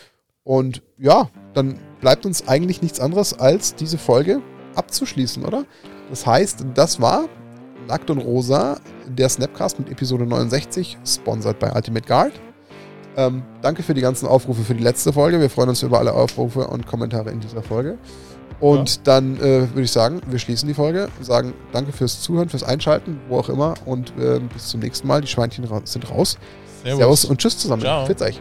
[0.42, 4.42] Und ja, dann bleibt uns eigentlich nichts anderes, als diese Folge
[4.74, 5.64] abzuschließen, oder?
[6.10, 7.28] Das heißt, das war
[7.88, 12.32] Nackt und Rosa, der Snapcast mit Episode 69, sponsored bei Ultimate Guard.
[13.16, 15.40] Ähm, danke für die ganzen Aufrufe für die letzte Folge.
[15.40, 17.98] Wir freuen uns über alle Aufrufe und Kommentare in dieser Folge.
[18.60, 19.00] Und ja.
[19.04, 23.20] dann äh, würde ich sagen, wir schließen die Folge, sagen danke fürs Zuhören, fürs Einschalten,
[23.28, 23.74] wo auch immer.
[23.84, 25.20] Und äh, bis zum nächsten Mal.
[25.20, 26.38] Die Schweinchen ra sind raus.
[26.82, 26.98] Servus.
[26.98, 27.82] Servus und tschüss zusammen.
[27.82, 28.06] Ciao.
[28.06, 28.40] Fitz euch.